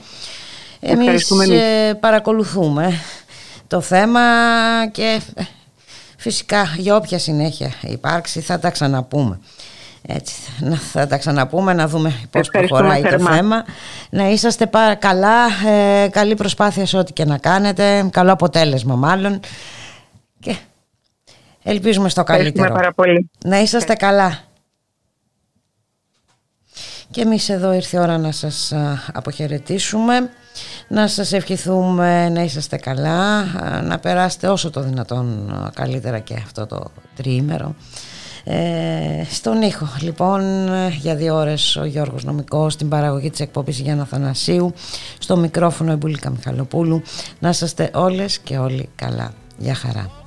[0.79, 1.59] Εμείς Ευχαριστούμε εμείς.
[1.61, 2.91] ε, παρακολουθούμε
[3.67, 4.19] το θέμα
[4.91, 5.41] και ε,
[6.17, 9.39] φυσικά για όποια συνέχεια υπάρξει θα τα ξαναπούμε.
[10.07, 13.31] Έτσι, να, θα τα ξαναπούμε να δούμε πώς Ευχαριστούμε προχωράει το θερμά.
[13.35, 13.65] θέμα.
[14.09, 19.39] Να είσαστε πάρα καλά, ε, καλή προσπάθεια σε ό,τι και να κάνετε, καλό αποτέλεσμα μάλλον
[20.39, 20.55] και
[21.63, 22.73] ελπίζουμε στο Ευχαριστούμε καλύτερο.
[22.81, 23.29] πάρα πολύ.
[23.45, 24.39] Να είσαστε καλά.
[27.11, 30.29] Και εμείς εδώ ήρθε η ώρα να σας α, αποχαιρετήσουμε,
[30.87, 36.33] να σας ευχηθούμε να είσαστε καλά, α, να περάσετε όσο το δυνατόν α, καλύτερα και
[36.33, 37.75] αυτό το τριήμερο.
[38.45, 40.67] Ε, στον ήχο λοιπόν
[40.99, 44.73] για δύο ώρες ο Γιώργος Νομικός στην παραγωγή της εκπομπής Γιάννα Θανασίου
[45.19, 47.01] στο μικρόφωνο η Μπουλίκα Μιχαλοπούλου
[47.39, 49.33] να είσαστε όλες και όλοι καλά.
[49.57, 50.22] Γεια χαρά.